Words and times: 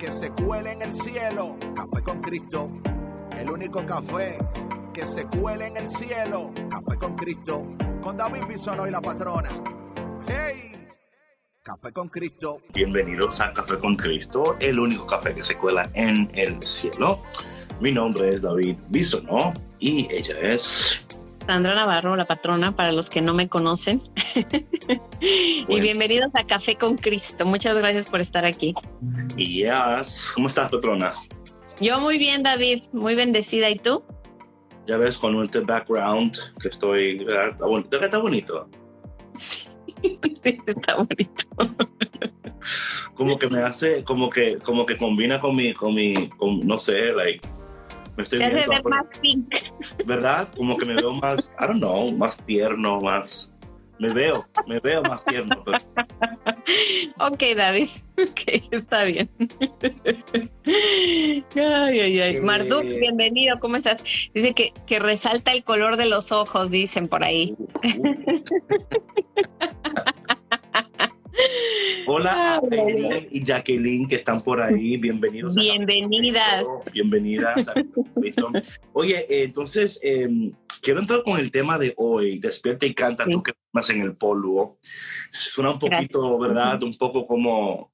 que 0.00 0.10
se 0.10 0.30
cuele 0.30 0.72
en 0.72 0.82
el 0.82 0.94
cielo. 0.94 1.58
Café 1.74 2.02
con 2.02 2.20
Cristo. 2.22 2.70
El 3.36 3.50
único 3.50 3.84
café 3.84 4.38
que 4.94 5.04
se 5.04 5.26
cuele 5.26 5.66
en 5.66 5.76
el 5.76 5.90
cielo. 5.90 6.52
Café 6.70 6.98
con 6.98 7.14
Cristo. 7.14 7.66
Con 8.00 8.16
David 8.16 8.44
Bisono 8.48 8.88
y 8.88 8.90
la 8.90 9.02
patrona. 9.02 9.50
¡Hey! 10.26 10.88
Café 11.62 11.92
con 11.92 12.08
Cristo. 12.08 12.62
Bienvenidos 12.72 13.42
a 13.42 13.52
Café 13.52 13.78
con 13.78 13.94
Cristo, 13.94 14.56
el 14.58 14.80
único 14.80 15.06
café 15.06 15.34
que 15.34 15.44
se 15.44 15.58
cuela 15.58 15.90
en 15.92 16.30
el 16.32 16.66
cielo. 16.66 17.20
Mi 17.78 17.92
nombre 17.92 18.30
es 18.30 18.40
David 18.40 18.80
Bisono 18.88 19.52
y 19.78 20.08
ella 20.10 20.38
es 20.40 21.04
Sandra 21.46 21.74
Navarro, 21.74 22.16
la 22.16 22.26
patrona, 22.26 22.76
para 22.76 22.92
los 22.92 23.10
que 23.10 23.22
no 23.22 23.34
me 23.34 23.48
conocen. 23.48 24.02
y 25.20 25.80
bienvenidos 25.80 26.30
a 26.34 26.44
Café 26.44 26.76
con 26.76 26.96
Cristo. 26.96 27.46
Muchas 27.46 27.76
gracias 27.76 28.06
por 28.06 28.20
estar 28.20 28.44
aquí. 28.44 28.74
Y 29.36 29.62
ya, 29.62 30.02
¿cómo 30.34 30.48
estás, 30.48 30.70
patrona? 30.70 31.12
Yo 31.80 32.00
muy 32.00 32.18
bien, 32.18 32.42
David, 32.42 32.84
muy 32.92 33.14
bendecida. 33.14 33.70
¿Y 33.70 33.78
tú? 33.78 34.04
Ya 34.86 34.96
ves, 34.96 35.18
con 35.18 35.42
este 35.42 35.60
background 35.60 36.36
que 36.60 36.68
estoy, 36.68 37.26
Está, 37.28 37.66
bonito. 37.66 37.98
está 38.04 38.18
bonito. 38.18 38.68
Sí, 39.34 39.68
está 40.44 40.96
bonito. 40.96 41.44
como 43.14 43.38
que 43.38 43.48
me 43.48 43.62
hace, 43.62 44.04
como 44.04 44.30
que, 44.30 44.56
como 44.56 44.86
que 44.86 44.96
combina 44.96 45.40
con 45.40 45.56
mi, 45.56 45.72
con 45.72 45.94
mi, 45.94 46.28
con, 46.30 46.66
no 46.66 46.78
sé, 46.78 47.12
like, 47.12 47.48
me 48.20 48.24
estoy 48.24 48.38
viendo, 48.38 48.72
ver 48.72 48.84
más 48.84 49.06
pink. 49.20 49.54
¿Verdad? 50.06 50.48
Como 50.56 50.76
que 50.76 50.84
me 50.84 50.94
veo 50.94 51.14
más, 51.14 51.52
I 51.58 51.66
don't 51.66 51.78
know, 51.78 52.12
más 52.12 52.36
tierno, 52.44 53.00
más. 53.00 53.52
Me 53.98 54.12
veo, 54.12 54.46
me 54.66 54.80
veo 54.80 55.02
más 55.02 55.24
tierno. 55.24 55.62
Ok, 57.18 57.42
David. 57.56 57.88
Ok, 58.20 58.68
está 58.70 59.04
bien. 59.04 59.30
Ay, 60.66 62.00
ay, 62.00 62.20
ay. 62.20 62.40
Marduk, 62.42 62.82
bienvenido, 62.82 63.58
¿cómo 63.60 63.76
estás? 63.76 64.02
Dice 64.34 64.52
que, 64.52 64.74
que 64.86 64.98
resalta 64.98 65.52
el 65.52 65.64
color 65.64 65.96
de 65.96 66.04
los 66.04 66.30
ojos, 66.30 66.70
dicen 66.70 67.08
por 67.08 67.24
ahí. 67.24 67.56
Hola 72.12 72.56
a 72.56 72.60
y 73.30 73.44
Jacqueline 73.44 74.08
que 74.08 74.16
están 74.16 74.40
por 74.40 74.60
ahí. 74.60 74.96
Bienvenidos. 74.96 75.54
Bienvenidas. 75.54 76.66
Bienvenidas. 76.92 77.66
Oye, 78.92 79.44
entonces 79.44 80.00
em, 80.02 80.52
quiero 80.82 80.98
entrar 80.98 81.22
con 81.22 81.38
el 81.38 81.52
tema 81.52 81.78
de 81.78 81.94
hoy. 81.96 82.40
Despierta 82.40 82.84
y 82.84 82.94
canta 82.94 83.26
tú 83.26 83.44
que 83.44 83.52
más 83.70 83.90
en 83.90 84.02
el 84.02 84.16
polvo. 84.16 84.78
Suena 85.30 85.70
un 85.70 85.78
poquito, 85.78 86.36
¿verdad? 86.36 86.82
Un 86.82 86.96
poco 86.96 87.24
como 87.24 87.92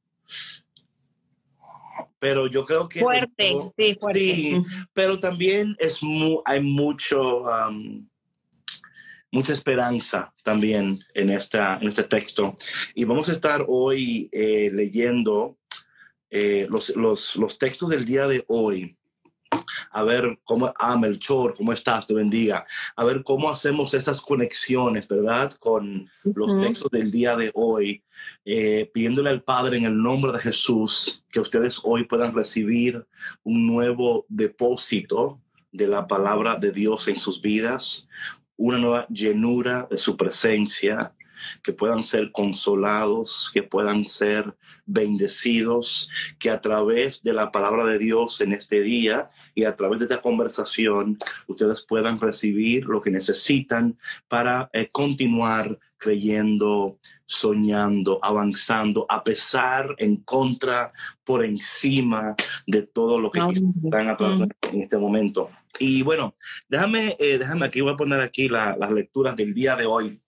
pero 2.19 2.47
yo 2.47 2.65
creo 2.65 2.89
que 2.89 3.01
fuerte, 3.01 3.55
sí, 3.77 3.95
fuerte. 4.01 4.19
Sí, 4.19 4.63
pero 4.95 5.21
también 5.21 5.77
es 5.79 6.01
hay 6.47 6.63
mucho 6.63 7.45
mucha 9.37 9.53
esperanza 9.53 10.33
también 10.43 10.99
en, 11.13 11.29
esta, 11.29 11.79
en 11.79 11.89
este 11.89 12.05
texto. 12.05 12.55
Y 12.95 13.05
vamos 13.05 13.29
a 13.29 13.33
estar 13.33 13.67
hoy 13.69 14.31
eh, 14.33 14.71
leyendo 14.73 15.59
eh, 16.31 16.67
los, 16.71 16.97
los, 16.97 17.37
los, 17.37 17.59
textos 17.59 17.91
del 17.91 18.07
día 18.07 18.27
de 18.27 18.45
hoy. 18.49 18.97
A 19.91 20.03
ver 20.05 20.39
cómo, 20.43 20.73
ah, 20.79 20.97
Melchor, 20.97 21.55
¿cómo 21.55 21.75
estás? 21.75 22.07
Te 22.07 22.15
bendiga. 22.15 22.65
A 22.97 23.05
ver 23.05 23.23
cómo 23.23 23.51
hacemos 23.51 23.93
esas 23.93 24.23
conexiones, 24.23 25.07
¿verdad? 25.07 25.53
Con 25.59 26.09
los 26.25 26.59
textos 26.59 26.91
del 26.91 27.11
día 27.11 27.37
de 27.37 27.51
hoy, 27.55 28.03
eh, 28.45 28.91
pidiéndole 28.93 29.29
al 29.29 29.43
Padre 29.43 29.77
en 29.77 29.85
el 29.85 30.03
nombre 30.03 30.33
de 30.33 30.39
Jesús 30.39 31.25
que 31.31 31.41
ustedes 31.41 31.79
hoy 31.85 32.05
puedan 32.05 32.35
recibir 32.35 33.07
un 33.45 33.67
nuevo 33.67 34.25
depósito 34.31 35.43
de 35.73 35.87
la 35.87 36.07
palabra 36.07 36.57
de 36.57 36.73
Dios 36.73 37.07
en 37.09 37.17
sus 37.17 37.41
vidas, 37.43 38.09
una 38.57 38.79
nueva 38.79 39.07
llenura 39.09 39.87
de 39.91 39.99
su 39.99 40.17
presencia, 40.17 41.13
que 41.63 41.73
puedan 41.73 42.03
ser 42.03 42.33
consolados, 42.33 43.51
que 43.53 43.63
puedan 43.63 44.05
ser 44.05 44.55
bendecidos, 44.87 46.11
que 46.39 46.51
a 46.51 46.61
través 46.61 47.23
de 47.23 47.33
la 47.33 47.51
palabra 47.51 47.85
de 47.85 47.99
Dios 47.99 48.41
en 48.41 48.53
este 48.53 48.81
día 48.81 49.31
y 49.55 49.65
a 49.65 49.77
través 49.77 49.99
de 49.99 50.07
esta 50.07 50.21
conversación 50.21 51.19
ustedes 51.47 51.83
puedan 51.83 52.21
recibir 52.21 52.87
lo 52.87 53.01
que 53.01 53.11
necesitan 53.11 53.99
para 54.29 54.71
eh, 54.73 54.89
continuar 54.91 55.79
creyendo, 55.99 56.99
soñando, 57.25 58.19
avanzando, 58.23 59.07
a 59.09 59.25
pesar, 59.25 59.95
en 59.99 60.17
contra, 60.17 60.93
por 61.25 61.45
encima 61.45 62.35
de 62.67 62.83
todo 62.83 63.19
lo 63.19 63.31
que 63.31 63.41
están 63.41 64.09
a 64.09 64.17
en 64.73 64.83
este 64.83 64.99
momento. 64.99 65.51
Y 65.79 66.03
bueno, 66.03 66.35
déjame, 66.69 67.17
eh, 67.19 67.39
déjame 67.39 67.67
aquí, 67.67 67.81
voy 67.81 67.93
a 67.93 67.97
poner 67.97 68.21
aquí 68.21 68.49
las 68.49 68.91
lecturas 68.91 69.37
del 69.37 69.55
día 69.55 69.77
de 69.77 69.87
hoy. 69.87 70.21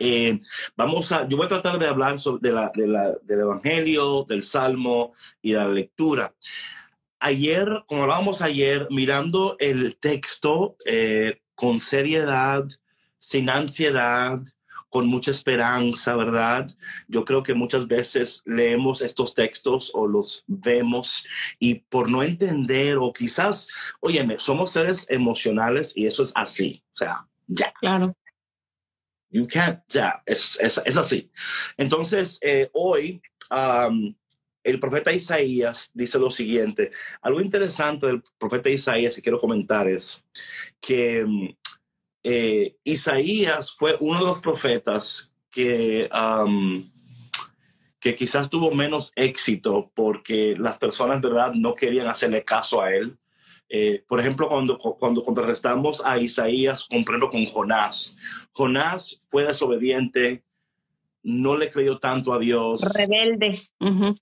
Eh, 0.00 0.38
vamos 0.76 1.10
a, 1.10 1.26
yo 1.26 1.36
voy 1.36 1.46
a 1.46 1.48
tratar 1.48 1.78
de 1.78 1.86
hablar 1.86 2.18
sobre 2.18 2.52
la, 2.52 2.70
del 2.74 3.40
Evangelio, 3.40 4.24
del 4.28 4.42
Salmo 4.44 5.12
y 5.42 5.52
de 5.52 5.58
la 5.58 5.68
lectura. 5.68 6.34
Ayer, 7.18 7.82
como 7.86 8.02
hablábamos 8.02 8.42
ayer, 8.42 8.86
mirando 8.90 9.56
el 9.58 9.96
texto 9.96 10.76
eh, 10.86 11.40
con 11.56 11.80
seriedad, 11.80 12.64
sin 13.18 13.50
ansiedad, 13.50 14.40
con 14.88 15.06
mucha 15.06 15.30
esperanza, 15.30 16.16
¿verdad? 16.16 16.70
Yo 17.08 17.24
creo 17.24 17.42
que 17.42 17.54
muchas 17.54 17.86
veces 17.86 18.42
leemos 18.46 19.02
estos 19.02 19.34
textos 19.34 19.90
o 19.94 20.06
los 20.06 20.44
vemos 20.46 21.26
y 21.58 21.76
por 21.76 22.10
no 22.10 22.22
entender 22.22 22.98
o 22.98 23.12
quizás, 23.12 23.68
óyeme, 24.00 24.38
somos 24.38 24.72
seres 24.72 25.06
emocionales 25.08 25.96
y 25.96 26.06
eso 26.06 26.22
es 26.22 26.32
así, 26.34 26.82
o 26.94 26.96
sea, 26.96 27.28
ya. 27.46 27.72
Claro. 27.80 28.16
You 29.30 29.46
can't, 29.46 29.80
ya, 29.88 30.22
es, 30.24 30.58
es, 30.60 30.96
así. 30.96 31.30
Entonces, 31.76 32.38
eh, 32.40 32.70
hoy 32.72 33.20
el 34.68 34.80
profeta 34.80 35.12
Isaías 35.12 35.90
dice 35.94 36.18
lo 36.18 36.30
siguiente. 36.30 36.90
Algo 37.22 37.40
interesante 37.40 38.06
del 38.06 38.22
profeta 38.38 38.68
Isaías 38.68 39.16
y 39.16 39.22
quiero 39.22 39.40
comentar 39.40 39.88
es 39.88 40.24
que 40.80 41.56
eh, 42.30 42.76
Isaías 42.84 43.72
fue 43.72 43.96
uno 44.00 44.18
de 44.18 44.26
los 44.26 44.40
profetas 44.40 45.34
que, 45.50 46.10
que 47.98 48.14
quizás 48.14 48.50
tuvo 48.50 48.70
menos 48.70 49.12
éxito 49.16 49.90
porque 49.94 50.54
las 50.58 50.76
personas, 50.76 51.22
¿verdad?, 51.22 51.54
no 51.54 51.74
querían 51.74 52.06
hacerle 52.06 52.44
caso 52.44 52.82
a 52.82 52.92
él. 52.92 53.16
Eh, 53.70 54.04
por 54.06 54.20
ejemplo, 54.20 54.46
cuando, 54.46 54.76
cuando 54.76 55.22
contrarrestamos 55.22 56.04
a 56.04 56.18
Isaías, 56.18 56.86
comprendo 56.86 57.30
con 57.30 57.46
Jonás. 57.46 58.18
Jonás 58.52 59.26
fue 59.30 59.46
desobediente, 59.46 60.44
no 61.22 61.56
le 61.56 61.70
creyó 61.70 61.98
tanto 61.98 62.34
a 62.34 62.38
Dios. 62.38 62.82
Rebelde. 62.94 63.58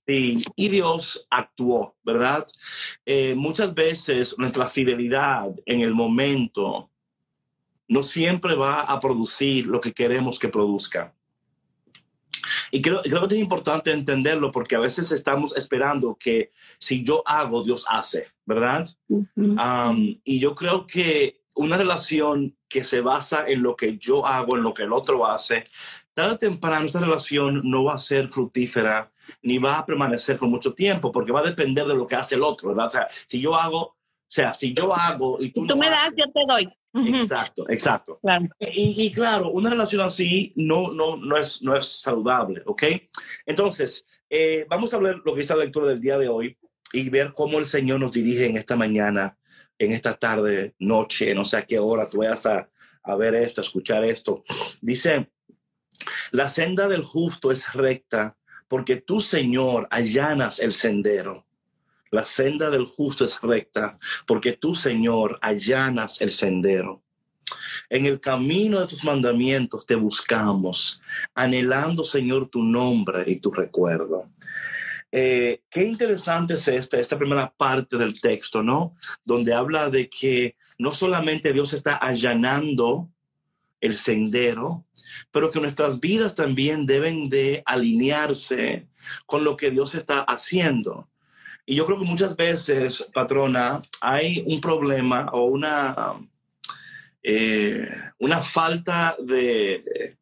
Sí, 0.07 0.41
y 0.55 0.69
Dios 0.69 1.27
actuó, 1.29 1.97
¿verdad? 2.03 2.45
Eh, 3.05 3.35
muchas 3.35 3.73
veces 3.73 4.33
nuestra 4.37 4.65
fidelidad 4.67 5.49
en 5.65 5.81
el 5.81 5.93
momento 5.93 6.89
no 7.87 8.03
siempre 8.03 8.55
va 8.55 8.81
a 8.81 8.99
producir 8.99 9.65
lo 9.65 9.81
que 9.81 9.93
queremos 9.93 10.39
que 10.39 10.49
produzca. 10.49 11.13
Y 12.71 12.81
creo, 12.81 13.01
creo 13.01 13.27
que 13.27 13.35
es 13.35 13.41
importante 13.41 13.91
entenderlo 13.91 14.51
porque 14.51 14.75
a 14.75 14.79
veces 14.79 15.11
estamos 15.11 15.55
esperando 15.55 16.17
que 16.19 16.51
si 16.77 17.03
yo 17.03 17.23
hago, 17.25 17.63
Dios 17.63 17.85
hace, 17.89 18.27
¿verdad? 18.45 18.87
y 20.23 20.39
yo 20.39 20.55
creo 20.55 20.85
que 20.85 21.41
una 21.55 21.77
relación 21.77 22.55
que 22.69 22.83
se 22.83 23.01
basa 23.01 23.45
en 23.47 23.63
lo 23.63 23.75
que 23.75 23.97
yo 23.97 24.25
hago, 24.25 24.55
en 24.55 24.63
lo 24.63 24.73
que 24.73 24.83
el 24.83 24.93
otro 24.93 25.25
hace, 25.25 25.65
tarde 26.13 26.33
o 26.33 26.37
temprano 26.37 26.85
esa 26.85 26.99
relación 26.99 27.61
no 27.63 27.85
va 27.85 27.95
a 27.95 27.97
ser 27.97 28.29
fructífera 28.29 29.11
ni 29.41 29.57
va 29.57 29.79
a 29.79 29.85
permanecer 29.85 30.37
por 30.37 30.47
mucho 30.47 30.73
tiempo 30.73 31.11
porque 31.11 31.31
va 31.31 31.41
a 31.41 31.49
depender 31.49 31.85
de 31.85 31.95
lo 31.95 32.07
que 32.07 32.15
hace 32.15 32.35
el 32.35 32.43
otro, 32.43 32.69
¿verdad? 32.69 32.87
O 32.87 32.91
sea, 32.91 33.07
si 33.27 33.41
yo 33.41 33.55
hago 33.55 33.96
sea, 34.27 34.53
si 34.53 34.73
yo 34.73 34.93
hago 34.93 35.37
y 35.41 35.51
tú, 35.51 35.65
tú 35.65 35.75
me 35.75 35.89
das, 35.89 36.13
yo 36.15 36.25
te 36.31 36.41
doy. 36.47 36.69
Exacto, 36.93 37.69
exacto. 37.69 38.19
Y, 38.59 39.11
claro, 39.11 39.51
una 39.51 39.69
relación 39.69 40.01
así 40.01 40.51
no, 40.55 40.91
no, 40.91 41.17
no, 41.17 41.37
es, 41.37 41.61
no 41.61 41.75
es 41.75 41.85
saludable, 41.85 42.63
¿ok? 42.65 42.83
Entonces, 43.45 44.05
eh, 44.29 44.65
vamos 44.69 44.93
a 44.93 44.97
ver 44.97 45.21
lo 45.23 45.33
que 45.33 45.41
está 45.41 45.55
la 45.55 45.65
lectura 45.65 45.87
del 45.87 46.01
día 46.01 46.17
de 46.17 46.27
hoy 46.27 46.57
y 46.93 47.09
ver 47.09 47.31
cómo 47.33 47.59
el 47.59 47.67
Señor 47.67 47.99
nos 47.99 48.13
dirige 48.13 48.47
en 48.47 48.57
esta 48.57 48.75
mañana, 48.75 49.37
en 49.77 49.91
esta 49.91 50.15
tarde, 50.15 50.73
noche, 50.79 51.35
no 51.35 51.45
sé 51.45 51.57
a 51.57 51.65
qué 51.65 51.77
hora 51.77 52.09
tú 52.09 52.19
vayas 52.19 52.45
a, 52.45 52.69
a 53.03 53.15
ver 53.15 53.35
esto, 53.35 53.61
a 53.61 53.63
escuchar 53.63 54.03
esto. 54.03 54.43
Dice, 54.81 55.29
la 56.31 56.49
senda 56.49 56.87
del 56.87 57.03
justo 57.03 57.51
es 57.51 57.73
recta 57.73 58.37
porque 58.67 58.97
tú, 58.97 59.21
Señor, 59.21 59.87
allanas 59.91 60.59
el 60.59 60.73
sendero. 60.73 61.46
La 62.11 62.25
senda 62.25 62.69
del 62.69 62.85
justo 62.85 63.25
es 63.25 63.41
recta 63.41 63.97
porque 64.25 64.53
tú, 64.53 64.73
Señor, 64.75 65.39
allanas 65.41 66.21
el 66.21 66.31
sendero. 66.31 67.03
En 67.89 68.05
el 68.05 68.19
camino 68.19 68.79
de 68.79 68.87
tus 68.87 69.03
mandamientos 69.03 69.85
te 69.85 69.95
buscamos, 69.95 71.01
anhelando, 71.33 72.03
Señor, 72.03 72.49
tu 72.49 72.61
nombre 72.61 73.23
y 73.27 73.37
tu 73.37 73.51
recuerdo. 73.51 74.29
Eh, 75.11 75.61
qué 75.69 75.85
interesante 75.85 76.55
es 76.55 76.67
esta, 76.67 76.99
esta 76.99 77.17
primera 77.17 77.53
parte 77.55 77.97
del 77.97 78.19
texto, 78.19 78.61
¿no? 78.61 78.95
Donde 79.23 79.53
habla 79.53 79.89
de 79.89 80.09
que 80.09 80.57
no 80.77 80.93
solamente 80.93 81.53
Dios 81.53 81.73
está 81.73 81.95
allanando 81.95 83.09
el 83.79 83.95
sendero, 83.95 84.85
pero 85.31 85.51
que 85.51 85.59
nuestras 85.59 85.99
vidas 85.99 86.35
también 86.35 86.85
deben 86.85 87.29
de 87.29 87.63
alinearse 87.65 88.87
con 89.25 89.43
lo 89.43 89.55
que 89.55 89.71
Dios 89.71 89.95
está 89.95 90.21
haciendo. 90.21 91.07
Y 91.69 91.75
yo 91.75 91.85
creo 91.85 91.99
que 91.99 92.05
muchas 92.05 92.37
veces, 92.37 93.09
patrona, 93.13 93.81
hay 93.99 94.41
un 94.47 94.61
problema 94.61 95.29
o 95.33 95.43
una, 95.43 96.15
eh, 97.21 97.89
una 98.19 98.39
falta 98.39 99.17
de, 99.19 100.15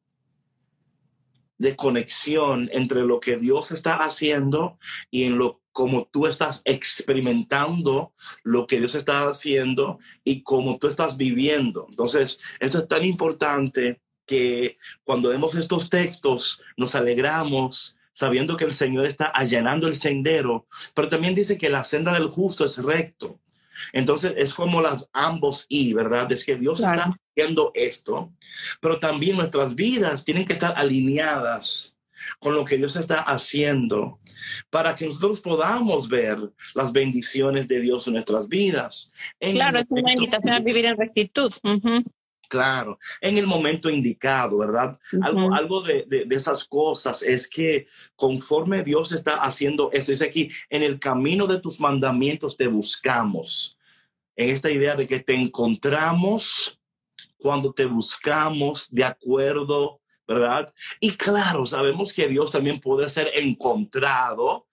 de 1.59 1.75
conexión 1.75 2.67
entre 2.73 3.03
lo 3.03 3.19
que 3.19 3.37
Dios 3.37 3.71
está 3.71 3.97
haciendo 3.97 4.79
y 5.11 5.25
en 5.25 5.37
lo 5.37 5.61
como 5.71 6.05
tú 6.05 6.25
estás 6.25 6.61
experimentando 6.65 8.13
lo 8.43 8.65
que 8.65 8.79
Dios 8.79 8.95
está 8.95 9.27
haciendo 9.27 9.99
y 10.23 10.41
cómo 10.41 10.79
tú 10.79 10.87
estás 10.87 11.17
viviendo. 11.17 11.85
Entonces, 11.89 12.39
esto 12.61 12.79
es 12.79 12.87
tan 12.87 13.03
importante 13.03 14.01
que 14.25 14.77
cuando 15.03 15.29
vemos 15.29 15.53
estos 15.53 15.89
textos 15.89 16.61
nos 16.77 16.95
alegramos 16.95 17.94
sabiendo 18.15 18.55
que 18.55 18.63
el 18.63 18.71
Señor 18.71 19.05
está 19.05 19.25
allanando 19.25 19.87
el 19.87 19.93
sendero, 19.93 20.67
pero 20.93 21.09
también 21.09 21.35
dice 21.35 21.57
que 21.57 21.69
la 21.69 21.83
senda 21.83 22.13
del 22.13 22.27
justo 22.27 22.63
es 22.63 22.77
recto. 22.77 23.41
Entonces 23.91 24.33
es 24.37 24.53
como 24.53 24.81
las 24.81 25.09
ambos 25.11 25.65
y, 25.67 25.93
¿verdad? 25.93 26.31
Es 26.31 26.45
que 26.45 26.55
Dios 26.55 26.79
está 26.79 27.13
haciendo 27.35 27.71
esto, 27.73 28.31
pero 28.79 28.99
también 28.99 29.35
nuestras 29.35 29.75
vidas 29.75 30.23
tienen 30.23 30.45
que 30.45 30.53
estar 30.53 30.73
alineadas 30.77 31.97
con 32.39 32.55
lo 32.55 32.63
que 32.63 32.77
Dios 32.77 32.95
está 32.95 33.19
haciendo 33.19 34.17
para 34.69 34.95
que 34.95 35.07
nosotros 35.07 35.41
podamos 35.41 36.07
ver 36.07 36.39
las 36.73 36.93
bendiciones 36.93 37.67
de 37.67 37.81
Dios 37.81 38.07
en 38.07 38.13
nuestras 38.13 38.47
vidas. 38.47 39.11
claro, 39.39 39.79
es 39.79 39.85
una 39.89 40.13
invitación 40.13 40.53
a 40.53 40.59
vivir 40.59 40.85
en 40.85 40.97
rectitud. 40.97 41.51
Claro, 42.49 42.99
en 43.21 43.37
el 43.37 43.47
momento 43.47 43.89
indicado, 43.89 44.57
¿verdad? 44.57 44.99
Algo, 45.21 45.53
algo 45.53 45.81
de, 45.81 46.05
de, 46.07 46.27
esas 46.35 46.65
cosas 46.65 47.23
es 47.23 47.47
que 47.47 47.87
conforme 48.15 48.83
Dios 48.83 49.11
está 49.11 49.37
haciendo 49.37 49.89
esto, 49.91 50.11
dice 50.11 50.25
aquí, 50.25 50.49
en 50.69 50.83
el 50.83 50.99
camino 50.99 51.47
de 51.47 51.59
tus 51.59 51.79
mandamientos 51.79 52.57
te 52.57 52.67
buscamos. 52.67 53.77
En 54.35 54.49
esta 54.49 54.69
idea 54.69 54.95
de 54.95 55.07
que 55.07 55.19
te 55.19 55.33
encontramos 55.33 56.79
cuando 57.37 57.73
te 57.73 57.85
buscamos 57.85 58.87
de 58.91 59.03
acuerdo 59.03 60.01
¿verdad? 60.27 60.73
Y 60.99 61.11
claro, 61.11 61.65
sabemos 61.65 62.11
que 62.11 62.27
Dios 62.27 62.51
también 62.51 62.79
puede 62.79 63.09
ser 63.09 63.29
encontrado 63.35 64.67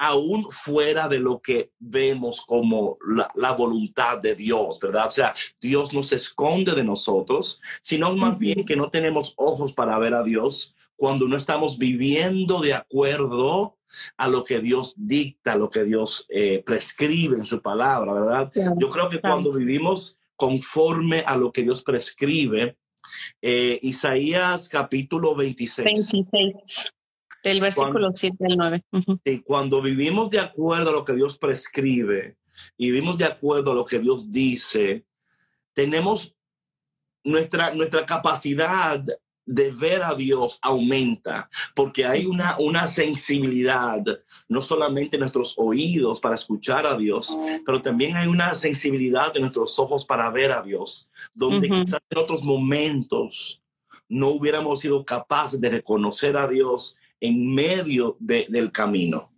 aún 0.00 0.46
fuera 0.50 1.08
de 1.08 1.18
lo 1.18 1.42
que 1.42 1.72
vemos 1.78 2.40
como 2.46 2.96
la, 3.34 3.52
voluntad 3.52 4.18
de 4.18 4.34
Dios, 4.34 4.80
¿verdad? 4.80 5.08
O 5.08 5.10
sea, 5.10 5.34
Dios 5.60 5.92
no 5.92 6.02
se 6.02 6.16
esconde 6.16 6.72
de 6.72 6.82
nosotros, 6.82 7.60
sino 7.82 8.16
más 8.16 8.38
bien 8.38 8.64
que 8.64 8.76
no 8.76 8.88
tenemos 8.88 9.34
ojos 9.36 9.74
para 9.74 9.98
ver 9.98 10.14
a 10.14 10.22
Dios 10.22 10.74
cuando 10.96 11.28
no 11.28 11.36
estamos 11.36 11.76
viviendo 11.76 12.60
de 12.60 12.72
acuerdo 12.72 13.76
a 14.16 14.26
lo 14.26 14.42
que 14.42 14.60
Dios 14.60 14.94
dicta, 14.96 15.54
lo 15.54 15.68
que 15.68 15.84
Dios 15.84 16.24
eh, 16.30 16.62
prescribe 16.64 17.36
en 17.36 17.44
su 17.44 17.60
palabra, 17.60 18.14
¿verdad? 18.14 18.52
Yo 18.78 18.88
creo 18.88 19.10
que 19.10 19.20
cuando 19.20 19.52
vivimos 19.52 20.18
conforme 20.34 21.20
a 21.26 21.36
lo 21.36 21.52
que 21.52 21.62
Dios 21.62 21.82
prescribe, 21.82 22.78
eh, 23.42 23.78
Isaías 23.82 24.66
capítulo 24.70 25.34
26. 25.34 25.84
26. 25.84 26.94
Del 27.42 27.60
versículo 27.60 28.10
7 28.14 28.36
al 28.46 28.56
9. 28.56 28.84
Y 29.24 29.40
cuando 29.40 29.80
vivimos 29.80 30.30
de 30.30 30.40
acuerdo 30.40 30.90
a 30.90 30.92
lo 30.92 31.04
que 31.04 31.14
Dios 31.14 31.38
prescribe 31.38 32.36
y 32.76 32.90
vivimos 32.90 33.16
de 33.18 33.24
acuerdo 33.24 33.72
a 33.72 33.74
lo 33.74 33.84
que 33.84 33.98
Dios 33.98 34.30
dice, 34.30 35.04
tenemos 35.72 36.36
nuestra, 37.24 37.72
nuestra 37.74 38.04
capacidad 38.04 39.02
de 39.46 39.72
ver 39.72 40.02
a 40.02 40.14
Dios 40.14 40.58
aumenta, 40.62 41.48
porque 41.74 42.06
hay 42.06 42.24
una, 42.24 42.56
una 42.60 42.86
sensibilidad, 42.86 44.00
no 44.48 44.62
solamente 44.62 45.16
en 45.16 45.20
nuestros 45.20 45.54
oídos 45.58 46.20
para 46.20 46.36
escuchar 46.36 46.86
a 46.86 46.96
Dios, 46.96 47.36
pero 47.66 47.82
también 47.82 48.16
hay 48.16 48.28
una 48.28 48.54
sensibilidad 48.54 49.34
en 49.34 49.42
nuestros 49.42 49.76
ojos 49.80 50.04
para 50.04 50.30
ver 50.30 50.52
a 50.52 50.62
Dios, 50.62 51.10
donde 51.34 51.68
quizás 51.68 52.00
en 52.08 52.18
otros 52.18 52.44
momentos 52.44 53.60
no 54.08 54.28
hubiéramos 54.28 54.80
sido 54.80 55.04
capaces 55.04 55.60
de 55.60 55.70
reconocer 55.70 56.36
a 56.36 56.46
Dios 56.46 56.96
en 57.20 57.54
medio 57.54 58.16
del 58.18 58.72
camino. 58.72 59.30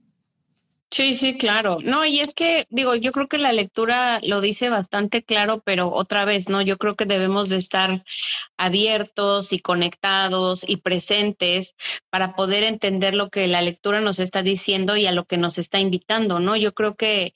Sí, 0.92 1.16
sí, 1.16 1.38
claro. 1.38 1.78
No, 1.82 2.04
y 2.04 2.20
es 2.20 2.34
que, 2.34 2.66
digo, 2.68 2.94
yo 2.94 3.12
creo 3.12 3.26
que 3.26 3.38
la 3.38 3.54
lectura 3.54 4.20
lo 4.22 4.42
dice 4.42 4.68
bastante 4.68 5.22
claro, 5.24 5.62
pero 5.64 5.90
otra 5.90 6.26
vez, 6.26 6.50
¿no? 6.50 6.60
Yo 6.60 6.76
creo 6.76 6.96
que 6.96 7.06
debemos 7.06 7.48
de 7.48 7.56
estar 7.56 8.02
abiertos 8.58 9.54
y 9.54 9.60
conectados 9.60 10.68
y 10.68 10.76
presentes 10.76 11.74
para 12.10 12.36
poder 12.36 12.64
entender 12.64 13.14
lo 13.14 13.30
que 13.30 13.46
la 13.46 13.62
lectura 13.62 14.02
nos 14.02 14.18
está 14.18 14.42
diciendo 14.42 14.94
y 14.98 15.06
a 15.06 15.12
lo 15.12 15.24
que 15.24 15.38
nos 15.38 15.56
está 15.56 15.78
invitando, 15.78 16.40
¿no? 16.40 16.56
Yo 16.56 16.74
creo 16.74 16.94
que 16.94 17.32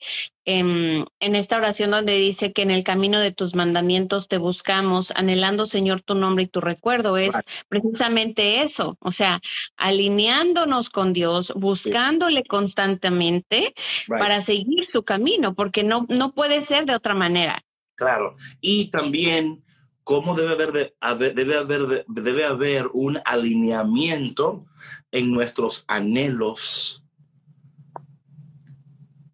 en, 0.47 1.05
esta 1.19 1.57
oración 1.57 1.91
donde 1.91 2.13
dice 2.13 2.53
que 2.53 2.61
en 2.61 2.71
el 2.71 2.85
camino 2.85 3.19
de 3.19 3.33
tus 3.33 3.53
mandamientos 3.53 4.29
te 4.29 4.37
buscamos, 4.37 5.11
anhelando, 5.11 5.65
Señor, 5.65 6.01
tu 6.01 6.15
nombre 6.15 6.45
y 6.45 6.47
tu 6.47 6.61
recuerdo, 6.61 7.17
es 7.17 7.35
precisamente 7.67 8.61
eso, 8.61 8.97
o 9.01 9.11
sea, 9.11 9.41
alineándonos 9.75 10.89
con 10.89 11.11
Dios, 11.11 11.51
buscándole 11.53 12.45
constantemente 12.45 13.73
para 14.07 14.41
seguir 14.41 14.87
su 14.93 15.03
camino, 15.03 15.53
porque 15.53 15.83
no, 15.83 16.05
no 16.07 16.33
puede 16.33 16.61
ser 16.61 16.85
de 16.85 16.95
otra 16.95 17.13
manera. 17.13 17.61
Claro, 17.95 18.35
y 18.61 18.89
también 18.89 19.65
cómo 20.05 20.33
debe 20.33 20.53
haber, 20.53 21.35
debe, 21.35 21.57
haber, 21.57 22.05
debe 22.07 22.45
haber 22.45 22.87
un 22.93 23.19
alineamiento 23.25 24.65
en 25.11 25.29
nuestros 25.29 25.83
anhelos 25.89 27.03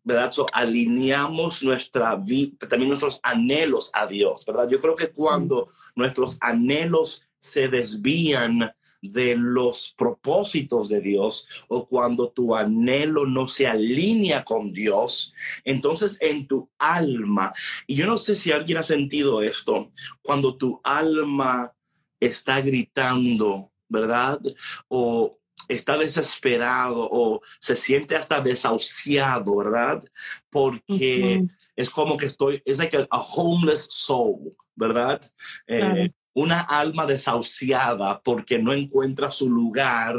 ¿verdad? 0.03 0.31
alineamos 0.51 1.63
nuestra 1.63 2.15
vida, 2.15 2.67
también 2.67 2.89
nuestros 2.89 3.19
anhelos 3.23 3.89
a 3.93 4.05
Dios, 4.05 4.45
¿verdad? 4.45 4.69
Yo 4.69 4.79
creo 4.79 4.95
que 4.95 5.09
cuando 5.09 5.69
nuestros 5.95 6.37
anhelos 6.41 7.27
se 7.39 7.67
desvían 7.67 8.71
de 9.01 9.35
los 9.35 9.93
propósitos 9.97 10.87
de 10.87 11.01
Dios 11.01 11.65
o 11.67 11.85
cuando 11.85 12.29
tu 12.29 12.55
anhelo 12.55 13.25
no 13.25 13.49
se 13.49 13.67
alinea 13.67 14.45
con 14.45 14.71
Dios, 14.71 15.33
entonces 15.65 16.17
en 16.21 16.47
tu 16.47 16.69
alma, 16.77 17.53
y 17.85 17.95
yo 17.95 18.07
no 18.07 18.17
sé 18.17 18.37
si 18.37 18.51
alguien 18.51 18.77
ha 18.77 18.83
sentido 18.83 19.41
esto, 19.41 19.89
cuando 20.21 20.55
tu 20.55 20.79
alma 20.83 21.73
está 22.19 22.61
gritando, 22.61 23.71
¿verdad? 23.89 24.39
O 24.87 25.37
está 25.67 25.97
desesperado 25.97 27.07
o 27.11 27.41
se 27.59 27.75
siente 27.75 28.15
hasta 28.15 28.41
desahuciado, 28.41 29.55
¿verdad? 29.55 30.03
Porque 30.49 31.43
es 31.75 31.89
como 31.89 32.17
que 32.17 32.27
estoy, 32.27 32.61
es 32.65 32.77
like 32.77 33.07
a, 33.09 33.19
homeless 33.19 33.87
soul, 33.91 34.55
¿verdad? 34.75 35.21
Eh, 35.67 36.11
una 36.33 36.61
alma 36.61 37.05
desahuciada 37.05 38.21
porque 38.21 38.59
no 38.59 38.73
encuentra 38.73 39.29
su 39.29 39.49
lugar. 39.49 40.15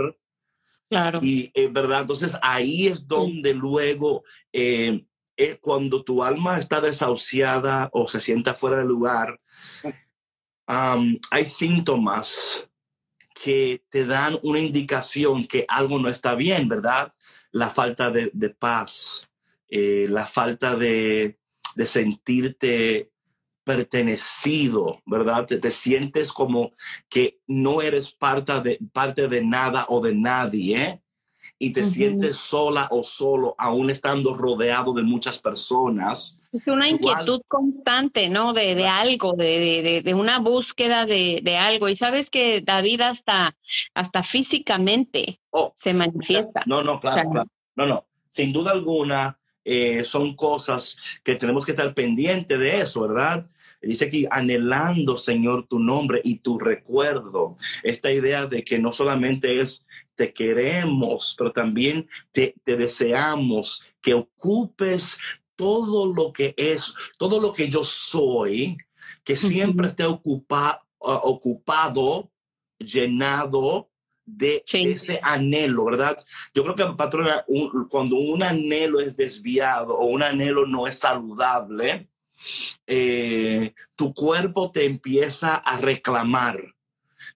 Claro. 0.88 1.20
Y, 1.22 1.50
eh, 1.54 1.68
¿verdad? 1.68 2.02
Entonces 2.02 2.38
ahí 2.42 2.86
es 2.86 3.06
donde 3.06 3.54
luego, 3.54 4.24
eh, 4.52 5.04
cuando 5.60 6.04
tu 6.04 6.22
alma 6.22 6.58
está 6.58 6.80
desahuciada 6.80 7.88
o 7.92 8.06
se 8.06 8.20
sienta 8.20 8.54
fuera 8.54 8.78
de 8.78 8.84
lugar, 8.84 9.40
hay 10.66 11.44
síntomas 11.44 12.70
que 13.44 13.84
te 13.90 14.06
dan 14.06 14.38
una 14.42 14.58
indicación 14.58 15.46
que 15.46 15.66
algo 15.68 15.98
no 15.98 16.08
está 16.08 16.34
bien, 16.34 16.66
¿verdad? 16.66 17.12
La 17.50 17.68
falta 17.68 18.10
de, 18.10 18.30
paz, 18.58 19.28
eh, 19.68 20.06
la 20.08 20.24
falta 20.24 20.76
de, 20.76 21.38
de 21.76 21.86
sentirte 21.86 23.10
pertenecido, 23.62 25.02
¿verdad? 25.04 25.44
Te, 25.44 25.58
te, 25.58 25.70
sientes 25.70 26.32
como 26.32 26.72
que 27.10 27.38
no 27.46 27.82
eres 27.82 28.12
parte 28.12 28.62
de, 28.62 28.78
parte 28.94 29.28
de 29.28 29.44
nada 29.44 29.84
o 29.90 30.00
de 30.00 30.14
nadie, 30.14 30.82
¿eh? 30.82 31.02
Y 31.58 31.72
te 31.72 31.80
uh 31.80 31.84
-huh. 31.84 31.88
sientes 31.88 32.36
sola 32.36 32.88
o 32.90 33.02
solo, 33.02 33.54
aún 33.58 33.90
estando 33.90 34.32
rodeado 34.32 34.92
de 34.92 35.02
muchas 35.02 35.38
personas. 35.38 36.40
Es 36.52 36.66
una 36.66 36.88
inquietud 36.88 37.22
Igual, 37.22 37.42
constante, 37.48 38.28
¿no? 38.28 38.52
De, 38.52 38.74
de 38.74 38.86
algo, 38.86 39.34
de, 39.34 39.82
de, 39.82 40.02
de, 40.02 40.14
una 40.14 40.38
búsqueda 40.40 41.06
de, 41.06 41.40
de 41.42 41.56
algo. 41.56 41.88
Y 41.88 41.96
sabes 41.96 42.30
que 42.30 42.60
David 42.60 43.00
hasta, 43.00 43.56
hasta 43.94 44.22
físicamente 44.22 45.40
oh, 45.50 45.72
se 45.74 45.94
manifiesta. 45.94 46.62
No, 46.66 46.82
no, 46.82 47.00
claro, 47.00 47.16
o 47.16 47.22
sea, 47.22 47.30
claro. 47.30 47.50
No, 47.76 47.86
no. 47.86 48.06
Sin 48.28 48.52
duda 48.52 48.72
alguna, 48.72 49.38
eh, 49.64 50.04
son 50.04 50.34
cosas 50.36 50.98
que 51.22 51.36
tenemos 51.36 51.64
que 51.64 51.72
estar 51.72 51.94
pendientes 51.94 52.58
de 52.58 52.80
eso, 52.82 53.02
¿verdad? 53.02 53.46
Dice 53.86 54.06
aquí, 54.06 54.26
anhelando, 54.30 55.16
Señor, 55.16 55.66
tu 55.66 55.78
nombre 55.78 56.20
y 56.24 56.38
tu 56.38 56.58
recuerdo. 56.58 57.54
Esta 57.82 58.10
idea 58.12 58.46
de 58.46 58.64
que 58.64 58.78
no 58.78 58.92
solamente 58.92 59.60
es 59.60 59.86
te 60.14 60.32
queremos, 60.32 61.34
pero 61.36 61.52
también 61.52 62.08
te, 62.32 62.54
te 62.64 62.76
deseamos 62.76 63.86
que 64.00 64.14
ocupes 64.14 65.18
todo 65.56 66.12
lo 66.12 66.32
que 66.32 66.54
es, 66.56 66.94
todo 67.18 67.40
lo 67.40 67.52
que 67.52 67.68
yo 67.68 67.82
soy, 67.82 68.76
que 69.22 69.36
siempre 69.36 69.88
esté 69.88 70.04
ocupa, 70.04 70.84
uh, 70.98 71.10
ocupado, 71.22 72.30
llenado 72.78 73.88
de, 74.26 74.62
sí. 74.66 74.84
de, 74.84 74.92
ese 74.92 75.20
anhelo, 75.22 75.84
¿verdad? 75.86 76.16
Yo 76.54 76.62
creo 76.62 76.74
que, 76.74 76.96
patrona, 76.96 77.44
un, 77.46 77.88
cuando 77.88 78.16
un 78.16 78.42
anhelo 78.42 79.00
es 79.00 79.16
desviado 79.16 79.96
o 79.96 80.06
un 80.06 80.22
anhelo 80.22 80.66
no 80.66 80.86
es 80.86 80.98
saludable, 80.98 82.08
eh, 82.86 83.74
tu 83.96 84.12
cuerpo 84.12 84.70
te 84.70 84.84
empieza 84.84 85.56
a 85.56 85.78
reclamar. 85.78 86.74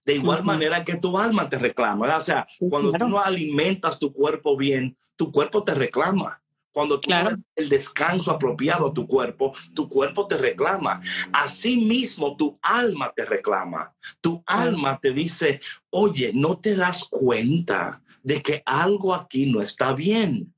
De 0.05 0.15
igual 0.15 0.39
uh 0.39 0.41
-huh. 0.41 0.45
manera 0.45 0.83
que 0.83 0.97
tu 0.97 1.17
alma 1.17 1.49
te 1.49 1.57
reclama. 1.57 2.01
¿verdad? 2.01 2.19
O 2.19 2.23
sea, 2.23 2.47
cuando 2.69 2.89
claro. 2.91 3.05
tú 3.05 3.11
no 3.11 3.19
alimentas 3.19 3.99
tu 3.99 4.13
cuerpo 4.13 4.55
bien, 4.55 4.95
tu 5.15 5.31
cuerpo 5.31 5.63
te 5.63 5.73
reclama. 5.73 6.41
Cuando 6.71 6.99
tú 6.99 7.07
claro. 7.07 7.31
das 7.31 7.39
el 7.55 7.69
descanso 7.69 8.31
apropiado 8.31 8.87
a 8.87 8.93
tu 8.93 9.07
cuerpo, 9.07 9.51
tu 9.73 9.89
cuerpo 9.89 10.27
te 10.27 10.37
reclama. 10.37 11.01
Asimismo, 11.33 12.37
tu 12.37 12.59
alma 12.61 13.11
te 13.15 13.25
reclama. 13.25 13.91
Tu 14.21 14.43
alma 14.45 14.99
te 15.01 15.11
dice, 15.11 15.59
oye, 15.89 16.31
no 16.33 16.59
te 16.59 16.75
das 16.75 17.05
cuenta 17.09 18.01
de 18.21 18.41
que 18.41 18.61
algo 18.65 19.15
aquí 19.15 19.51
no 19.51 19.61
está 19.61 19.93
bien. 19.93 20.53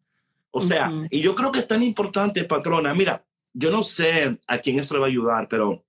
O 0.51 0.61
sea, 0.61 0.89
uh 0.89 0.93
-huh. 0.93 1.07
y 1.09 1.21
yo 1.21 1.33
creo 1.33 1.51
que 1.51 1.59
es 1.59 1.67
tan 1.67 1.81
importante, 1.81 2.43
patrona. 2.43 2.93
Mira, 2.93 3.23
yo 3.53 3.71
no 3.71 3.83
sé 3.83 4.39
a 4.47 4.57
quién 4.59 4.79
esto 4.79 4.93
le 4.93 5.01
va 5.01 5.05
a 5.07 5.09
ayudar, 5.09 5.47
pero 5.47 5.83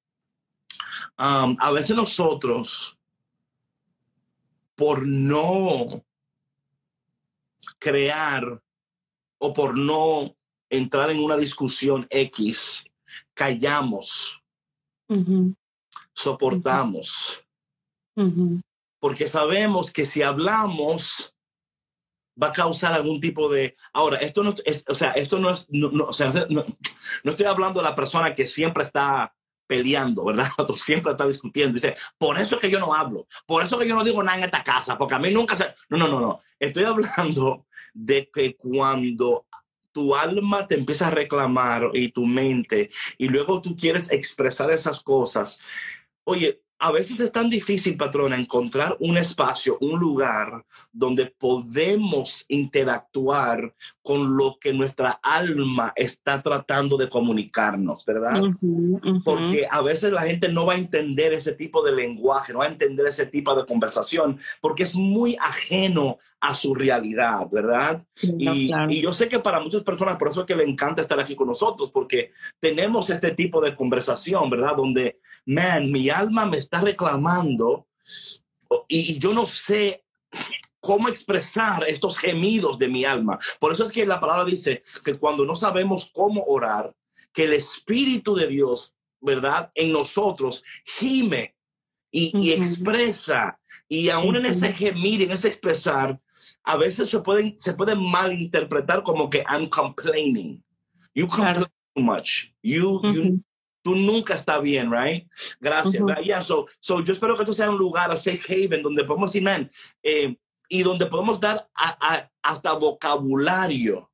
um, 1.19 1.57
a 1.59 1.71
veces 1.73 1.97
nosotros, 1.97 2.99
por 4.75 5.07
no 5.07 6.05
crear 7.79 8.63
o 9.39 9.53
por 9.53 9.77
no 9.77 10.35
entrar 10.71 11.11
en 11.11 11.23
una 11.23 11.37
discusión 11.37 12.07
X, 12.11 12.85
callamos, 13.35 14.43
uh 15.09 15.17
-huh. 15.17 15.57
soportamos, 16.13 17.41
uh 18.17 18.23
-huh. 18.23 18.63
porque 18.99 19.29
sabemos 19.29 19.93
que 19.93 20.05
si 20.05 20.23
hablamos 20.23 21.32
va 22.41 22.49
a 22.49 22.53
causar 22.53 22.93
algún 22.93 23.21
tipo 23.21 23.49
de... 23.49 23.75
Ahora, 23.93 24.19
esto 24.19 24.43
no 24.43 24.55
es, 24.65 24.85
o 24.89 24.95
sea, 24.95 25.13
esto 25.13 25.39
no 25.39 25.51
es, 25.51 25.67
no, 25.71 26.09
estoy 27.25 27.47
hablando 27.47 27.81
de 27.81 27.89
la 27.89 27.95
persona 27.95 28.35
que 28.35 28.47
siempre 28.47 28.85
está 28.85 29.35
peleando, 29.67 30.25
¿verdad? 30.25 30.49
O 30.59 30.77
siempre 30.77 31.13
está 31.13 31.27
discutiendo. 31.27 31.75
Dice, 31.75 31.95
por 32.19 32.39
eso 32.39 32.57
es 32.57 32.61
que 32.61 32.71
yo 32.71 32.79
no 32.79 32.95
hablo, 32.95 33.27
por 33.47 33.65
eso 33.65 33.77
es 33.77 33.83
que 33.83 33.89
yo 33.89 33.95
no 33.95 34.05
digo 34.05 34.23
nada 34.23 34.39
en 34.39 34.45
esta 34.45 34.63
casa, 34.63 34.99
porque 34.99 35.15
a 35.15 35.19
mí 35.19 35.31
nunca 35.31 35.57
se... 35.57 35.75
No, 35.89 35.99
no, 35.99 36.09
no, 36.09 36.21
no. 36.21 36.41
Estoy 36.59 36.85
hablando 36.85 37.67
de 37.95 38.31
que 38.31 38.57
cuando 38.57 39.47
tu 39.93 40.17
alma 40.17 40.67
te 40.67 40.75
empieza 40.75 41.09
a 41.09 41.11
reclamar 41.11 41.91
y 41.93 42.09
tu 42.09 42.27
mente, 42.27 42.89
y 43.19 43.29
luego 43.29 43.61
tú 43.61 43.77
quieres 43.77 44.11
expresar 44.11 44.71
esas 44.71 45.03
cosas, 45.03 45.61
oye, 46.25 46.63
a 46.83 46.91
veces 46.91 47.21
es 47.21 47.31
tan 47.31 47.49
difícil, 47.49 47.97
patrona, 47.97 48.37
encontrar 48.37 48.97
un 48.99 49.17
espacio, 49.17 49.79
un 49.81 50.01
lugar 50.01 50.65
donde 50.93 51.27
podemos 51.27 52.45
interactuar 52.49 53.73
con 54.03 54.37
lo 54.37 54.59
que 54.61 54.73
nuestra 54.73 55.21
alma 55.23 55.93
está 55.95 56.43
tratando 56.43 56.97
de 56.97 57.09
comunicarnos, 57.09 58.05
¿verdad? 58.05 58.43
Uh 58.43 58.47
-huh, 58.47 58.59
uh 58.61 59.01
-huh. 59.01 59.23
Porque 59.23 59.65
a 59.71 59.81
veces 59.81 60.11
la 60.11 60.23
gente 60.23 60.49
no 60.49 60.67
va 60.67 60.73
a 60.73 60.79
entender 60.79 61.33
ese 61.33 61.53
tipo 61.53 61.85
de 61.85 61.93
lenguaje, 61.93 62.53
no 62.53 62.59
va 62.59 62.65
a 62.65 62.69
entender 62.69 63.07
ese 63.07 63.27
tipo 63.27 63.55
de 63.55 63.65
conversación, 63.65 64.41
porque 64.61 64.83
es 64.83 64.97
muy 64.97 65.37
ajeno 65.41 66.19
a 66.41 66.53
su 66.53 66.75
realidad, 66.75 67.49
¿verdad? 67.53 68.05
Y, 68.21 68.67
claro. 68.67 68.93
y, 68.93 69.01
yo 69.01 69.13
sé 69.13 69.29
que 69.29 69.39
para 69.39 69.61
muchas 69.61 69.85
personas, 69.85 70.17
por 70.17 70.29
eso 70.29 70.41
es 70.41 70.47
que 70.47 70.57
le 70.57 70.65
encanta 70.65 71.03
estar 71.03 71.21
aquí 71.21 71.37
con 71.37 71.47
nosotros, 71.47 71.93
porque 71.93 72.33
tenemos 72.59 73.09
este 73.09 73.31
tipo 73.31 73.61
de 73.61 73.77
conversación, 73.77 74.51
¿verdad? 74.51 74.75
Donde, 74.77 75.21
man, 75.47 75.93
mi 75.93 76.11
alma 76.11 76.45
me 76.45 76.57
está 76.57 76.72
reclamando 76.81 77.87
y, 78.89 79.13
y 79.13 79.19
yo 79.19 79.33
no 79.33 79.47
sé 79.47 80.05
cómo 80.83 81.09
expresar 81.09 81.85
estos 81.87 82.19
gemidos 82.19 82.77
de 82.77 82.89
mi 82.89 83.05
alma. 83.05 83.39
Por 83.61 83.73
eso 83.73 83.85
es 83.85 83.93
que 83.93 84.05
la 84.05 84.19
palabra 84.19 84.45
dice 84.45 84.83
que 85.05 85.15
cuando 85.15 85.45
no 85.45 85.55
sabemos 85.55 86.11
cómo 86.13 86.45
orar, 86.45 86.93
que 87.33 87.45
el 87.45 87.53
Espíritu 87.53 88.35
de 88.35 88.49
Dios, 88.49 88.97
¿verdad? 89.21 89.71
En 89.75 89.93
nosotros 89.93 90.65
gime 90.85 91.55
y, 92.11 92.37
uh 92.37 92.41
-huh. 92.41 92.45
y 92.45 92.53
expresa. 92.53 93.61
Y 93.89 94.11
aún 94.11 94.35
uh 94.37 94.41
-huh. 94.41 94.41
en 94.41 94.47
ese 94.47 94.73
gemir, 94.73 95.23
en 95.23 95.31
ese 95.31 95.49
expresar, 95.49 96.21
a 96.65 96.77
veces 96.77 97.09
se 97.09 97.21
pueden, 97.21 97.55
se 97.61 97.75
puede 97.75 97.95
malinterpretar 97.95 99.03
como 99.05 99.31
que 99.31 99.45
I'm 99.49 99.69
complaining. 99.69 100.63
You 101.15 101.29
complain 101.29 101.55
claro. 101.55 101.73
too 101.95 102.03
much. 102.03 102.53
You, 102.63 102.97
uh 102.97 103.03
-huh. 103.03 103.15
you, 103.15 103.43
tú 103.83 103.95
nunca 103.95 104.35
está 104.35 104.59
bien, 104.59 104.91
right? 104.91 105.29
Gracias. 105.61 106.03
Uh 106.03 106.07
-huh. 106.07 106.25
yeah, 106.25 106.43
so, 106.43 106.67
so 106.81 107.03
yo 107.03 107.13
espero 107.13 107.37
que 107.37 107.43
esto 107.43 107.53
sea 107.53 107.71
un 107.71 107.79
lugar, 107.79 108.11
a 108.11 108.17
safe 108.17 108.41
haven, 108.49 108.83
donde 108.83 109.05
podemos 109.05 109.33
decir, 109.33 109.43
man, 109.43 109.71
eh, 110.03 110.37
y 110.69 110.83
donde 110.83 111.07
podemos 111.07 111.39
dar 111.39 111.69
a, 111.75 112.15
a, 112.15 112.31
hasta 112.43 112.73
vocabulario. 112.73 114.11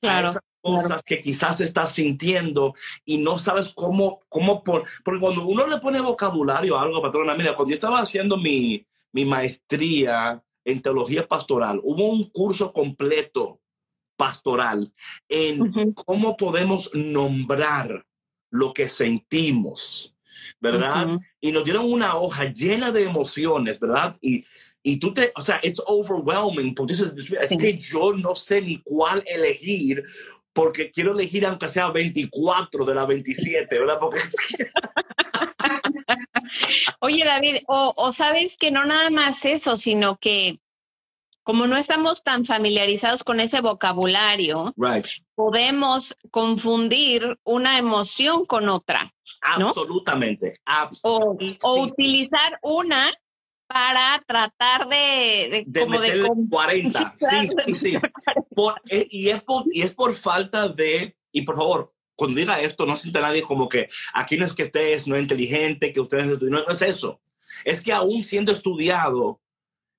Claro. 0.00 0.26
A 0.26 0.30
esas 0.30 0.42
cosas 0.60 0.86
claro. 0.86 1.02
que 1.06 1.20
quizás 1.20 1.60
estás 1.60 1.92
sintiendo 1.92 2.74
y 3.04 3.18
no 3.18 3.38
sabes 3.38 3.72
cómo, 3.74 4.20
cómo 4.28 4.64
por, 4.64 4.84
porque 5.04 5.20
cuando 5.20 5.46
uno 5.46 5.66
le 5.66 5.78
pone 5.78 6.00
vocabulario 6.00 6.76
a 6.76 6.82
algo, 6.82 7.02
patrona, 7.02 7.34
mira, 7.34 7.54
cuando 7.54 7.70
yo 7.70 7.74
estaba 7.74 8.00
haciendo 8.00 8.36
mi, 8.36 8.84
mi 9.12 9.24
maestría 9.24 10.42
en 10.64 10.80
teología 10.80 11.28
pastoral, 11.28 11.80
hubo 11.84 12.08
un 12.08 12.30
curso 12.30 12.72
completo 12.72 13.60
pastoral 14.16 14.92
en 15.28 15.62
uh 15.62 15.66
-huh. 15.66 15.94
cómo 15.94 16.36
podemos 16.36 16.90
nombrar 16.94 18.04
lo 18.54 18.72
que 18.72 18.88
sentimos, 18.88 20.14
¿verdad? 20.60 21.06
Uh 21.06 21.10
-huh. 21.10 21.20
Y 21.40 21.50
nos 21.50 21.64
dieron 21.64 21.92
una 21.92 22.16
hoja 22.16 22.52
llena 22.52 22.92
de 22.92 23.02
emociones, 23.02 23.80
¿verdad? 23.80 24.16
Y, 24.20 24.44
y 24.80 24.98
tú 24.98 25.12
te, 25.12 25.32
o 25.34 25.40
sea, 25.40 25.58
it's 25.62 25.82
overwhelming, 25.84 26.72
porque 26.72 26.92
dices, 26.92 27.12
es 27.40 27.48
sí. 27.48 27.58
que 27.58 27.76
yo 27.76 28.12
no 28.12 28.36
sé 28.36 28.62
ni 28.62 28.80
cuál 28.82 29.24
elegir, 29.26 30.04
porque 30.52 30.92
quiero 30.92 31.12
elegir 31.12 31.44
aunque 31.44 31.68
sea 31.68 31.90
24 31.90 32.84
de 32.84 32.94
la 32.94 33.06
27, 33.06 33.76
¿verdad? 33.76 33.98
Porque 33.98 34.18
es 34.18 34.36
que... 34.36 34.68
Oye, 37.00 37.24
David, 37.24 37.56
o, 37.66 37.92
o 37.96 38.12
sabes 38.12 38.56
que 38.56 38.70
no 38.70 38.84
nada 38.84 39.10
más 39.10 39.44
eso, 39.44 39.76
sino 39.76 40.16
que 40.18 40.60
como 41.44 41.66
no 41.66 41.76
estamos 41.76 42.22
tan 42.22 42.44
familiarizados 42.44 43.22
con 43.22 43.38
ese 43.38 43.60
vocabulario, 43.60 44.74
right. 44.76 45.06
podemos 45.34 46.16
confundir 46.30 47.38
una 47.44 47.78
emoción 47.78 48.46
con 48.46 48.68
otra. 48.70 49.08
¿no? 49.58 49.68
Absolutamente. 49.68 50.54
Abs 50.64 51.00
o, 51.02 51.36
o, 51.62 51.82
utilizar 51.82 52.58
una 52.62 53.12
para 53.66 54.22
tratar 54.26 54.88
de, 54.88 55.48
de, 55.50 55.64
de 55.66 55.80
como 55.80 56.00
de 56.00 56.30
40. 56.50 57.16
Sí, 57.30 57.48
sí, 57.48 57.74
sí. 57.74 57.98
Por, 58.54 58.80
eh, 58.88 59.06
y, 59.10 59.28
es 59.28 59.42
por, 59.42 59.64
y 59.70 59.82
es 59.82 59.94
por 59.94 60.14
falta 60.14 60.68
de, 60.68 61.14
y 61.30 61.42
por 61.42 61.56
favor, 61.56 61.92
cuando 62.16 62.38
diga 62.38 62.60
esto, 62.60 62.86
no 62.86 62.96
sienta 62.96 63.20
nadie 63.20 63.42
como 63.42 63.68
que 63.68 63.88
aquí 64.14 64.38
no 64.38 64.46
es 64.46 64.54
que 64.54 64.64
ustedes 64.64 65.06
no 65.06 65.16
es 65.16 65.22
inteligente, 65.22 65.92
que 65.92 66.00
ustedes 66.00 66.40
no, 66.40 66.62
no 66.62 66.68
es 66.68 66.82
eso. 66.82 67.20
Es 67.64 67.82
que 67.82 67.92
aún 67.92 68.24
siendo 68.24 68.50
estudiado, 68.50 69.40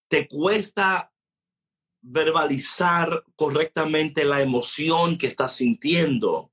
te 0.07 0.27
cuesta 0.27 1.11
verbalizar 2.07 3.23
correctamente 3.35 4.25
la 4.25 4.41
emoción 4.41 5.17
que 5.17 5.27
estás 5.27 5.55
sintiendo, 5.55 6.51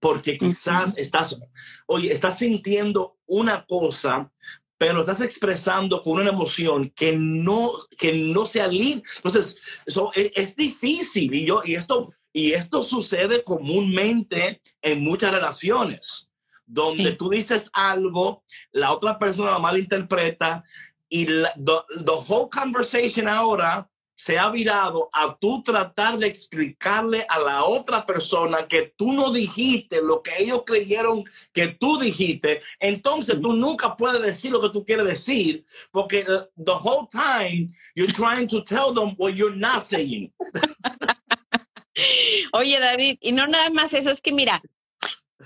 porque 0.00 0.38
quizás 0.38 0.94
uh 0.94 0.96
-huh. 0.96 1.00
estás, 1.00 1.40
oye, 1.86 2.12
estás 2.12 2.38
sintiendo 2.38 3.18
una 3.26 3.66
cosa, 3.66 4.32
pero 4.78 5.00
estás 5.00 5.20
expresando 5.20 6.00
con 6.00 6.14
una 6.14 6.30
emoción 6.30 6.90
que 6.90 7.12
no, 7.16 7.72
que 7.98 8.12
no 8.12 8.46
se 8.46 8.60
alinea. 8.60 9.02
Entonces, 9.16 9.58
eso 9.84 10.10
es, 10.14 10.30
es, 10.34 10.56
difícil 10.56 11.34
y 11.34 11.46
yo, 11.46 11.62
y 11.64 11.74
esto, 11.74 12.12
Y 12.32 12.52
esto 12.52 12.82
sucede 12.82 13.42
comúnmente 13.42 14.60
en 14.82 15.02
muchas 15.02 15.32
relaciones, 15.32 16.28
donde 16.66 17.12
tú 17.12 17.30
dices 17.30 17.70
algo, 17.72 18.44
la 18.72 18.92
otra 18.92 19.18
persona 19.18 19.52
lo 19.52 19.60
malinterpreta 19.60 20.62
y 21.08 21.24
la, 21.24 21.50
the 21.54 22.12
whole 22.28 22.50
conversation 22.50 23.26
ahora 23.26 23.88
se 24.16 24.38
ha 24.38 24.50
virado 24.50 25.08
a 25.12 25.36
tú 25.38 25.62
tratar 25.62 26.18
de 26.18 26.26
explicarle 26.26 27.24
a 27.28 27.38
la 27.38 27.64
otra 27.64 28.04
persona 28.04 28.66
que 28.66 28.94
tú 28.96 29.12
no 29.12 29.30
dijiste 29.30 30.02
lo 30.02 30.22
que 30.22 30.32
ellos 30.38 30.62
creyeron 30.66 31.24
que 31.52 31.68
tú 31.68 31.98
dijiste, 31.98 32.62
entonces 32.80 33.40
tú 33.40 33.52
nunca 33.52 33.96
puedes 33.96 34.22
decir 34.22 34.50
lo 34.50 34.60
que 34.60 34.70
tú 34.70 34.84
quieres 34.84 35.06
decir 35.06 35.64
porque 35.92 36.24
the 36.24 36.72
whole 36.72 37.06
time 37.10 37.68
you're 37.94 38.12
trying 38.12 38.48
to 38.48 38.64
tell 38.64 38.92
them 38.94 39.14
what 39.18 39.34
you're 39.34 39.54
not 39.54 39.84
saying. 39.84 40.32
Oye, 42.52 42.80
David, 42.80 43.18
y 43.20 43.32
no 43.32 43.46
nada 43.46 43.70
más 43.70 43.94
eso, 43.94 44.10
es 44.10 44.20
que 44.20 44.32
mira, 44.32 44.60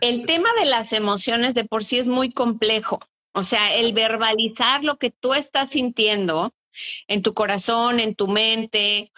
el 0.01 0.27
tema 0.27 0.51
de 0.59 0.67
las 0.67 0.93
emociones 0.93 1.55
de 1.55 1.65
por 1.65 1.85
sí 1.85 1.99
es 1.99 2.09
muy 2.09 2.33
complejo. 2.33 3.01
O 3.33 3.43
sea, 3.43 3.75
el 3.75 3.93
verbalizar 3.93 4.85
lo 4.85 4.97
que 4.97 5.11
tú 5.11 5.35
estás 5.35 5.71
sintiendo 5.71 6.53
en 7.07 7.23
tu 7.23 7.35
corazón, 7.35 8.01
en 8.01 8.15
tu 8.15 8.29
mente. 8.29 9.11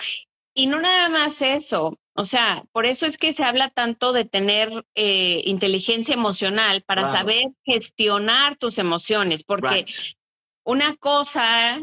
Y 0.54 0.66
no 0.66 0.80
nada 0.80 1.08
más 1.08 1.40
eso, 1.42 1.98
o 2.14 2.24
sea, 2.26 2.64
por 2.72 2.84
eso 2.84 3.06
es 3.06 3.16
que 3.16 3.32
se 3.32 3.42
habla 3.42 3.70
tanto 3.70 4.12
de 4.12 4.26
tener 4.26 4.84
eh, 4.94 5.40
inteligencia 5.46 6.14
emocional 6.14 6.82
para 6.82 7.10
saber 7.10 7.44
gestionar 7.64 8.56
tus 8.56 8.78
emociones, 8.78 9.44
porque 9.44 9.86
una 10.62 10.94
cosa, 10.96 11.80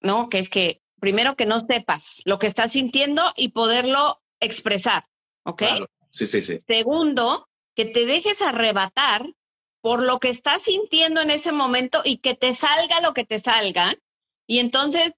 ¿no? 0.00 0.28
Que 0.28 0.40
es 0.40 0.48
que 0.48 0.82
primero 0.98 1.36
que 1.36 1.46
no 1.46 1.60
sepas 1.60 2.22
lo 2.24 2.40
que 2.40 2.48
estás 2.48 2.72
sintiendo 2.72 3.22
y 3.36 3.50
poderlo 3.50 4.20
expresar, 4.40 5.06
¿ok? 5.44 5.62
Sí, 6.10 6.26
sí, 6.26 6.42
sí. 6.42 6.58
Segundo, 6.66 7.48
que 7.76 7.84
te 7.84 8.04
dejes 8.04 8.42
arrebatar 8.42 9.26
por 9.80 10.02
lo 10.02 10.18
que 10.18 10.30
estás 10.30 10.62
sintiendo 10.62 11.20
en 11.20 11.30
ese 11.30 11.52
momento 11.52 12.00
y 12.04 12.18
que 12.18 12.34
te 12.34 12.52
salga 12.52 13.00
lo 13.00 13.14
que 13.14 13.24
te 13.24 13.38
salga 13.38 13.94
y 14.46 14.58
entonces 14.58 15.14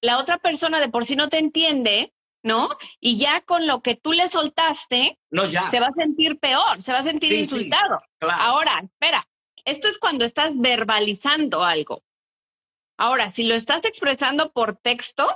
la 0.00 0.18
otra 0.18 0.38
persona 0.38 0.80
de 0.80 0.88
por 0.88 1.04
sí 1.06 1.16
no 1.16 1.28
te 1.28 1.38
entiende, 1.38 2.12
¿no? 2.42 2.68
Y 3.00 3.18
ya 3.18 3.40
con 3.40 3.66
lo 3.66 3.82
que 3.82 3.96
tú 3.96 4.12
le 4.12 4.28
soltaste, 4.28 5.18
no, 5.30 5.46
ya. 5.46 5.70
se 5.70 5.80
va 5.80 5.88
a 5.88 5.92
sentir 5.92 6.38
peor, 6.38 6.80
se 6.80 6.92
va 6.92 6.98
a 6.98 7.02
sentir 7.02 7.32
insultado. 7.32 7.98
Ahora, 8.20 8.80
espera, 8.82 9.28
esto 9.64 9.88
es 9.88 9.98
cuando 9.98 10.24
estás 10.24 10.58
verbalizando 10.58 11.64
algo. 11.64 12.02
Ahora, 12.96 13.30
si 13.30 13.44
lo 13.44 13.54
estás 13.54 13.84
expresando 13.84 14.52
por 14.52 14.76
texto, 14.76 15.26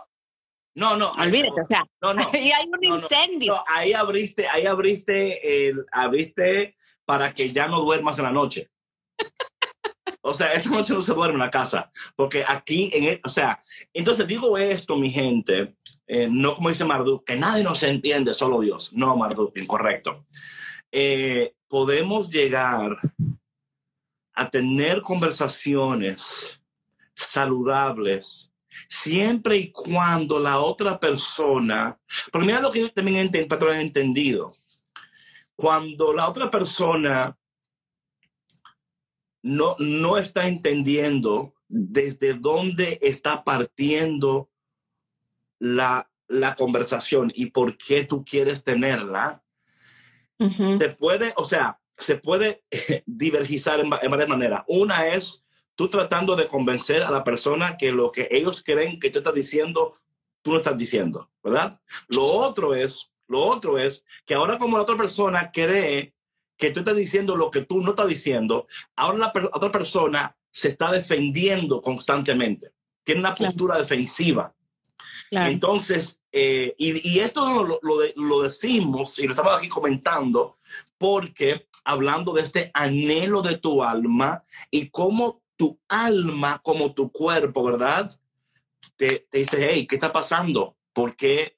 no, 0.74 0.96
no, 0.96 1.10
olvídate, 1.12 1.60
o 1.60 1.66
sea, 1.66 1.84
no, 2.00 2.14
no, 2.14 2.22
ahí 2.32 2.50
hay 2.50 2.66
un 2.66 2.82
incendio. 2.82 3.62
ahí 3.68 3.92
abriste, 3.92 4.48
ahí 4.48 4.66
abriste, 4.66 5.68
el, 5.68 5.84
abriste 5.92 6.76
para 7.04 7.32
que 7.32 7.48
ya 7.48 7.68
no 7.68 7.80
duermas 7.80 8.18
en 8.18 8.24
la 8.24 8.32
noche. 8.32 8.70
O 10.20 10.34
sea, 10.34 10.52
esta 10.52 10.70
noche 10.70 10.92
no 10.92 11.02
se 11.02 11.14
duerme 11.14 11.34
en 11.34 11.40
la 11.40 11.50
casa, 11.50 11.90
porque 12.16 12.44
aquí, 12.46 12.90
en 12.92 13.04
e, 13.04 13.20
o 13.24 13.28
sea, 13.28 13.62
entonces 13.92 14.26
digo 14.26 14.58
esto, 14.58 14.96
mi 14.96 15.10
gente, 15.10 15.74
eh, 16.06 16.28
no 16.30 16.54
como 16.54 16.68
dice 16.68 16.84
Marduk, 16.84 17.24
que 17.24 17.36
nadie 17.36 17.64
nos 17.64 17.82
entiende, 17.82 18.34
solo 18.34 18.60
Dios. 18.60 18.92
No, 18.92 19.16
Marduk, 19.16 19.56
incorrecto. 19.56 20.24
Eh, 20.90 21.54
podemos 21.68 22.30
llegar 22.30 22.98
a 24.34 24.50
tener 24.50 25.00
conversaciones 25.00 26.60
saludables 27.14 28.52
siempre 28.88 29.56
y 29.56 29.70
cuando 29.70 30.40
la 30.40 30.58
otra 30.58 30.98
persona, 30.98 31.98
porque 32.30 32.46
mira 32.46 32.60
lo 32.60 32.70
que 32.70 32.80
yo 32.80 32.92
también 32.92 33.30
he 33.32 33.80
entendido, 33.80 34.52
cuando 35.54 36.12
la 36.12 36.28
otra 36.28 36.50
persona 36.50 37.36
no, 39.42 39.76
no 39.78 40.18
está 40.18 40.48
entendiendo 40.48 41.54
desde 41.68 42.34
dónde 42.34 42.98
está 43.02 43.44
partiendo 43.44 44.50
la, 45.58 46.10
la 46.28 46.54
conversación 46.54 47.32
y 47.34 47.46
por 47.46 47.76
qué 47.76 48.04
tú 48.04 48.24
quieres 48.24 48.64
tenerla, 48.64 49.42
se 50.38 50.88
puede, 50.88 51.32
o 51.36 51.44
sea, 51.44 51.78
se 51.96 52.16
puede 52.16 52.64
divergizar 53.06 53.78
en, 53.80 53.90
varias 53.90 54.28
maneras. 54.28 54.64
Una 54.66 55.06
es 55.06 55.46
tú 55.76 55.88
tratando 55.88 56.34
de 56.34 56.46
convencer 56.46 57.02
a 57.02 57.10
la 57.10 57.22
persona 57.22 57.76
que 57.76 57.92
lo 57.92 58.10
que 58.10 58.28
ellos 58.30 58.62
creen 58.64 58.98
que 58.98 59.10
tú 59.10 59.20
estás 59.20 59.34
diciendo, 59.34 59.94
tú 60.42 60.50
no 60.50 60.56
estás 60.56 60.76
diciendo, 60.76 61.30
¿verdad? 61.42 61.80
Lo 62.08 62.24
otro 62.24 62.74
es, 62.74 63.12
lo 63.28 63.40
otro 63.40 63.78
es 63.78 64.04
que 64.26 64.34
ahora 64.34 64.58
como 64.58 64.76
la 64.76 64.82
otra 64.82 64.96
persona 64.96 65.50
cree 65.52 66.12
que 66.56 66.70
tú 66.70 66.80
estás 66.80 66.96
diciendo 66.96 67.36
lo 67.36 67.50
que 67.50 67.62
tú 67.62 67.80
no 67.80 67.90
estás 67.90 68.08
diciendo, 68.08 68.66
ahora 68.96 69.18
la 69.18 69.32
otra 69.52 69.72
persona 69.72 70.36
se 70.50 70.68
está 70.68 70.92
defendiendo 70.92 71.80
constantemente, 71.80 72.72
tiene 73.04 73.20
una 73.20 73.34
postura 73.34 73.78
defensiva. 73.78 74.54
Entonces, 75.30 76.20
eh, 76.30 76.74
y, 76.76 77.18
esto 77.20 77.64
lo, 77.64 77.80
lo, 77.80 78.42
decimos 78.42 79.18
y 79.18 79.26
lo 79.26 79.32
estamos 79.32 79.56
aquí 79.56 79.66
comentando 79.68 80.58
porque 80.98 81.68
hablando 81.84 82.34
de 82.34 82.42
este 82.42 82.70
anhelo 82.74 83.40
de 83.40 83.56
tu 83.56 83.82
alma 83.82 84.44
y 84.70 84.90
cómo 84.90 85.42
tu 85.56 85.80
alma, 85.88 86.60
como 86.62 86.92
tu 86.92 87.10
cuerpo, 87.10 87.64
¿verdad? 87.64 88.12
Te, 88.96 89.26
te 89.30 89.38
dice, 89.38 89.68
hey, 89.70 89.86
¿qué 89.86 89.96
está 89.96 90.12
pasando? 90.12 90.76
¿Por 90.92 91.16
qué 91.16 91.56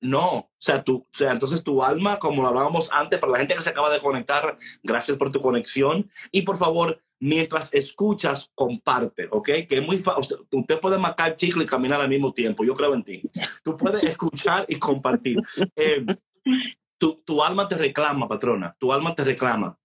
no, 0.00 0.28
o 0.36 0.50
sea, 0.58 0.84
tú, 0.84 0.98
o 0.98 1.16
sea, 1.16 1.32
entonces 1.32 1.62
tu 1.62 1.82
alma, 1.82 2.18
como 2.18 2.42
lo 2.42 2.48
hablábamos 2.48 2.92
antes, 2.92 3.18
para 3.18 3.32
la 3.32 3.38
gente 3.38 3.54
que 3.54 3.62
se 3.62 3.70
acaba 3.70 3.90
de 3.90 4.00
conectar, 4.00 4.56
gracias 4.82 5.16
por 5.16 5.32
tu 5.32 5.40
conexión. 5.40 6.10
Y 6.30 6.42
por 6.42 6.56
favor, 6.56 7.02
mientras 7.18 7.72
escuchas, 7.72 8.50
comparte, 8.54 9.28
¿ok? 9.30 9.46
Que 9.68 9.78
es 9.78 9.86
muy 9.86 9.98
fácil. 9.98 10.38
Usted, 10.50 10.80
puede 10.80 10.98
matar 10.98 11.36
chicle 11.36 11.64
y 11.64 11.66
caminar 11.66 12.00
al 12.00 12.08
mismo 12.08 12.32
tiempo. 12.32 12.64
Yo 12.64 12.74
creo 12.74 12.94
en 12.94 13.04
ti. 13.04 13.22
Tú 13.64 13.76
puedes 13.76 14.02
escuchar 14.04 14.66
y 14.68 14.78
compartir. 14.78 15.42
Eh, 15.74 16.04
tu, 16.98 17.22
tu 17.24 17.42
alma 17.42 17.66
te 17.68 17.76
reclama, 17.76 18.28
patrona. 18.28 18.76
Tu 18.78 18.92
alma 18.92 19.14
te 19.14 19.24
reclama. 19.24 19.78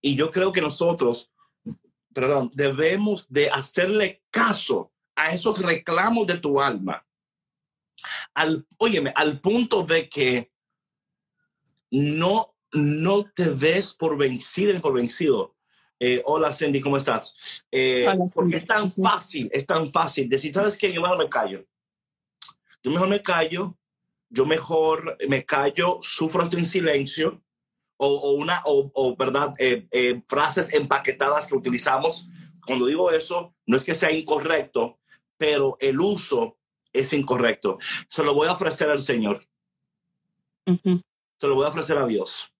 Y 0.00 0.14
yo 0.14 0.30
creo 0.30 0.52
que 0.52 0.60
nosotros, 0.60 1.32
perdón, 2.12 2.50
debemos 2.54 3.26
de 3.28 3.50
hacerle 3.50 4.22
caso 4.30 4.92
a 5.16 5.30
esos 5.30 5.60
reclamos 5.60 6.26
de 6.26 6.38
tu 6.38 6.60
alma 6.60 7.05
al, 8.36 8.66
óyeme, 8.76 9.12
al 9.16 9.40
punto 9.40 9.82
de 9.82 10.08
que 10.08 10.52
no, 11.90 12.54
no 12.72 13.24
te 13.34 13.48
ves 13.48 13.94
por 13.94 14.16
vencido 14.18 14.78
por 14.80 14.92
vencido. 14.92 15.56
Eh, 15.98 16.22
hola 16.26 16.52
Cindy, 16.52 16.82
¿cómo 16.82 16.98
estás? 16.98 17.64
Eh, 17.72 18.06
porque 18.34 18.58
es 18.58 18.66
tan 18.66 18.92
fácil, 18.92 19.48
es 19.50 19.66
tan 19.66 19.90
fácil 19.90 20.28
decir, 20.28 20.52
¿sabes 20.52 20.76
qué? 20.76 20.92
Yo 20.92 21.00
mejor 21.00 21.16
me 21.16 21.28
callo. 21.28 21.64
Yo 22.82 22.90
mejor 22.90 23.08
me 23.08 23.22
callo, 23.22 23.78
yo 24.28 24.44
mejor 24.44 25.16
me 25.26 25.44
callo, 25.44 25.98
sufro 26.02 26.42
esto 26.42 26.58
en 26.58 26.66
silencio, 26.66 27.42
o, 27.96 28.06
o 28.06 28.32
una, 28.32 28.62
o, 28.66 28.90
o 28.94 29.16
verdad, 29.16 29.54
eh, 29.58 30.20
frases 30.28 30.72
empaquetadas 30.74 31.46
que 31.46 31.56
utilizamos. 31.56 32.30
Cuando 32.66 32.86
digo 32.86 33.10
eso, 33.10 33.54
no 33.64 33.78
es 33.78 33.84
que 33.84 33.94
sea 33.94 34.12
incorrecto, 34.12 35.00
pero 35.38 35.78
el 35.80 35.98
uso 35.98 36.55
es 36.98 37.12
incorrecto. 37.12 37.78
Se 38.08 38.22
lo 38.22 38.34
voy 38.34 38.48
a 38.48 38.52
ofrecer 38.52 38.90
al 38.90 39.00
Señor. 39.00 39.46
Se 40.66 41.46
lo 41.46 41.54
voy 41.54 41.66
a 41.66 41.68
ofrecer 41.68 41.98
a 41.98 42.06
Dios. 42.06 42.52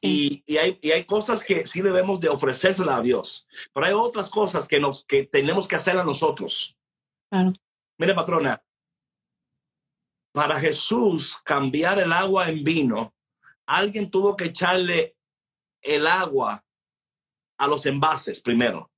Y, 0.00 0.42
y, 0.46 0.56
hay, 0.56 0.78
y, 0.80 0.90
hay, 0.90 1.04
cosas 1.04 1.44
que 1.44 1.66
sí 1.66 1.80
debemos 1.80 2.18
de 2.18 2.28
ofrecérsela 2.28 2.96
a 2.96 3.02
Dios, 3.02 3.46
pero 3.72 3.86
hay 3.86 3.92
otras 3.92 4.28
cosas 4.30 4.66
que, 4.66 4.80
nos, 4.80 5.04
que 5.04 5.24
tenemos 5.24 5.68
que 5.68 5.76
hacer 5.76 5.96
a 5.98 6.04
nosotros. 6.04 6.76
Mire, 7.98 8.14
patrona, 8.14 8.62
para 10.32 10.58
Jesús 10.58 11.40
cambiar 11.44 11.98
el 11.98 12.12
agua 12.12 12.48
en 12.48 12.64
vino, 12.64 13.14
alguien 13.66 14.10
tuvo 14.10 14.36
que 14.36 14.46
echarle 14.46 15.16
el 15.82 16.06
agua 16.06 16.64
a 17.58 17.66
los 17.66 17.86
envases 17.86 18.40
primero. 18.40 18.90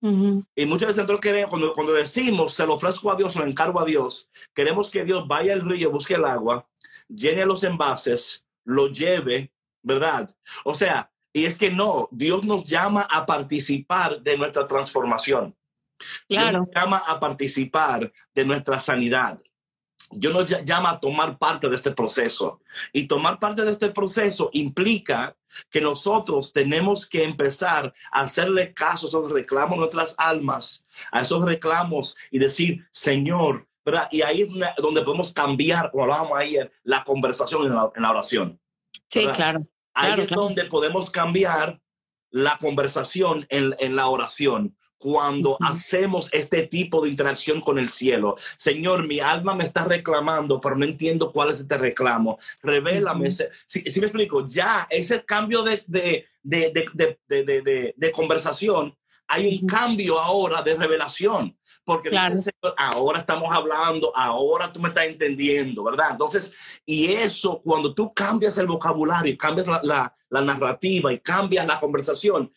Y 0.00 0.66
muchas 0.66 0.88
veces 0.88 0.98
nosotros 0.98 1.20
queremos, 1.20 1.50
cuando, 1.50 1.74
cuando 1.74 1.92
decimos, 1.92 2.54
se 2.54 2.66
lo 2.66 2.74
ofrezco 2.74 3.10
a 3.10 3.16
Dios, 3.16 3.34
lo 3.34 3.44
encargo 3.44 3.80
a 3.80 3.84
Dios, 3.84 4.30
queremos 4.54 4.90
que 4.90 5.04
Dios 5.04 5.26
vaya 5.26 5.52
al 5.52 5.62
río, 5.62 5.90
busque 5.90 6.14
el 6.14 6.24
agua, 6.24 6.68
llene 7.08 7.44
los 7.44 7.64
envases, 7.64 8.46
lo 8.64 8.88
lleve, 8.88 9.52
¿verdad? 9.82 10.30
O 10.64 10.74
sea, 10.74 11.10
y 11.32 11.44
es 11.44 11.58
que 11.58 11.70
no, 11.70 12.08
Dios 12.10 12.44
nos 12.44 12.64
llama 12.64 13.08
a 13.10 13.26
participar 13.26 14.20
de 14.22 14.36
nuestra 14.36 14.66
transformación. 14.66 15.54
Claro. 16.28 16.60
nos 16.60 16.68
llama 16.72 16.98
a 16.98 17.18
participar 17.18 18.12
de 18.32 18.44
nuestra 18.44 18.78
sanidad. 18.78 19.40
Dios 20.10 20.32
nos 20.32 20.64
llama 20.64 20.90
a 20.90 21.00
tomar 21.00 21.38
parte 21.38 21.68
de 21.68 21.76
este 21.76 21.92
proceso. 21.92 22.60
Y 22.92 23.06
tomar 23.06 23.38
parte 23.38 23.62
de 23.62 23.70
este 23.70 23.90
proceso 23.90 24.50
implica 24.52 25.36
que 25.70 25.80
nosotros 25.80 26.52
tenemos 26.52 27.08
que 27.08 27.24
empezar 27.24 27.92
a 28.12 28.20
hacerle 28.20 28.72
caso 28.72 29.06
a 29.06 29.08
esos 29.08 29.30
reclamos 29.30 29.72
de 29.72 29.78
nuestras 29.78 30.14
almas, 30.18 30.86
a 31.12 31.22
esos 31.22 31.44
reclamos 31.44 32.16
y 32.30 32.38
decir, 32.38 32.86
Señor, 32.90 33.66
¿verdad? 33.84 34.08
Y 34.10 34.22
ahí 34.22 34.42
es 34.42 34.48
donde 34.78 35.02
podemos 35.02 35.32
cambiar, 35.32 35.90
como 35.90 36.04
hablábamos 36.04 36.38
ayer, 36.38 36.70
la 36.82 37.04
conversación 37.04 37.66
en 37.66 38.02
la, 38.02 38.10
oración. 38.10 38.60
Sí, 39.08 39.26
claro. 39.34 39.66
Ahí 39.94 40.20
es 40.20 40.28
donde 40.28 40.64
podemos 40.64 41.10
cambiar 41.10 41.80
la 42.30 42.58
conversación 42.58 43.46
en, 43.48 43.74
en 43.78 43.96
la 43.96 44.08
oración 44.08 44.77
cuando 44.98 45.56
hacemos 45.60 46.28
este 46.32 46.66
tipo 46.66 47.02
de 47.02 47.10
interacción 47.10 47.60
con 47.60 47.78
el 47.78 47.88
cielo. 47.90 48.36
Señor, 48.56 49.06
mi 49.06 49.20
alma 49.20 49.54
me 49.54 49.64
está 49.64 49.84
reclamando, 49.84 50.60
pero 50.60 50.76
no 50.76 50.84
entiendo 50.84 51.32
cuál 51.32 51.50
es 51.50 51.60
este 51.60 51.78
reclamo. 51.78 52.38
Revélame. 52.62 53.30
Si, 53.30 54.00
me 54.00 54.06
explico, 54.06 54.46
ya 54.48 54.86
ese 54.90 55.24
cambio 55.24 55.62
de, 55.62 55.82
de, 55.86 56.26
de, 56.42 57.94
de 57.96 58.12
conversación 58.12 58.94
hay 59.28 59.60
un 59.60 59.68
cambio 59.68 60.18
ahora 60.18 60.62
de 60.62 60.74
revelación, 60.74 61.54
porque 61.84 62.10
ahora 62.78 63.20
estamos 63.20 63.54
hablando, 63.54 64.10
ahora 64.16 64.72
tú 64.72 64.80
me 64.80 64.88
estás 64.88 65.04
entendiendo, 65.04 65.84
¿verdad? 65.84 66.12
Entonces, 66.12 66.80
y 66.86 67.12
eso, 67.12 67.60
cuando 67.62 67.92
tú 67.92 68.12
cambias 68.14 68.56
el 68.56 68.66
vocabulario, 68.66 69.36
cambias 69.36 69.66
la, 69.66 69.80
la, 69.82 70.14
la 70.30 70.40
narrativa 70.40 71.12
y 71.12 71.18
cambias 71.18 71.66
la 71.66 71.78
conversación, 71.78 72.50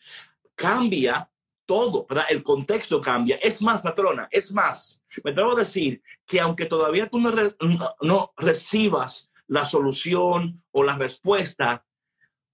cambia 0.54 1.28
todo. 1.72 2.06
El 2.28 2.42
contexto 2.42 3.00
cambia. 3.00 3.36
Es 3.36 3.62
más, 3.62 3.80
patrona, 3.80 4.28
es 4.30 4.52
más. 4.52 5.02
Me 5.24 5.30
atrevo 5.30 5.52
a 5.52 5.60
decir 5.60 6.02
que 6.26 6.38
aunque 6.38 6.66
todavía 6.66 7.08
tú 7.08 7.18
no 7.18 8.32
recibas 8.36 9.32
la 9.46 9.64
solución 9.64 10.62
o 10.70 10.84
la 10.84 10.96
respuesta, 10.98 11.86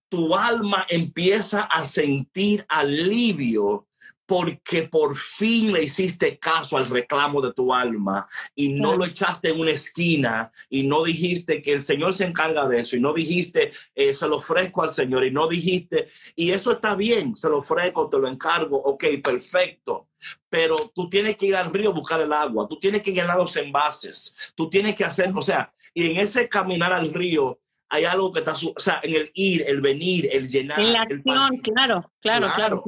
tu 0.08 0.36
alma 0.36 0.86
empieza 0.88 1.62
a 1.62 1.84
sentir 1.84 2.64
alivio 2.68 3.87
porque 4.28 4.82
por 4.82 5.16
fin 5.16 5.72
le 5.72 5.84
hiciste 5.84 6.38
caso 6.38 6.76
al 6.76 6.86
reclamo 6.86 7.40
de 7.40 7.54
tu 7.54 7.72
alma 7.72 8.26
y 8.54 8.74
no 8.74 8.94
lo 8.94 9.06
echaste 9.06 9.48
en 9.48 9.58
una 9.58 9.70
esquina 9.70 10.52
y 10.68 10.82
no 10.82 11.02
dijiste 11.02 11.62
que 11.62 11.72
el 11.72 11.82
Señor 11.82 12.14
se 12.14 12.26
encarga 12.26 12.68
de 12.68 12.80
eso 12.80 12.94
y 12.94 13.00
no 13.00 13.14
dijiste 13.14 13.72
eh, 13.94 14.14
se 14.14 14.28
lo 14.28 14.36
ofrezco 14.36 14.82
al 14.82 14.92
Señor 14.92 15.24
y 15.24 15.30
no 15.30 15.48
dijiste 15.48 16.08
y 16.36 16.50
eso 16.50 16.72
está 16.72 16.94
bien, 16.94 17.36
se 17.36 17.48
lo 17.48 17.58
ofrezco, 17.58 18.10
te 18.10 18.18
lo 18.18 18.28
encargo, 18.28 18.76
ok, 18.76 19.04
perfecto. 19.24 20.08
Pero 20.50 20.92
tú 20.94 21.08
tienes 21.08 21.36
que 21.36 21.46
ir 21.46 21.56
al 21.56 21.72
río 21.72 21.88
a 21.88 21.94
buscar 21.94 22.20
el 22.20 22.32
agua, 22.34 22.66
tú 22.68 22.78
tienes 22.78 23.00
que 23.00 23.12
llenar 23.12 23.38
los 23.38 23.56
envases, 23.56 24.52
tú 24.54 24.68
tienes 24.68 24.94
que 24.94 25.06
hacer, 25.06 25.32
o 25.34 25.40
sea, 25.40 25.72
y 25.94 26.10
en 26.10 26.18
ese 26.18 26.50
caminar 26.50 26.92
al 26.92 27.14
río, 27.14 27.60
hay 27.90 28.04
algo 28.04 28.32
que 28.32 28.40
está, 28.40 28.52
o 28.52 28.80
sea, 28.80 29.00
en 29.02 29.14
el 29.14 29.30
ir, 29.34 29.64
el 29.66 29.80
venir, 29.80 30.28
el 30.30 30.48
llenar. 30.48 30.78
En 30.78 30.92
la 30.92 31.02
acción, 31.02 31.58
claro, 31.62 32.12
claro, 32.20 32.48
claro. 32.54 32.84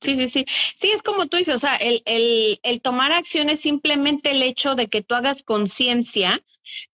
Sí, 0.00 0.16
sí, 0.16 0.28
sí. 0.28 0.44
Sí, 0.76 0.90
es 0.90 1.02
como 1.02 1.26
tú 1.26 1.36
dices, 1.36 1.54
o 1.54 1.58
sea, 1.58 1.76
el, 1.76 2.02
el, 2.06 2.58
el 2.62 2.80
tomar 2.80 3.12
acción 3.12 3.50
es 3.50 3.60
simplemente 3.60 4.30
el 4.30 4.42
hecho 4.42 4.74
de 4.74 4.88
que 4.88 5.02
tú 5.02 5.14
hagas 5.14 5.42
conciencia 5.42 6.40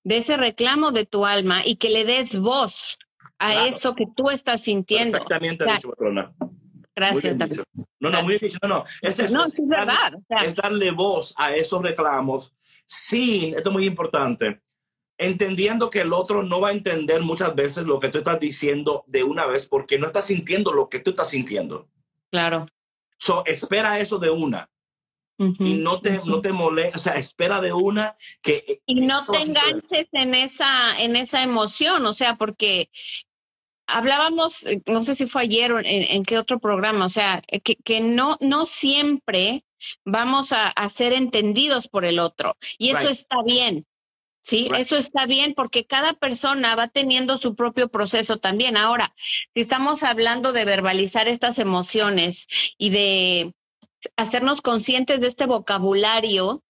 de 0.02 0.18
ese 0.18 0.36
reclamo 0.36 0.90
de 0.90 1.06
tu 1.06 1.24
alma 1.24 1.62
y 1.64 1.76
que 1.76 1.90
le 1.90 2.04
des 2.04 2.38
voz 2.38 2.98
a 3.38 3.66
eso 3.66 3.94
que 3.94 4.06
tú 4.14 4.30
estás 4.30 4.62
sintiendo. 4.62 5.16
Exactamente, 5.16 5.64
dicho, 5.64 5.92
Gracias. 6.94 7.36
No, 8.00 8.10
no, 8.10 8.22
muy 8.22 8.36
dicho, 8.36 8.58
no, 8.62 8.68
no. 8.68 8.84
Es, 9.00 9.30
no, 9.30 9.46
es, 9.46 9.54
verdad. 9.56 10.12
es 10.44 10.54
darle 10.54 10.90
voz 10.90 11.32
a 11.36 11.54
esos 11.54 11.80
reclamos 11.80 12.52
sin, 12.84 13.54
esto 13.54 13.70
es 13.70 13.72
muy 13.72 13.86
importante, 13.86 14.60
entendiendo 15.20 15.90
que 15.90 16.00
el 16.00 16.12
otro 16.14 16.42
no 16.42 16.60
va 16.60 16.70
a 16.70 16.72
entender 16.72 17.20
muchas 17.20 17.54
veces 17.54 17.84
lo 17.84 18.00
que 18.00 18.08
tú 18.08 18.18
estás 18.18 18.40
diciendo 18.40 19.04
de 19.06 19.22
una 19.22 19.44
vez 19.46 19.68
porque 19.68 19.98
no 19.98 20.06
está 20.06 20.22
sintiendo 20.22 20.72
lo 20.72 20.88
que 20.88 20.98
tú 20.98 21.10
estás 21.10 21.28
sintiendo. 21.28 21.88
Claro. 22.30 22.66
So, 23.18 23.44
espera 23.44 24.00
eso 24.00 24.18
de 24.18 24.30
una. 24.30 24.70
y 25.38 25.74
no 25.74 26.00
te, 26.00 26.20
no 26.24 26.40
te 26.40 26.52
molesta, 26.52 26.98
o 26.98 27.00
sea, 27.00 27.14
espera 27.14 27.60
de 27.60 27.72
una 27.72 28.14
que... 28.40 28.82
Y 28.86 29.02
no 29.02 29.26
te 29.26 29.42
enganches 29.42 30.08
en 30.12 30.34
esa, 30.34 31.00
en 31.00 31.16
esa 31.16 31.42
emoción, 31.42 32.04
o 32.06 32.14
sea, 32.14 32.36
porque 32.36 32.90
hablábamos, 33.86 34.64
eh, 34.64 34.82
no 34.86 35.02
sé 35.02 35.14
si 35.14 35.26
fue 35.26 35.42
ayer 35.42 35.72
o 35.72 35.78
en, 35.78 35.86
en 35.86 36.22
qué 36.22 36.38
otro 36.38 36.60
programa, 36.60 37.04
o 37.04 37.10
sea, 37.10 37.42
que, 37.62 37.76
que 37.76 38.00
no, 38.00 38.38
no 38.40 38.64
siempre 38.64 39.64
vamos 40.04 40.52
a, 40.52 40.68
a, 40.68 40.88
ser 40.88 41.12
entendidos 41.12 41.88
por 41.88 42.04
el 42.04 42.18
otro. 42.18 42.56
Y 42.78 42.90
eso 42.90 43.08
está 43.08 43.42
bien. 43.44 43.86
Sí, 44.50 44.68
eso 44.76 44.96
está 44.96 45.26
bien 45.26 45.54
porque 45.54 45.86
cada 45.86 46.12
persona 46.12 46.74
va 46.74 46.88
teniendo 46.88 47.38
su 47.38 47.54
propio 47.54 47.88
proceso 47.88 48.38
también. 48.38 48.76
Ahora, 48.76 49.14
si 49.54 49.60
estamos 49.60 50.02
hablando 50.02 50.52
de 50.52 50.64
verbalizar 50.64 51.28
estas 51.28 51.60
emociones 51.60 52.48
y 52.76 52.90
de 52.90 53.54
hacernos 54.16 54.60
conscientes 54.60 55.20
de 55.20 55.28
este 55.28 55.46
vocabulario 55.46 56.64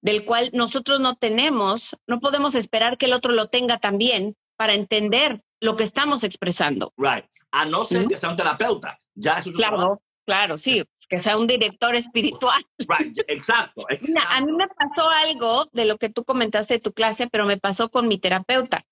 del 0.00 0.24
cual 0.24 0.50
nosotros 0.52 0.98
no 0.98 1.14
tenemos, 1.14 1.96
no 2.08 2.18
podemos 2.18 2.56
esperar 2.56 2.98
que 2.98 3.06
el 3.06 3.12
otro 3.12 3.30
lo 3.30 3.46
tenga 3.46 3.78
también 3.78 4.34
para 4.56 4.74
entender 4.74 5.44
lo 5.60 5.76
que 5.76 5.84
estamos 5.84 6.24
expresando. 6.24 6.92
Right. 6.96 7.26
A 7.52 7.66
no 7.66 7.84
ser 7.84 8.08
que 8.08 8.16
sea 8.16 8.30
un 8.30 8.36
terapeuta. 8.36 8.96
Ya 9.14 9.38
eso 9.38 9.50
es 9.50 9.54
claro. 9.54 10.02
Claro, 10.26 10.58
sí, 10.58 10.82
que 11.12 11.18
sea 11.18 11.36
un 11.36 11.46
director 11.46 11.94
espiritual. 11.94 12.64
Right, 12.88 13.18
exacto, 13.28 13.84
a 13.86 14.40
mí 14.40 14.52
me 14.52 14.66
pasó 14.66 15.10
algo 15.10 15.68
de 15.72 15.84
lo 15.84 15.98
que 15.98 16.08
tú 16.08 16.24
comentaste 16.24 16.74
de 16.74 16.80
tu 16.80 16.94
clase, 16.94 17.28
pero 17.30 17.44
me 17.44 17.58
pasó 17.58 17.90
con 17.90 18.08
mi 18.08 18.18
terapeuta, 18.18 18.86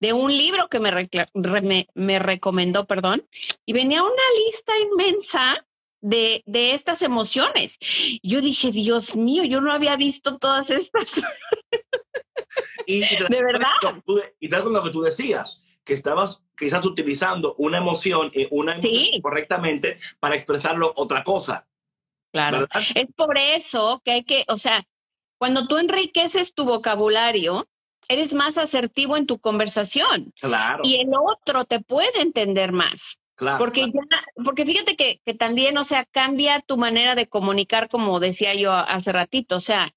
de 0.00 0.12
un 0.12 0.36
libro 0.36 0.68
que 0.68 0.80
me, 0.80 1.86
me, 1.94 2.18
recomendó, 2.18 2.86
perdón, 2.86 3.26
y 3.64 3.72
venía 3.72 4.02
una 4.02 4.12
lista 4.44 4.72
inmensa 4.78 5.64
de, 6.00 6.42
de 6.44 6.74
estas 6.74 7.02
emociones. 7.02 7.78
Yo 8.22 8.40
dije, 8.40 8.72
Dios 8.72 9.14
mío, 9.14 9.44
yo 9.44 9.60
no 9.60 9.72
había 9.72 9.94
visto 9.94 10.38
todas 10.38 10.70
estas. 10.70 11.22
y, 12.86 12.98
de 13.30 13.42
verdad. 13.42 14.02
Y 14.40 14.48
tal 14.48 14.72
lo 14.72 14.82
que 14.82 14.90
tú 14.90 15.02
decías, 15.02 15.63
que 15.84 15.94
estabas 15.94 16.42
quizás 16.56 16.84
utilizando 16.84 17.54
una 17.58 17.78
emoción, 17.78 18.32
una 18.50 18.76
emoción 18.76 19.20
correctamente 19.22 19.98
para 20.20 20.34
expresarlo 20.34 20.92
otra 20.96 21.22
cosa. 21.22 21.66
Claro. 22.32 22.66
Es 22.94 23.06
por 23.16 23.38
eso 23.38 24.00
que 24.04 24.12
hay 24.12 24.24
que, 24.24 24.44
o 24.48 24.58
sea, 24.58 24.82
cuando 25.38 25.68
tú 25.68 25.78
enriqueces 25.78 26.54
tu 26.54 26.64
vocabulario, 26.64 27.68
eres 28.08 28.34
más 28.34 28.58
asertivo 28.58 29.16
en 29.16 29.26
tu 29.26 29.38
conversación. 29.38 30.32
Claro. 30.40 30.82
Y 30.84 30.96
el 30.96 31.10
otro 31.14 31.64
te 31.64 31.80
puede 31.80 32.20
entender 32.20 32.72
más. 32.72 33.18
Claro. 33.36 33.58
Porque 33.58 33.86
ya, 33.86 34.00
porque 34.44 34.64
fíjate 34.64 34.96
que, 34.96 35.20
que 35.24 35.34
también, 35.34 35.76
o 35.78 35.84
sea, 35.84 36.04
cambia 36.04 36.60
tu 36.60 36.76
manera 36.76 37.14
de 37.14 37.28
comunicar, 37.28 37.88
como 37.88 38.20
decía 38.20 38.54
yo 38.54 38.72
hace 38.72 39.12
ratito. 39.12 39.56
O 39.56 39.60
sea, 39.60 39.92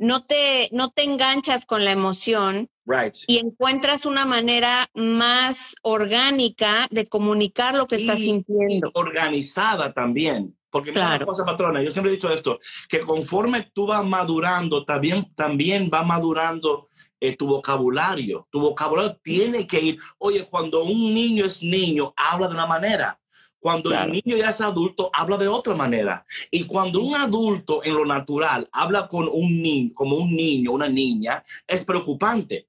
no 0.00 0.24
te, 0.24 0.70
no 0.72 0.90
te 0.90 1.04
enganchas 1.04 1.66
con 1.66 1.84
la 1.84 1.92
emoción 1.92 2.70
y 3.26 3.38
encuentras 3.38 4.06
una 4.06 4.24
manera 4.24 4.88
más 4.94 5.76
orgánica 5.82 6.88
de 6.90 7.06
comunicar 7.06 7.74
lo 7.74 7.86
que 7.86 7.96
estás 7.96 8.18
sintiendo. 8.18 8.90
organizada 8.94 9.92
también. 9.92 10.56
Porque 10.70 10.92
claro. 10.92 11.16
una 11.16 11.26
cosa, 11.26 11.44
patrona, 11.44 11.82
yo 11.82 11.90
siempre 11.90 12.12
he 12.12 12.14
dicho 12.14 12.32
esto, 12.32 12.60
que 12.88 13.00
conforme 13.00 13.70
tú 13.74 13.88
vas 13.88 14.04
madurando, 14.04 14.84
también, 14.84 15.32
también 15.34 15.90
va 15.92 16.04
madurando 16.04 16.88
eh, 17.18 17.36
tu 17.36 17.48
vocabulario. 17.48 18.46
Tu 18.50 18.60
vocabulario 18.60 19.16
tiene 19.22 19.66
que 19.66 19.80
ir, 19.80 19.98
oye, 20.18 20.46
cuando 20.48 20.84
un 20.84 21.12
niño 21.12 21.44
es 21.44 21.62
niño, 21.62 22.14
habla 22.16 22.48
de 22.48 22.54
una 22.54 22.66
manera. 22.66 23.19
Cuando 23.60 23.92
el 23.92 24.10
niño 24.10 24.36
ya 24.36 24.48
es 24.48 24.60
adulto, 24.60 25.10
habla 25.12 25.36
de 25.36 25.46
otra 25.46 25.74
manera. 25.74 26.24
Y 26.50 26.64
cuando 26.64 27.02
un 27.02 27.14
adulto 27.14 27.84
en 27.84 27.94
lo 27.94 28.06
natural 28.06 28.66
habla 28.72 29.06
con 29.06 29.28
un 29.30 29.62
niño, 29.62 29.92
como 29.94 30.16
un 30.16 30.34
niño, 30.34 30.72
una 30.72 30.88
niña, 30.88 31.44
es 31.66 31.84
preocupante. 31.84 32.68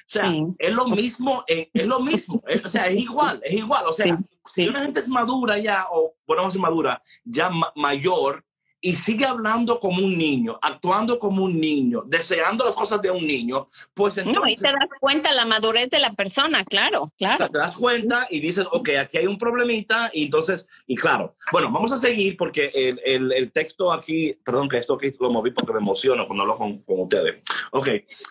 O 0.00 0.08
sea, 0.08 0.32
es 0.58 0.72
lo 0.72 0.88
mismo, 0.88 1.44
es, 1.46 1.68
lo 1.86 2.00
mismo, 2.00 2.42
o 2.64 2.68
sea, 2.68 2.86
es 2.86 3.00
igual, 3.00 3.40
es 3.42 3.54
igual. 3.54 3.84
O 3.86 3.92
sea, 3.92 4.18
si 4.54 4.68
una 4.68 4.82
gente 4.82 5.00
es 5.00 5.08
madura 5.08 5.58
ya, 5.58 5.86
o 5.90 6.14
bueno, 6.26 6.42
no 6.42 6.48
es 6.48 6.56
madura, 6.56 7.02
ya 7.24 7.50
mayor, 7.74 8.44
y 8.80 8.94
sigue 8.94 9.24
hablando 9.24 9.80
como 9.80 10.04
un 10.04 10.16
niño, 10.16 10.58
actuando 10.62 11.18
como 11.18 11.44
un 11.44 11.60
niño, 11.60 12.02
deseando 12.06 12.64
las 12.64 12.74
cosas 12.74 13.00
de 13.02 13.10
un 13.10 13.26
niño, 13.26 13.68
pues 13.94 14.18
entonces... 14.18 14.42
No, 14.42 14.48
y 14.48 14.54
te 14.54 14.62
das 14.62 14.88
cuenta 15.00 15.34
la 15.34 15.44
madurez 15.44 15.90
de 15.90 15.98
la 15.98 16.12
persona, 16.12 16.64
claro, 16.64 17.12
claro. 17.16 17.48
Te 17.48 17.58
das 17.58 17.76
cuenta 17.76 18.26
y 18.30 18.40
dices, 18.40 18.66
ok, 18.70 18.90
aquí 19.00 19.18
hay 19.18 19.26
un 19.26 19.38
problemita, 19.38 20.10
y 20.12 20.24
entonces, 20.24 20.68
y 20.86 20.94
claro, 20.94 21.36
bueno, 21.52 21.70
vamos 21.70 21.92
a 21.92 21.96
seguir 21.96 22.36
porque 22.36 22.70
el, 22.74 23.00
el, 23.04 23.32
el 23.32 23.52
texto 23.52 23.92
aquí, 23.92 24.34
perdón 24.44 24.68
que 24.68 24.78
esto 24.78 24.94
aquí 24.94 25.08
lo 25.20 25.30
moví 25.30 25.50
porque 25.50 25.72
me 25.72 25.78
emociono 25.78 26.26
cuando 26.26 26.42
hablo 26.42 26.56
con, 26.56 26.78
con 26.82 27.00
ustedes. 27.00 27.42
Ok, 27.72 27.88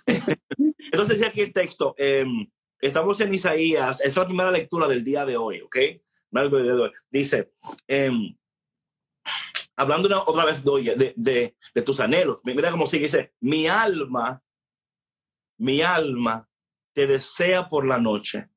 entonces 0.92 1.18
dice 1.18 1.26
aquí 1.26 1.42
el 1.42 1.54
texto, 1.54 1.96
em, 1.98 2.48
estamos 2.80 3.20
en 3.22 3.34
Isaías, 3.34 4.02
es 4.02 4.16
la 4.16 4.26
primera 4.26 4.52
lectura 4.52 4.88
del 4.88 5.04
día 5.04 5.26
de 5.26 5.38
hoy, 5.38 5.62
ok. 5.62 5.78
Dice, 7.10 7.54
eh, 7.88 8.12
hablando 9.76 10.24
otra 10.26 10.46
vez 10.46 10.64
de, 10.64 11.14
de, 11.16 11.56
de, 11.74 11.82
tus 11.82 12.00
anhelos, 12.00 12.42
mira 12.44 12.72
cómo 12.72 12.88
sigue, 12.88 13.04
dice, 13.04 13.34
mi 13.40 13.68
alma, 13.68 14.42
mi 15.58 15.82
alma 15.82 16.48
te 16.94 17.08
desea 17.08 17.68
por 17.68 17.86
la 17.86 17.98
noche 17.98 18.50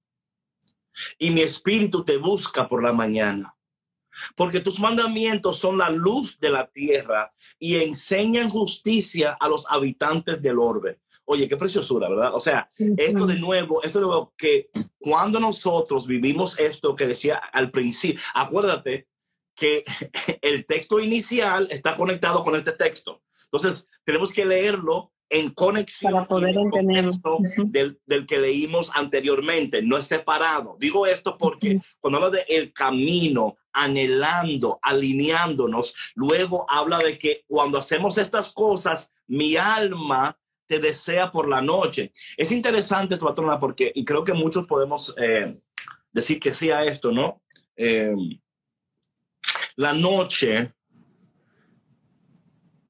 y 1.18 1.30
mi 1.30 1.42
espíritu 1.42 2.04
te 2.04 2.16
busca 2.16 2.68
por 2.68 2.82
la 2.82 2.92
mañana, 2.92 3.54
porque 4.36 4.60
tus 4.60 4.80
mandamientos 4.80 5.58
son 5.58 5.78
la 5.78 5.90
luz 5.90 6.38
de 6.38 6.50
la 6.50 6.66
tierra 6.68 7.32
y 7.58 7.76
enseñan 7.76 8.48
justicia 8.48 9.36
a 9.38 9.48
los 9.48 9.66
habitantes 9.70 10.40
del 10.40 10.58
orbe. 10.58 11.00
Oye, 11.24 11.46
qué 11.46 11.56
preciosura, 11.56 12.08
¿verdad? 12.08 12.34
O 12.34 12.40
sea, 12.40 12.68
esto 12.96 13.26
de 13.26 13.38
nuevo, 13.38 13.82
esto 13.82 13.98
de 13.98 14.06
nuevo, 14.06 14.32
que 14.36 14.70
cuando 14.98 15.38
nosotros 15.38 16.06
vivimos 16.06 16.58
esto 16.58 16.96
que 16.96 17.06
decía 17.06 17.36
al 17.36 17.70
principio, 17.70 18.20
acuérdate 18.34 19.07
que 19.58 19.84
el 20.42 20.66
texto 20.66 21.00
inicial 21.00 21.68
está 21.70 21.94
conectado 21.94 22.42
con 22.42 22.56
este 22.56 22.72
texto. 22.72 23.22
Entonces, 23.44 23.88
tenemos 24.04 24.32
que 24.32 24.44
leerlo 24.44 25.12
en 25.30 25.50
conexión 25.50 26.12
Para 26.12 26.26
poder 26.26 26.56
entender. 26.56 27.04
del, 27.66 28.00
del, 28.06 28.26
que 28.26 28.38
leímos 28.38 28.90
anteriormente, 28.94 29.82
no 29.82 29.98
es 29.98 30.06
separado. 30.06 30.76
Digo 30.80 31.06
esto 31.06 31.36
porque 31.36 31.80
cuando 32.00 32.18
habla 32.18 32.30
de 32.30 32.44
el 32.48 32.72
camino, 32.72 33.56
anhelando, 33.72 34.78
alineándonos, 34.82 35.94
luego 36.14 36.66
habla 36.68 36.98
de 36.98 37.18
que 37.18 37.44
cuando 37.46 37.78
hacemos 37.78 38.18
estas 38.18 38.52
cosas, 38.52 39.12
mi 39.26 39.56
alma 39.56 40.38
te 40.66 40.78
desea 40.78 41.30
por 41.30 41.48
la 41.48 41.62
noche. 41.62 42.12
Es 42.36 42.52
interesante 42.52 43.14
esto, 43.14 43.26
patrona, 43.26 43.58
porque, 43.58 43.90
y 43.94 44.04
creo 44.04 44.24
que 44.24 44.34
muchos 44.34 44.66
podemos 44.66 45.14
eh, 45.18 45.58
decir 46.12 46.38
que 46.38 46.52
sí 46.52 46.70
a 46.70 46.84
esto, 46.84 47.10
¿no? 47.12 47.42
Eh, 47.76 48.14
la 49.78 49.92
noche 49.92 50.74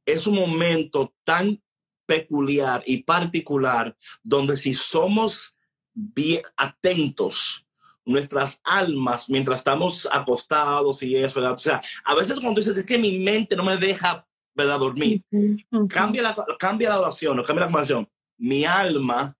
es 0.07 0.27
un 0.27 0.37
momento 0.37 1.14
tan 1.22 1.62
peculiar 2.07 2.83
y 2.87 3.03
particular 3.03 3.94
donde 4.22 4.57
si 4.57 4.72
somos 4.72 5.55
bien 5.92 6.42
atentos, 6.57 7.66
nuestras 8.07 8.62
almas, 8.64 9.29
mientras 9.29 9.59
estamos 9.59 10.09
acostados 10.11 11.03
y 11.03 11.14
eso, 11.14 11.42
¿verdad? 11.42 11.57
O 11.57 11.59
sea, 11.59 11.83
a 12.07 12.14
veces 12.14 12.40
cuando 12.40 12.59
dices, 12.59 12.79
es 12.79 12.87
que 12.87 12.96
mi 12.96 13.18
mente 13.18 13.55
no 13.55 13.64
me 13.64 13.77
deja, 13.77 14.27
¿verdad? 14.55 14.79
Dormir. 14.79 15.22
Cambia 15.90 16.22
la, 16.22 16.46
cambia 16.59 16.88
la 16.88 17.01
oración, 17.01 17.38
o 17.38 17.42
cambia 17.42 17.66
la 17.66 17.70
conversación. 17.70 18.09
Mi 18.38 18.64
alma 18.64 19.37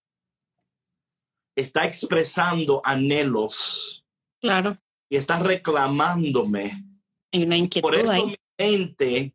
está 1.57 1.87
expresando 1.87 2.83
anhelos. 2.85 4.05
Claro. 4.39 4.77
Y 5.09 5.17
está 5.17 5.39
reclamándome. 5.39 6.88
Hay 7.33 7.43
una 7.45 7.57
inquietud 7.57 7.88
Por 7.88 7.95
eso 7.95 8.11
ahí. 8.11 8.25
mi 8.27 8.37
mente 8.59 9.35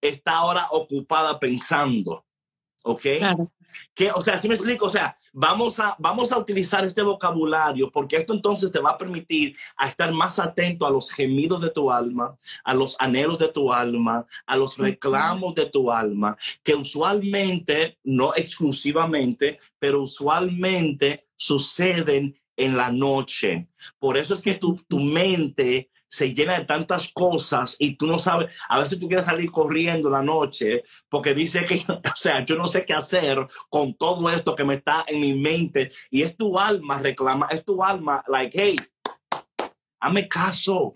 está 0.00 0.38
ahora 0.38 0.68
ocupada 0.70 1.38
pensando. 1.38 2.24
¿Ok? 2.82 3.02
Claro. 3.18 3.48
Que, 3.94 4.10
o 4.10 4.20
sea, 4.20 4.38
si 4.38 4.48
me 4.48 4.54
explico, 4.54 4.86
o 4.86 4.90
sea, 4.90 5.16
vamos 5.32 5.78
a, 5.78 5.94
vamos 5.98 6.32
a 6.32 6.38
utilizar 6.38 6.84
este 6.84 7.02
vocabulario 7.02 7.90
porque 7.90 8.16
esto 8.16 8.32
entonces 8.32 8.72
te 8.72 8.80
va 8.80 8.90
a 8.90 8.98
permitir 8.98 9.56
a 9.76 9.88
estar 9.88 10.10
más 10.12 10.38
atento 10.38 10.86
a 10.86 10.90
los 10.90 11.10
gemidos 11.10 11.60
de 11.60 11.70
tu 11.70 11.90
alma, 11.90 12.34
a 12.64 12.74
los 12.74 12.96
anhelos 12.98 13.38
de 13.38 13.48
tu 13.48 13.72
alma, 13.72 14.26
a 14.46 14.56
los 14.56 14.78
reclamos 14.78 15.54
de 15.54 15.66
tu 15.66 15.92
alma, 15.92 16.36
que 16.62 16.74
usualmente, 16.74 17.98
no 18.04 18.34
exclusivamente, 18.34 19.58
pero 19.78 20.02
usualmente 20.02 21.28
suceden 21.36 22.40
en 22.56 22.76
la 22.76 22.90
noche. 22.90 23.68
Por 23.98 24.16
eso 24.16 24.34
es 24.34 24.40
que 24.40 24.54
tu, 24.54 24.76
tu 24.88 24.98
mente 24.98 25.90
se 26.08 26.32
llena 26.34 26.58
de 26.58 26.64
tantas 26.64 27.12
cosas 27.12 27.76
y 27.78 27.96
tú 27.96 28.06
no 28.06 28.18
sabes, 28.18 28.54
a 28.68 28.80
veces 28.80 28.98
tú 28.98 29.06
quieres 29.08 29.26
salir 29.26 29.50
corriendo 29.50 30.08
la 30.08 30.22
noche 30.22 30.82
porque 31.08 31.34
dice 31.34 31.64
que, 31.66 31.76
o 31.92 32.16
sea, 32.16 32.44
yo 32.44 32.56
no 32.56 32.66
sé 32.66 32.84
qué 32.86 32.94
hacer 32.94 33.46
con 33.68 33.94
todo 33.94 34.28
esto 34.30 34.54
que 34.56 34.64
me 34.64 34.76
está 34.76 35.04
en 35.06 35.20
mi 35.20 35.34
mente 35.34 35.92
y 36.10 36.22
es 36.22 36.36
tu 36.36 36.58
alma 36.58 36.98
reclama, 36.98 37.46
es 37.50 37.64
tu 37.64 37.84
alma, 37.84 38.24
like, 38.26 38.58
hey, 38.60 38.76
hazme 40.00 40.28
caso. 40.28 40.92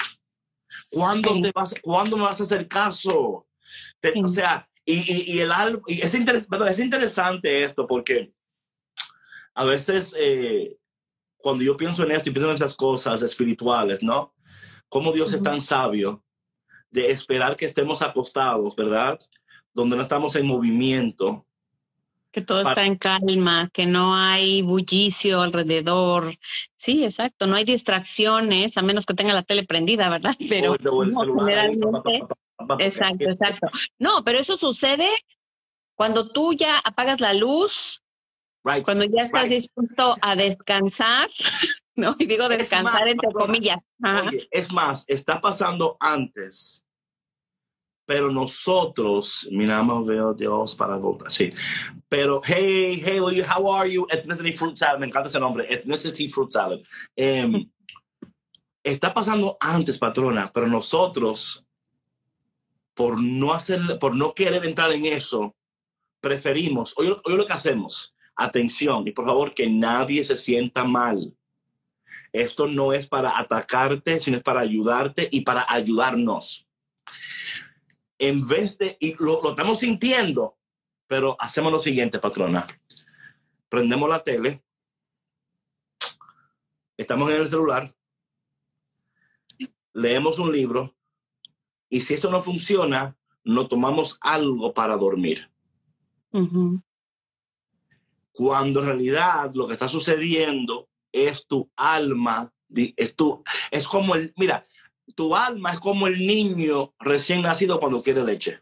¿Cuándo, 0.90 1.38
te 1.42 1.52
vas, 1.54 1.74
¿cuándo 1.82 2.16
me 2.16 2.22
vas 2.22 2.40
a 2.40 2.44
hacer 2.44 2.66
caso? 2.66 3.46
Te- 4.00 4.14
O 4.22 4.28
sea, 4.28 4.66
y, 4.84 4.94
y, 5.12 5.32
y 5.36 5.40
el 5.40 5.52
alma, 5.52 5.80
y 5.86 6.00
es, 6.00 6.14
interes- 6.14 6.46
perdón, 6.48 6.68
es 6.68 6.78
interesante 6.80 7.62
esto 7.62 7.86
porque 7.86 8.32
a 9.54 9.64
veces 9.64 10.14
eh, 10.18 10.76
cuando 11.36 11.62
yo 11.62 11.76
pienso 11.76 12.04
en 12.04 12.12
esto 12.12 12.30
y 12.30 12.32
pienso 12.32 12.48
en 12.48 12.54
esas 12.54 12.74
cosas 12.74 13.20
espirituales, 13.22 14.02
¿no? 14.02 14.34
Cómo 14.92 15.10
Dios 15.10 15.32
es 15.32 15.42
tan 15.42 15.62
sabio 15.62 16.22
de 16.90 17.10
esperar 17.10 17.56
que 17.56 17.64
estemos 17.64 18.02
acostados, 18.02 18.76
¿verdad? 18.76 19.18
Donde 19.72 19.96
no 19.96 20.02
estamos 20.02 20.36
en 20.36 20.46
movimiento. 20.46 21.46
Que 22.30 22.42
todo 22.42 22.62
Para- 22.62 22.72
está 22.72 22.84
en 22.84 22.96
calma, 22.96 23.70
que 23.72 23.86
no 23.86 24.14
hay 24.14 24.60
bullicio 24.60 25.40
alrededor. 25.40 26.34
Sí, 26.76 27.04
exacto. 27.06 27.46
No 27.46 27.56
hay 27.56 27.64
distracciones, 27.64 28.76
a 28.76 28.82
menos 28.82 29.06
que 29.06 29.14
tenga 29.14 29.32
la 29.32 29.42
tele 29.42 29.64
prendida, 29.64 30.10
¿verdad? 30.10 30.36
Pero 30.46 30.72
o 30.72 31.02
el, 31.02 31.10
no, 31.78 32.02
Exacto, 32.78 33.30
exacto. 33.30 33.68
No, 33.98 34.22
pero 34.24 34.38
eso 34.40 34.58
sucede 34.58 35.08
cuando 35.94 36.30
tú 36.30 36.52
ya 36.52 36.78
apagas 36.80 37.18
la 37.22 37.32
luz, 37.32 38.02
Right. 38.62 38.84
cuando 38.84 39.04
ya 39.06 39.22
estás 39.24 39.44
right. 39.44 39.52
dispuesto 39.54 40.16
a 40.20 40.36
descansar, 40.36 41.30
¿no? 41.96 42.16
Y 42.18 42.26
digo 42.26 42.44
Es 42.44 42.58
descansar 42.58 42.92
más, 43.00 43.02
entre 43.06 43.32
comillas. 43.32 43.78
Oye, 44.26 44.48
es 44.50 44.72
más, 44.72 45.04
está 45.08 45.40
pasando 45.40 45.96
antes, 46.00 46.82
pero 48.06 48.30
nosotros, 48.30 49.48
mira, 49.52 49.82
más 49.82 50.04
veo 50.04 50.34
Dios 50.34 50.74
para 50.74 50.96
voltar, 50.96 51.30
sí. 51.30 51.52
Pero, 52.08 52.40
hey, 52.44 53.00
hey, 53.04 53.20
will 53.20 53.34
you- 53.36 53.44
how 53.44 53.72
are 53.74 53.90
you? 53.90 54.06
Ethnicity 54.10 54.52
Fruit 54.52 54.76
Salad, 54.76 54.98
me 54.98 55.06
encanta 55.06 55.28
ese 55.28 55.38
nombre, 55.40 55.66
Ethnicity 55.72 56.28
Fruit 56.28 56.50
Salad. 56.50 56.78
Em, 57.14 57.70
está 58.82 59.14
pasando 59.14 59.56
antes, 59.60 59.98
patrona, 59.98 60.50
pero 60.52 60.66
nosotros, 60.66 61.64
por 62.94 63.20
no 63.20 63.52
hacer, 63.52 63.80
por 64.00 64.14
no 64.16 64.34
querer 64.34 64.64
entrar 64.66 64.90
en 64.92 65.06
eso, 65.06 65.54
preferimos, 66.20 66.92
oye, 66.96 67.16
oye 67.24 67.36
lo 67.36 67.46
que 67.46 67.52
hacemos, 67.52 68.14
atención, 68.36 69.06
y 69.06 69.12
por 69.12 69.24
favor 69.26 69.54
que 69.54 69.68
nadie 69.70 70.24
se 70.24 70.36
sienta 70.36 70.84
mal. 70.84 71.34
Esto 72.32 72.66
no 72.66 72.92
es 72.92 73.06
para 73.06 73.38
atacarte, 73.38 74.18
sino 74.20 74.38
es 74.38 74.42
para 74.42 74.60
ayudarte 74.60 75.28
y 75.30 75.42
para 75.42 75.66
ayudarnos. 75.68 76.66
En 78.18 78.46
vez 78.46 78.78
de, 78.78 78.96
y 79.00 79.14
lo, 79.22 79.42
lo 79.42 79.50
estamos 79.50 79.80
sintiendo, 79.80 80.56
pero 81.06 81.36
hacemos 81.38 81.70
lo 81.70 81.78
siguiente, 81.78 82.18
patrona. 82.18 82.66
Prendemos 83.68 84.08
la 84.08 84.22
tele, 84.22 84.62
estamos 86.96 87.30
en 87.30 87.40
el 87.40 87.46
celular, 87.46 87.94
leemos 89.92 90.38
un 90.38 90.52
libro 90.52 90.94
y 91.88 92.00
si 92.00 92.14
eso 92.14 92.30
no 92.30 92.40
funciona, 92.40 93.16
no 93.44 93.66
tomamos 93.66 94.18
algo 94.20 94.72
para 94.72 94.96
dormir. 94.96 95.50
Cuando 98.32 98.80
en 98.80 98.86
realidad 98.86 99.52
lo 99.54 99.66
que 99.66 99.74
está 99.74 99.88
sucediendo 99.88 100.88
es 101.12 101.46
tu 101.46 101.70
alma, 101.76 102.52
es, 102.74 103.14
tu, 103.14 103.42
es 103.70 103.86
como 103.86 104.14
el, 104.14 104.32
mira, 104.36 104.62
tu 105.14 105.34
alma 105.36 105.72
es 105.72 105.80
como 105.80 106.06
el 106.06 106.26
niño 106.26 106.94
recién 106.98 107.42
nacido 107.42 107.78
cuando 107.78 108.02
quiere 108.02 108.24
leche, 108.24 108.60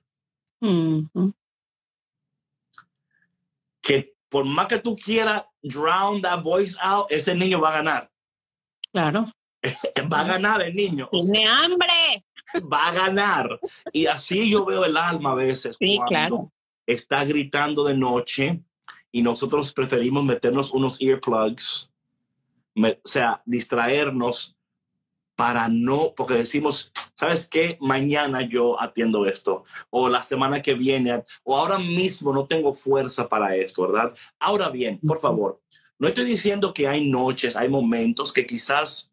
que 3.81 4.15
por 4.29 4.45
más 4.45 4.67
que 4.69 4.79
tú 4.79 4.97
quieras 4.97 5.45
drown 5.63 6.21
that 6.23 6.43
voice 6.43 6.77
out, 6.81 7.07
ese 7.11 7.35
niño 7.35 7.61
va 7.61 7.71
a 7.71 7.73
ganar, 7.83 8.11
Claro. 8.93 9.33
va 10.13 10.21
a 10.21 10.25
ganar 10.25 10.63
el 10.63 10.75
niño, 10.75 11.09
Tiene 11.11 11.47
hambre. 11.49 12.25
va 12.73 12.89
a 12.89 12.93
ganar. 12.93 13.61
Y 13.93 14.07
así 14.07 14.49
yo 14.51 14.65
veo 14.65 14.85
el 14.85 14.97
alma 14.97 15.33
a 15.33 15.35
veces 15.37 15.77
Sí, 15.79 15.97
cuando 15.97 16.09
claro. 16.09 16.53
está 16.87 17.25
gritando 17.25 17.85
de 17.85 17.95
noche 17.95 18.63
y 19.13 19.23
nosotros 19.23 19.73
preferimos 19.73 20.25
meternos 20.25 20.73
unos 20.73 21.01
earplugs, 21.01 21.90
me- 22.75 23.01
o 23.05 23.09
sea, 23.09 23.43
distraernos 23.45 24.57
para 25.37 25.69
no, 25.69 26.13
porque 26.15 26.35
decimos, 26.35 26.93
¿sabes 27.17 27.49
qué? 27.49 27.79
Mañana 27.81 28.43
yo 28.43 28.81
atiendo 28.81 29.25
esto, 29.27 29.65
o 29.89 30.09
la 30.09 30.23
semana 30.23 30.61
que 30.61 30.75
viene, 30.75 31.25
o 31.45 31.57
ahora 31.57 31.79
mismo 31.79 32.33
no 32.33 32.47
tengo 32.47 32.73
fuerza 32.75 33.29
para 33.29 33.57
esto, 33.57 33.89
¿verdad? 33.89 34.15
Ahora 34.39 34.69
bien, 34.69 35.01
por 35.07 35.19
favor, 35.19 35.61
no 35.99 36.09
estoy 36.09 36.25
diciendo 36.25 36.75
que 36.75 36.89
hay 36.89 37.09
noches, 37.09 37.57
hay 37.57 37.69
momentos 37.69 38.33
que 38.33 38.45
quizás, 38.45 39.13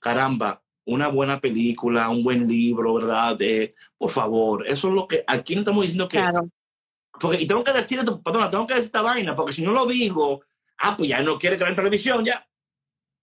caramba, 0.00 0.60
una 0.84 1.06
buena 1.08 1.38
película, 1.38 2.08
un 2.08 2.24
buen 2.24 2.48
libro, 2.48 2.94
¿verdad? 2.94 3.36
De, 3.36 3.74
por 3.96 4.10
favor, 4.10 4.66
eso 4.66 4.88
es 4.88 4.94
lo 4.94 5.06
que 5.06 5.22
aquí 5.26 5.54
no 5.54 5.60
estamos 5.60 5.82
diciendo 5.82 6.08
que 6.08 6.18
Claro. 6.18 6.48
porque, 7.20 7.42
y 7.42 7.46
tengo 7.46 7.62
que 7.62 7.72
decir 7.72 7.98
esto, 8.00 8.20
perdona, 8.20 8.50
tengo 8.50 8.66
que 8.66 8.74
decir 8.74 8.86
esta 8.86 9.02
vaina, 9.02 9.36
porque 9.36 9.52
si 9.52 9.62
no 9.62 9.70
lo 9.70 9.86
digo, 9.86 10.40
ah, 10.78 10.96
pues 10.96 11.08
ya 11.10 11.22
no 11.22 11.38
quiere 11.38 11.56
que 11.56 11.62
vean 11.64 11.76
televisión, 11.76 12.24
ya, 12.24 12.44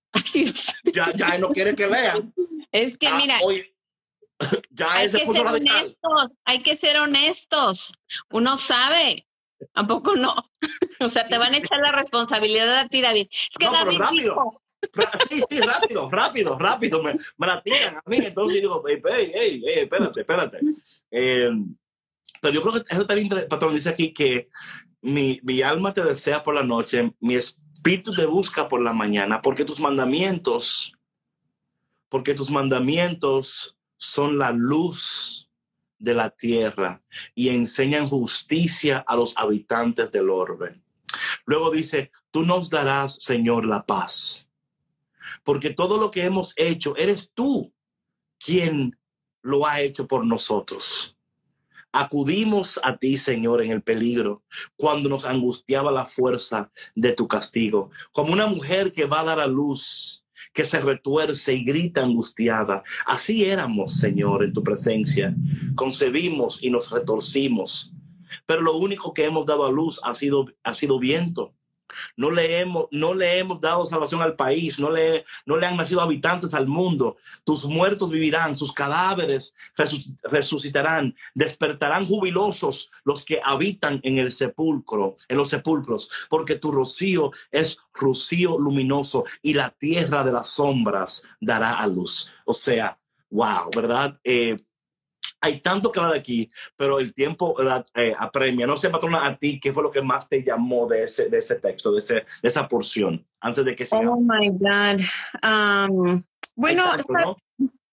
Así 0.14 0.44
es. 0.46 0.74
ya, 0.94 1.12
ya 1.16 1.38
no 1.38 1.50
quiere 1.50 1.76
que 1.76 1.88
vean. 1.88 2.34
Es 2.72 2.98
que 2.98 3.08
Ah, 3.08 3.18
mira, 3.18 3.40
oye, 3.44 3.74
ya 4.72 4.94
hay 4.94 5.10
que 5.12 5.20
ser 5.26 5.44
radical. 5.44 5.78
honestos, 5.78 6.32
hay 6.46 6.60
que 6.64 6.76
ser 6.76 6.98
honestos. 6.98 7.94
Uno 8.32 8.58
sabe, 8.58 9.28
tampoco 9.74 10.16
no. 10.16 10.36
O 11.00 11.08
sea, 11.10 11.28
te 11.28 11.38
van 11.38 11.54
a 11.54 11.58
echar 11.58 11.80
la 11.80 11.92
responsabilidad 11.92 12.76
a 12.80 12.88
ti, 12.88 13.02
David. 13.02 13.28
Es 13.32 13.50
que 13.60 13.66
No, 13.66 13.72
David 13.74 14.00
rápido. 14.00 14.22
dijo, 14.24 14.62
Sí, 15.30 15.42
sí, 15.50 15.60
rápido, 15.60 16.10
rápido, 16.10 16.58
rápido. 16.58 17.04
Me, 17.04 17.16
la 17.40 17.62
tiran 17.62 17.98
a 17.98 18.04
mí. 18.08 18.18
Entonces 18.18 18.62
digo, 18.62 18.84
hey, 18.88 19.02
hey, 19.06 19.32
hey, 19.64 19.74
espérate, 19.84 20.22
espérate. 20.22 20.60
Eh, 21.12 21.52
pero 22.42 22.54
yo 22.54 22.62
creo 22.64 22.74
que 22.84 22.94
eso 22.94 23.06
también, 23.06 23.30
patrón, 23.50 23.74
dice 23.76 23.90
aquí 23.90 24.12
que 24.14 24.50
mi, 25.02 25.40
mi 25.44 25.62
alma 25.62 25.94
te 25.94 26.04
desea 26.04 26.44
por 26.44 26.56
la 26.56 26.64
noche, 26.64 27.12
mi 27.20 27.36
espíritu 27.36 27.67
te 27.82 28.26
busca 28.26 28.68
por 28.70 28.82
la 28.82 28.94
mañana, 28.94 29.42
porque 29.42 29.66
tus 29.66 29.80
mandamientos, 29.80 30.98
porque 32.10 32.34
tus 32.34 32.50
mandamientos 32.50 33.78
son 33.98 34.38
la 34.38 34.52
luz 34.52 35.50
de 36.00 36.14
la 36.14 36.30
tierra 36.30 37.02
y 37.34 37.50
enseñan 37.50 38.08
justicia 38.08 39.00
a 39.00 39.16
los 39.16 39.36
habitantes 39.38 40.12
del 40.12 40.30
orbe. 40.30 40.80
Luego 41.46 41.72
dice, 41.72 42.12
tú 42.32 42.44
nos 42.44 42.70
darás, 42.70 43.16
Señor, 43.16 43.66
la 43.66 43.86
paz, 43.86 44.50
porque 45.44 45.72
todo 45.72 45.98
lo 45.98 46.12
que 46.12 46.26
hemos 46.26 46.54
hecho, 46.56 46.96
eres 46.98 47.32
tú 47.34 47.74
quien 48.38 48.98
lo 49.42 49.66
ha 49.66 49.82
hecho 49.82 50.08
por 50.08 50.26
nosotros. 50.26 51.17
Acudimos 52.00 52.80
a 52.84 52.96
ti, 52.96 53.18
Señor, 53.18 53.60
en 53.64 53.72
el 53.72 53.82
peligro, 53.82 54.44
cuando 54.76 55.10
nos 55.10 55.26
angustiaba 55.26 55.92
la 55.92 56.06
fuerza 56.06 56.70
de 56.94 57.14
tu 57.14 57.28
castigo, 57.28 57.90
como 58.12 58.34
una 58.34 58.46
mujer 58.46 58.92
que 58.92 59.06
va 59.06 59.22
a 59.22 59.24
dar 59.24 59.40
a 59.40 59.48
luz, 59.48 60.24
que 60.54 60.64
se 60.64 60.80
retuerce 60.80 61.56
y 61.56 61.64
grita 61.64 62.04
angustiada. 62.04 62.84
Así 63.08 63.46
éramos, 63.46 63.94
Señor, 63.98 64.44
en 64.44 64.54
tu 64.54 64.62
presencia. 64.62 65.36
Concebimos 65.74 66.62
y 66.62 66.70
nos 66.70 66.92
retorcimos. 66.92 67.96
Pero 68.46 68.62
lo 68.62 68.78
único 68.78 69.12
que 69.12 69.26
hemos 69.26 69.48
dado 69.48 69.66
a 69.66 69.72
luz 69.72 70.00
ha 70.04 70.14
sido, 70.14 70.46
ha 70.62 70.76
sido 70.76 71.00
viento 71.00 71.57
no 72.16 72.32
le 72.32 72.60
hemos, 72.60 72.88
no 72.92 73.14
le 73.14 73.40
hemos 73.40 73.60
dado 73.62 73.86
salvación 73.86 74.22
al 74.22 74.36
país, 74.36 74.80
no 74.80 74.92
le, 74.92 75.26
no 75.46 75.58
le 75.58 75.66
han 75.66 75.78
nacido 75.78 76.02
habitantes 76.02 76.54
al 76.54 76.68
mundo. 76.68 77.18
Tus 77.44 77.66
muertos 77.66 78.12
vivirán, 78.12 78.56
sus 78.56 78.74
cadáveres 78.74 79.56
resucitarán, 80.24 81.16
despertarán 81.34 82.06
jubilosos 82.06 82.92
los 83.04 83.26
que 83.26 83.40
habitan 83.44 84.00
en 84.04 84.18
el 84.18 84.32
sepulcro, 84.32 85.16
en 85.28 85.38
los 85.38 85.50
sepulcros, 85.50 86.10
porque 86.30 86.56
tu 86.56 86.72
rocío 86.72 87.32
es 87.52 87.78
rocío 87.94 88.58
luminoso 88.58 89.26
y 89.42 89.54
la 89.54 89.70
tierra 89.70 90.24
de 90.24 90.32
las 90.32 90.48
sombras 90.48 91.24
dará 91.40 91.74
a 91.74 91.88
luz. 91.88 92.32
O 92.46 92.54
sea, 92.54 92.98
wow, 93.30 93.70
¿verdad? 93.76 94.20
Eh, 94.24 94.58
hay 95.42 95.62
tanto 95.62 95.92
que 95.92 96.00
hablar 96.00 96.14
de 96.14 96.20
aquí, 96.20 96.50
pero 96.76 97.00
el 97.00 97.14
tiempo 97.14 97.56
eh, 97.96 98.14
apremia. 98.18 98.68
No 98.68 98.78
sé, 98.78 98.90
patrona, 98.90 99.26
a 99.26 99.38
ti, 99.38 99.60
¿qué 99.60 99.72
fue 99.74 99.84
lo 99.84 99.92
que 99.92 100.02
más 100.02 100.28
te 100.28 100.44
llamó 100.44 100.88
de 100.88 101.04
ese, 101.04 101.30
de 101.30 101.38
ese 101.38 101.60
texto, 101.60 101.92
de, 101.92 102.00
ese, 102.00 102.14
de 102.16 102.50
esa 102.50 102.68
porción, 102.68 103.26
antes 103.40 103.66
de 103.66 103.76
que 103.76 103.86
sea? 103.86 104.00
Oh, 104.00 104.20
my 104.20 104.50
God. 104.50 105.02
Um, 105.44 106.24
bueno, 106.56 106.92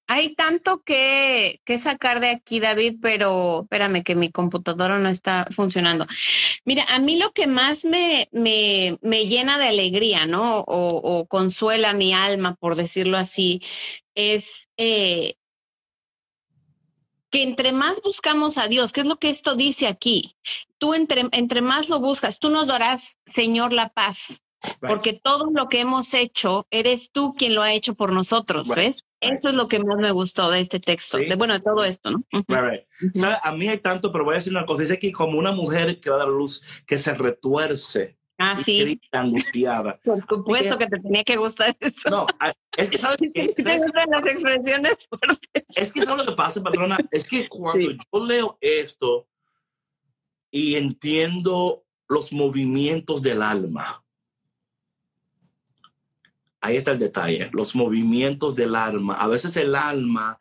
hay 0.06 0.34
tanto, 0.34 0.82
que, 0.82 1.60
que, 1.64 1.78
sacar 1.78 2.20
de 2.20 2.30
aquí, 2.30 2.60
David, 2.60 2.98
pero 3.00 3.62
espérame 3.62 4.02
que 4.02 4.14
mi 4.14 4.30
computadora 4.30 4.98
no 4.98 5.08
está 5.08 5.46
funcionando. 5.50 6.06
Mira, 6.64 6.84
a 6.88 6.98
mí 6.98 7.18
lo 7.18 7.32
que 7.32 7.46
más 7.46 7.84
me, 7.84 8.28
me, 8.32 8.98
me 9.02 9.26
llena 9.26 9.58
de 9.58 9.68
alegría, 9.68 10.26
¿no? 10.26 10.60
O, 10.60 10.96
o, 10.96 11.26
consuela 11.26 11.94
mi 11.94 12.12
alma, 12.12 12.54
por 12.54 12.76
decirlo 12.76 13.16
así, 13.16 13.62
es 14.14 14.68
eh, 14.76 15.36
que 17.34 17.42
entre 17.42 17.72
más 17.72 18.00
buscamos 18.00 18.58
a 18.58 18.68
Dios, 18.68 18.92
¿qué 18.92 19.00
es 19.00 19.06
lo 19.06 19.16
que 19.16 19.28
esto 19.28 19.56
dice 19.56 19.88
aquí? 19.88 20.36
Tú 20.78 20.94
entre, 20.94 21.24
entre 21.32 21.62
más 21.62 21.88
lo 21.88 21.98
buscas, 21.98 22.38
tú 22.38 22.48
nos 22.48 22.68
darás, 22.68 23.16
Señor, 23.26 23.72
la 23.72 23.88
paz. 23.88 24.40
Porque 24.78 25.18
todo 25.20 25.50
lo 25.52 25.68
que 25.68 25.80
hemos 25.80 26.14
hecho, 26.14 26.68
eres 26.70 27.10
tú 27.10 27.34
quien 27.36 27.56
lo 27.56 27.62
ha 27.62 27.72
hecho 27.72 27.96
por 27.96 28.12
nosotros, 28.12 28.68
¿ves? 28.68 29.04
Eso 29.20 29.48
es 29.48 29.54
lo 29.54 29.66
que 29.66 29.80
más 29.80 29.98
me 29.98 30.12
gustó 30.12 30.48
de 30.48 30.60
este 30.60 30.78
texto, 30.78 31.18
de, 31.18 31.34
bueno, 31.34 31.54
de 31.54 31.60
todo 31.60 31.82
esto, 31.82 32.12
¿no? 32.12 32.22
A 33.42 33.52
mí 33.52 33.68
hay 33.68 33.78
tanto, 33.78 34.12
pero 34.12 34.24
voy 34.24 34.34
a 34.34 34.36
decir 34.36 34.52
una 34.52 34.64
cosa, 34.64 34.82
dice 34.82 34.94
aquí 34.94 35.10
como 35.10 35.36
una 35.36 35.50
mujer 35.50 35.98
que 35.98 36.10
va 36.10 36.16
a 36.16 36.20
dar 36.20 36.28
luz, 36.28 36.62
que 36.86 36.98
se 36.98 37.14
retuerce 37.14 38.16
Ah, 38.38 38.56
sí. 38.56 39.00
angustiada. 39.12 39.98
Por 40.04 40.20
supuesto 40.26 40.76
que, 40.76 40.86
te 40.86 40.98
tenía 40.98 41.24
que 41.24 41.36
gustar 41.36 41.76
eso. 41.80 42.10
No, 42.10 42.26
es 42.76 42.90
que 42.90 42.98
sabes 42.98 43.18
que 43.18 43.30
te 43.56 43.78
gustan 43.78 44.10
las 44.10 44.26
expresiones 44.26 45.08
fuertes. 45.08 45.64
Es 45.76 45.92
que 45.92 46.02
sabes 46.02 46.24
lo 46.24 46.32
que 46.32 46.36
pasa, 46.36 46.62
patrona, 46.62 46.98
es 47.10 47.28
que 47.28 47.48
cuando 47.48 47.90
yo 47.90 48.26
leo 48.26 48.58
esto 48.60 49.28
y 50.50 50.76
entiendo 50.76 51.84
los 52.08 52.32
movimientos 52.32 53.22
del 53.22 53.42
alma, 53.42 54.04
ahí 56.60 56.76
está 56.76 56.92
el 56.92 56.98
detalle, 56.98 57.50
los 57.52 57.74
movimientos 57.76 58.54
del 58.54 58.74
alma. 58.74 59.14
A 59.14 59.28
veces 59.28 59.56
el 59.56 59.74
alma 59.74 60.38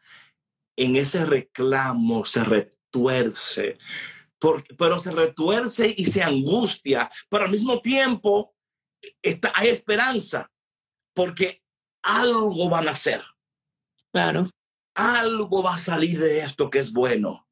en 0.76 0.96
ese 0.96 1.26
reclamo 1.26 2.26
se 2.26 2.44
retuerce 2.44 3.78
pero 4.78 5.00
se 5.00 5.12
retuerce 5.12 5.94
y 5.96 6.06
se 6.06 6.24
angustia, 6.24 7.10
pero 7.30 7.46
al 7.46 7.52
mismo 7.52 7.82
tiempo 7.82 8.54
está, 9.22 9.52
hay 9.56 9.70
esperanza, 9.70 10.52
porque 11.14 11.62
algo 12.02 12.70
van 12.70 12.88
a 12.88 12.92
hacer. 12.92 13.24
Claro. 14.12 14.50
Algo 14.96 15.64
va 15.64 15.76
a 15.76 15.80
salir 15.80 16.20
de 16.20 16.40
esto 16.40 16.70
que 16.70 16.80
es 16.80 16.92
bueno. 16.92 17.48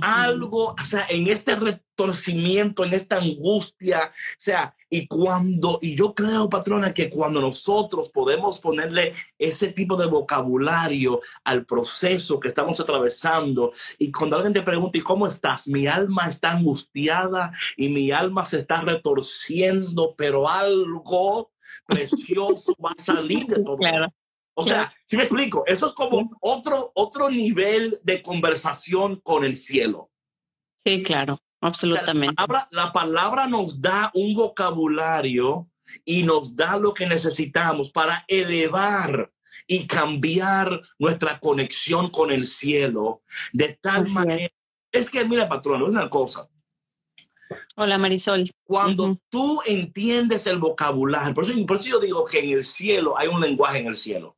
Algo, 0.00 0.68
o 0.68 0.84
sea, 0.84 1.06
en 1.10 1.28
este 1.28 1.54
retorcimiento, 1.54 2.82
en 2.84 2.94
esta 2.94 3.18
angustia, 3.18 4.10
o 4.10 4.36
sea, 4.38 4.74
y 4.88 5.06
cuando, 5.06 5.78
y 5.82 5.96
yo 5.96 6.14
creo, 6.14 6.48
patrona, 6.48 6.94
que 6.94 7.10
cuando 7.10 7.40
nosotros 7.40 8.10
podemos 8.10 8.60
ponerle 8.60 9.12
ese 9.38 9.68
tipo 9.68 9.96
de 9.96 10.06
vocabulario 10.06 11.20
al 11.44 11.64
proceso 11.64 12.38
que 12.38 12.48
estamos 12.48 12.78
atravesando, 12.78 13.72
y 13.98 14.12
cuando 14.12 14.36
alguien 14.36 14.54
te 14.54 14.62
pregunta, 14.62 14.98
¿y 14.98 15.02
cómo 15.02 15.26
estás? 15.26 15.66
Mi 15.66 15.86
alma 15.86 16.26
está 16.28 16.52
angustiada 16.52 17.52
y 17.76 17.88
mi 17.88 18.12
alma 18.12 18.44
se 18.44 18.60
está 18.60 18.80
retorciendo, 18.80 20.14
pero 20.16 20.48
algo 20.48 21.50
precioso 21.86 22.74
va 22.84 22.92
a 22.96 23.02
salir 23.02 23.46
de 23.46 23.56
todo. 23.64 23.76
Claro. 23.76 24.12
O 24.58 24.64
sea, 24.64 24.92
si 25.04 25.16
me 25.16 25.24
explico, 25.24 25.64
eso 25.66 25.88
es 25.88 25.92
como 25.92 26.30
otro, 26.40 26.90
otro 26.94 27.28
nivel 27.28 28.00
de 28.02 28.22
conversación 28.22 29.20
con 29.20 29.44
el 29.44 29.54
cielo. 29.54 30.10
Sí, 30.76 31.02
claro, 31.02 31.38
absolutamente. 31.66 32.34
La 32.38 32.46
palabra, 32.46 32.68
la 32.70 32.92
palabra 32.92 33.46
nos 33.46 33.80
da 33.80 34.10
un 34.14 34.34
vocabulario 34.34 35.68
y 36.04 36.22
nos 36.22 36.54
da 36.54 36.78
lo 36.78 36.92
que 36.94 37.06
necesitamos 37.06 37.90
para 37.90 38.24
elevar 38.28 39.30
y 39.66 39.86
cambiar 39.86 40.82
nuestra 40.98 41.38
conexión 41.38 42.10
con 42.10 42.30
el 42.30 42.46
cielo 42.46 43.22
de 43.52 43.78
tal 43.80 44.08
manera. 44.10 44.48
Es. 44.92 45.10
que, 45.10 45.24
mira, 45.24 45.48
patrón, 45.48 45.82
es 45.82 45.88
una 45.88 46.08
cosa. 46.08 46.48
Hola 47.76 47.96
Marisol. 47.98 48.50
Cuando 48.64 49.18
tú 49.28 49.60
entiendes 49.64 50.46
el 50.46 50.58
vocabulario, 50.58 51.34
por 51.34 51.44
eso, 51.44 51.54
por 51.66 51.78
eso 51.78 51.88
yo 51.88 52.00
digo 52.00 52.24
que 52.24 52.40
en 52.40 52.50
el 52.50 52.64
cielo 52.64 53.16
hay 53.16 53.28
un 53.28 53.40
lenguaje 53.40 53.78
en 53.78 53.86
el 53.86 53.96
cielo. 53.96 54.35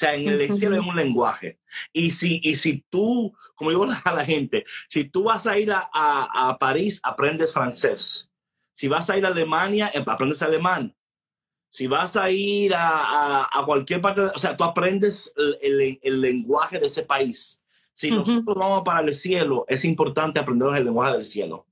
O 0.00 0.02
sea, 0.02 0.14
en 0.14 0.26
el 0.26 0.50
cielo 0.56 0.80
es 0.80 0.88
un 0.88 0.96
lenguaje. 0.96 1.58
Y 1.92 2.10
si, 2.12 2.40
y 2.42 2.54
si 2.54 2.82
tú, 2.88 3.36
como 3.54 3.68
digo 3.68 3.86
a 4.04 4.12
la 4.14 4.24
gente, 4.24 4.64
si 4.88 5.04
tú 5.04 5.24
vas 5.24 5.46
a 5.46 5.58
ir 5.58 5.70
a, 5.70 5.90
a, 5.92 6.56
París, 6.58 7.00
aprendes 7.02 7.52
francés. 7.52 8.30
Si 8.72 8.88
vas 8.88 9.10
a 9.10 9.18
ir 9.18 9.26
a 9.26 9.28
Alemania, 9.28 9.90
em, 9.92 10.02
aprendes 10.06 10.40
alemán. 10.40 10.96
Si 11.68 11.86
vas 11.86 12.16
a 12.16 12.30
ir 12.30 12.72
a, 12.74 13.46
a, 13.52 13.64
cualquier 13.66 14.00
parte, 14.00 14.22
o 14.22 14.38
sea, 14.38 14.56
tú 14.56 14.64
aprendes 14.64 15.34
el, 15.36 15.98
el, 16.02 16.20
lenguaje 16.22 16.78
de 16.78 16.86
ese 16.86 17.02
país. 17.02 17.62
Si 17.92 18.10
nosotros 18.10 18.56
vamos 18.56 18.82
para 18.82 19.06
el 19.06 19.12
cielo, 19.12 19.66
es 19.68 19.84
importante 19.84 20.40
aprender 20.40 20.74
el 20.76 20.86
lenguaje 20.86 21.12
del 21.12 21.26
cielo. 21.26 21.66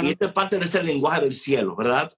Y 0.00 0.08
esta 0.08 0.24
es 0.24 0.32
parte 0.32 0.58
de 0.58 0.64
ese 0.64 0.82
lenguaje 0.82 1.20
del 1.20 1.34
cielo, 1.34 1.76
¿verdad? 1.76 2.10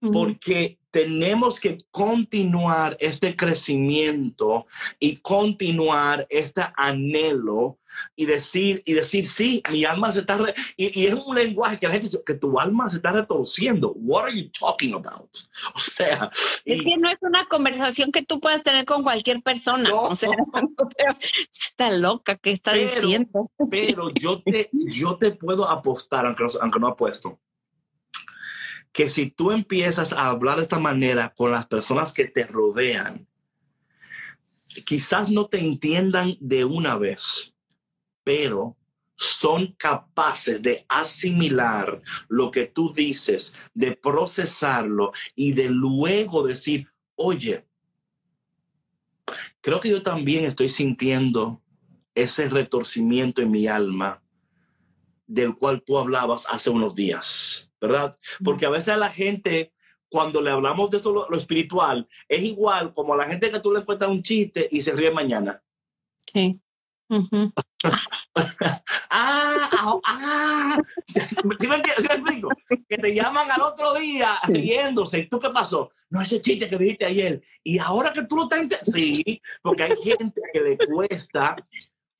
Porque 0.00 0.80
tenemos 0.90 1.60
que 1.60 1.78
continuar 1.90 2.96
este 3.00 3.36
crecimiento 3.36 4.66
y 4.98 5.18
continuar 5.18 6.26
este 6.30 6.62
anhelo 6.76 7.78
y 8.14 8.26
decir, 8.26 8.82
y 8.84 8.92
decir, 8.92 9.26
sí, 9.26 9.62
mi 9.72 9.84
alma 9.84 10.12
se 10.12 10.20
está, 10.20 10.38
y, 10.76 11.06
es 11.06 11.14
un 11.14 11.34
lenguaje 11.34 11.78
que 11.78 11.86
la 11.86 11.92
gente 11.92 12.06
dice, 12.06 12.22
que 12.24 12.34
tu 12.34 12.58
alma 12.58 12.88
se 12.88 12.96
está 12.96 13.12
retorciendo. 13.12 13.92
What 13.96 14.24
are 14.24 14.36
you 14.36 14.50
talking 14.50 14.94
about? 14.94 15.30
O 15.74 15.78
sea, 15.78 16.30
es 16.64 16.82
que 16.82 16.96
no 16.96 17.08
es 17.08 17.18
una 17.20 17.46
conversación 17.46 18.12
que 18.12 18.22
tú 18.22 18.40
puedas 18.40 18.62
tener 18.62 18.86
con 18.86 19.02
cualquier 19.02 19.42
persona. 19.42 19.92
O 19.92 20.16
sea, 20.16 20.30
está 21.52 21.90
loca, 21.90 22.36
¿qué 22.36 22.52
está 22.52 22.72
diciendo? 22.72 23.50
Pero 23.70 24.10
yo 24.10 24.42
te, 24.42 24.70
yo 24.72 25.16
te 25.16 25.32
puedo 25.32 25.68
apostar, 25.68 26.26
aunque 26.26 26.46
aunque 26.60 26.80
no 26.80 26.86
apuesto, 26.88 27.38
que 28.92 29.08
si 29.08 29.30
tú 29.30 29.52
empiezas 29.52 30.12
a 30.12 30.26
hablar 30.26 30.56
de 30.56 30.62
esta 30.62 30.78
manera 30.78 31.32
con 31.36 31.50
las 31.50 31.66
personas 31.66 32.12
que 32.12 32.26
te 32.26 32.46
rodean, 32.46 33.28
quizás 34.84 35.30
no 35.30 35.46
te 35.46 35.58
entiendan 35.58 36.36
de 36.40 36.64
una 36.64 36.96
vez, 36.96 37.54
pero 38.24 38.76
son 39.16 39.74
capaces 39.74 40.62
de 40.62 40.86
asimilar 40.88 42.00
lo 42.28 42.50
que 42.50 42.66
tú 42.66 42.92
dices, 42.92 43.52
de 43.74 43.94
procesarlo 43.94 45.12
y 45.34 45.52
de 45.52 45.68
luego 45.68 46.46
decir, 46.46 46.88
oye, 47.16 47.66
creo 49.60 49.78
que 49.78 49.90
yo 49.90 50.02
también 50.02 50.44
estoy 50.44 50.68
sintiendo 50.68 51.62
ese 52.14 52.48
retorcimiento 52.48 53.42
en 53.42 53.50
mi 53.50 53.66
alma 53.66 54.22
del 55.26 55.54
cual 55.54 55.82
tú 55.82 55.98
hablabas 55.98 56.46
hace 56.50 56.70
unos 56.70 56.94
días, 56.94 57.69
¿verdad? 57.80 58.16
Porque 58.44 58.66
a 58.66 58.70
veces 58.70 58.88
a 58.88 58.96
la 58.96 59.10
gente, 59.10 59.72
cuando 60.08 60.40
le 60.42 60.50
hablamos 60.50 60.90
de 60.90 60.98
esto, 60.98 61.12
lo, 61.12 61.36
espiritual, 61.36 62.06
es 62.28 62.42
igual 62.42 62.92
como 62.92 63.14
a 63.14 63.16
la 63.16 63.26
gente 63.26 63.50
que 63.50 63.60
tú 63.60 63.72
le 63.72 63.84
cuentas 63.84 64.08
un 64.08 64.22
chiste 64.22 64.68
y 64.70 64.80
se 64.80 64.92
ríe 64.92 65.10
mañana. 65.10 65.62
Sí. 66.32 66.60
ah, 69.10 69.68
ah, 69.72 70.00
ah. 70.06 70.78
¿Sí 71.08 71.66
me, 71.66 71.76
entiendes? 71.76 71.94
¿Sí 71.96 72.06
me 72.08 72.14
explico? 72.14 72.48
Que 72.88 72.98
te 72.98 73.14
llaman 73.14 73.50
al 73.50 73.62
otro 73.62 73.94
día 73.94 74.38
riéndose. 74.46 75.24
¿Tú 75.24 75.40
qué 75.40 75.50
pasó? 75.50 75.90
No, 76.08 76.20
ese 76.20 76.40
chiste 76.40 76.68
que 76.68 76.76
dijiste 76.76 77.06
ayer. 77.06 77.42
Y 77.64 77.78
ahora 77.78 78.12
que 78.12 78.24
tú 78.24 78.36
lo 78.36 78.44
estás 78.44 78.80
Sí, 78.92 79.42
porque 79.62 79.84
hay 79.84 79.96
gente 79.96 80.40
que 80.52 80.60
le 80.60 80.78
cuesta. 80.78 81.56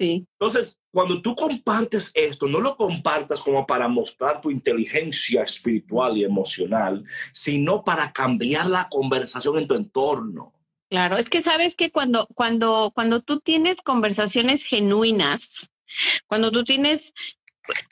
Sí. 0.01 0.27
Entonces, 0.39 0.79
cuando 0.91 1.21
tú 1.21 1.37
compartes 1.37 2.11
esto, 2.15 2.47
no 2.47 2.59
lo 2.61 2.75
compartas 2.75 3.41
como 3.41 3.67
para 3.67 3.87
mostrar 3.87 4.41
tu 4.41 4.51
inteligencia 4.51 5.43
espiritual 5.43 6.17
y 6.17 6.25
emocional, 6.25 7.05
sino 7.33 7.85
para 7.85 8.11
cambiar 8.11 8.67
la 8.67 8.89
conversación 8.89 9.59
en 9.59 9.69
tu 9.69 9.75
entorno. 9.75 10.55
Claro, 10.89 11.19
es 11.19 11.29
que 11.29 11.43
sabes 11.43 11.77
que 11.77 11.93
cuando, 11.93 12.27
cuando, 12.35 12.93
cuando 12.95 13.21
tú 13.21 13.41
tienes 13.41 13.83
conversaciones 13.83 14.65
genuinas, 14.65 15.71
cuando 16.27 16.51
tú 16.51 16.65
tienes, 16.65 17.13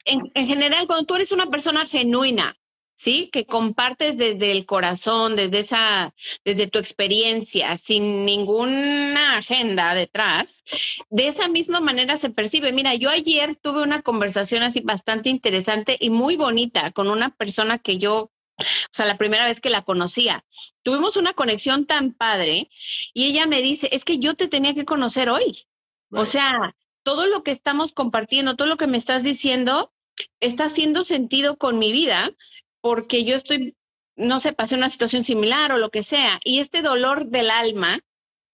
en, 0.06 0.32
general, 0.46 0.86
cuando 0.86 1.04
tú 1.04 1.14
eres 1.14 1.30
una 1.30 1.50
persona 1.50 1.86
genuina, 1.86 2.56
¿sí? 2.98 3.30
Que 3.32 3.46
compartes 3.46 4.18
desde 4.18 4.50
el 4.50 4.66
corazón, 4.66 5.36
desde 5.36 5.60
esa, 5.60 6.14
desde 6.44 6.66
tu 6.66 6.80
experiencia, 6.80 7.76
sin 7.76 8.24
ninguna 8.24 9.38
agenda 9.38 9.94
detrás, 9.94 10.64
de 11.08 11.28
esa 11.28 11.48
misma 11.48 11.80
manera 11.80 12.18
se 12.18 12.30
percibe. 12.30 12.72
Mira, 12.72 12.94
yo 12.96 13.08
ayer 13.08 13.56
tuve 13.56 13.82
una 13.82 14.02
conversación 14.02 14.64
así 14.64 14.80
bastante 14.80 15.30
interesante 15.30 15.96
y 15.98 16.10
muy 16.10 16.36
bonita 16.36 16.90
con 16.90 17.08
una 17.08 17.30
persona 17.30 17.78
que 17.78 17.98
yo 17.98 18.32
o 18.60 18.90
sea, 18.92 19.06
la 19.06 19.16
primera 19.16 19.46
vez 19.46 19.60
que 19.60 19.70
la 19.70 19.82
conocía. 19.82 20.44
Tuvimos 20.82 21.16
una 21.16 21.32
conexión 21.32 21.86
tan 21.86 22.12
padre 22.12 22.68
y 23.14 23.26
ella 23.26 23.46
me 23.46 23.62
dice, 23.62 23.88
es 23.92 24.04
que 24.04 24.18
yo 24.18 24.34
te 24.34 24.48
tenía 24.48 24.74
que 24.74 24.84
conocer 24.84 25.30
hoy. 25.30 25.68
O 26.10 26.26
sea, 26.26 26.74
todo 27.04 27.28
lo 27.28 27.44
que 27.44 27.52
estamos 27.52 27.92
compartiendo, 27.92 28.56
todo 28.56 28.66
lo 28.66 28.76
que 28.76 28.88
me 28.88 28.98
estás 28.98 29.22
diciendo, 29.22 29.92
está 30.40 30.64
haciendo 30.64 31.04
sentido 31.04 31.56
con 31.56 31.78
mi 31.78 31.92
vida 31.92 32.32
porque 32.80 33.24
yo 33.24 33.36
estoy, 33.36 33.76
no 34.16 34.40
sé, 34.40 34.52
pasé 34.52 34.74
una 34.74 34.90
situación 34.90 35.24
similar 35.24 35.72
o 35.72 35.78
lo 35.78 35.90
que 35.90 36.02
sea. 36.02 36.40
Y 36.44 36.60
este 36.60 36.82
dolor 36.82 37.26
del 37.26 37.50
alma 37.50 38.00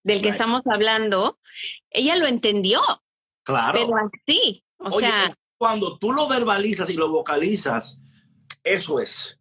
del 0.03 0.21
que 0.21 0.29
estamos 0.29 0.61
hablando, 0.65 1.39
ella 1.89 2.15
lo 2.15 2.27
entendió. 2.27 2.81
Claro. 3.43 3.79
Pero 3.79 3.95
así, 3.97 4.63
o 4.77 4.91
sea. 4.99 5.31
Cuando 5.57 5.97
tú 5.97 6.11
lo 6.11 6.27
verbalizas 6.27 6.89
y 6.89 6.93
lo 6.93 7.09
vocalizas, 7.09 8.01
eso 8.63 8.99
es. 8.99 9.39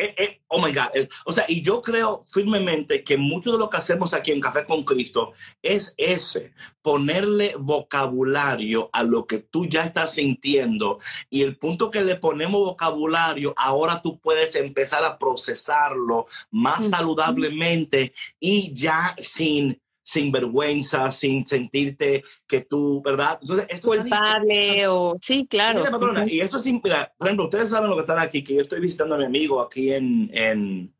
Eh, 0.00 0.14
eh, 0.16 0.40
oh 0.48 0.62
my 0.62 0.72
God. 0.72 0.88
Eh, 0.94 1.06
o 1.26 1.32
sea, 1.32 1.44
y 1.46 1.60
yo 1.60 1.82
creo 1.82 2.24
firmemente 2.32 3.04
que 3.04 3.18
mucho 3.18 3.52
de 3.52 3.58
lo 3.58 3.68
que 3.68 3.76
hacemos 3.76 4.14
aquí 4.14 4.32
en 4.32 4.40
Café 4.40 4.64
con 4.64 4.82
Cristo 4.82 5.32
es 5.60 5.92
ese, 5.98 6.54
ponerle 6.80 7.54
vocabulario 7.58 8.88
a 8.94 9.02
lo 9.02 9.26
que 9.26 9.40
tú 9.40 9.66
ya 9.66 9.84
estás 9.84 10.14
sintiendo. 10.14 10.98
Y 11.28 11.42
el 11.42 11.58
punto 11.58 11.90
que 11.90 12.00
le 12.00 12.16
ponemos 12.16 12.64
vocabulario, 12.64 13.52
ahora 13.58 14.00
tú 14.00 14.18
puedes 14.18 14.56
empezar 14.56 15.04
a 15.04 15.18
procesarlo 15.18 16.26
más 16.50 16.88
saludablemente 16.88 18.14
y 18.38 18.72
ya 18.72 19.14
sin 19.18 19.82
sin 20.10 20.32
vergüenza, 20.32 21.08
sin 21.12 21.46
sentirte 21.46 22.24
que 22.44 22.62
tú, 22.62 23.00
¿verdad? 23.00 23.38
Entonces, 23.40 23.66
esto 23.68 23.86
culpable 23.86 24.88
o 24.88 25.16
sí, 25.20 25.46
claro. 25.48 25.84
Y 26.26 26.40
esto 26.40 26.56
es, 26.56 26.66
mira, 26.66 27.12
por 27.16 27.28
ejemplo, 27.28 27.44
ustedes 27.44 27.70
saben 27.70 27.88
lo 27.88 27.94
que 27.94 28.00
están 28.00 28.18
aquí, 28.18 28.42
que 28.42 28.54
yo 28.54 28.60
estoy 28.60 28.80
visitando 28.80 29.14
a 29.14 29.18
mi 29.18 29.26
amigo 29.26 29.60
aquí 29.60 29.92
en, 29.92 30.28
en, 30.34 30.92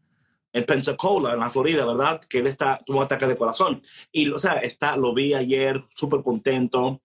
en 0.53 0.65
Pensacola, 0.65 1.33
en 1.33 1.41
la 1.41 1.51
Florida, 1.51 1.85
¿verdad? 1.85 2.21
Que 2.21 2.39
él 2.39 2.47
está, 2.47 2.81
tuvo 2.87 2.99
un 2.99 3.03
ataque 3.03 3.27
de 3.27 3.35
corazón. 3.35 3.81
Y, 4.13 4.29
o 4.29 4.39
sea, 4.39 4.61
está, 4.61 4.97
lo 4.97 5.13
vi 5.13 5.35
ayer, 5.35 5.83
súper 5.89 6.23
contento. 6.23 7.01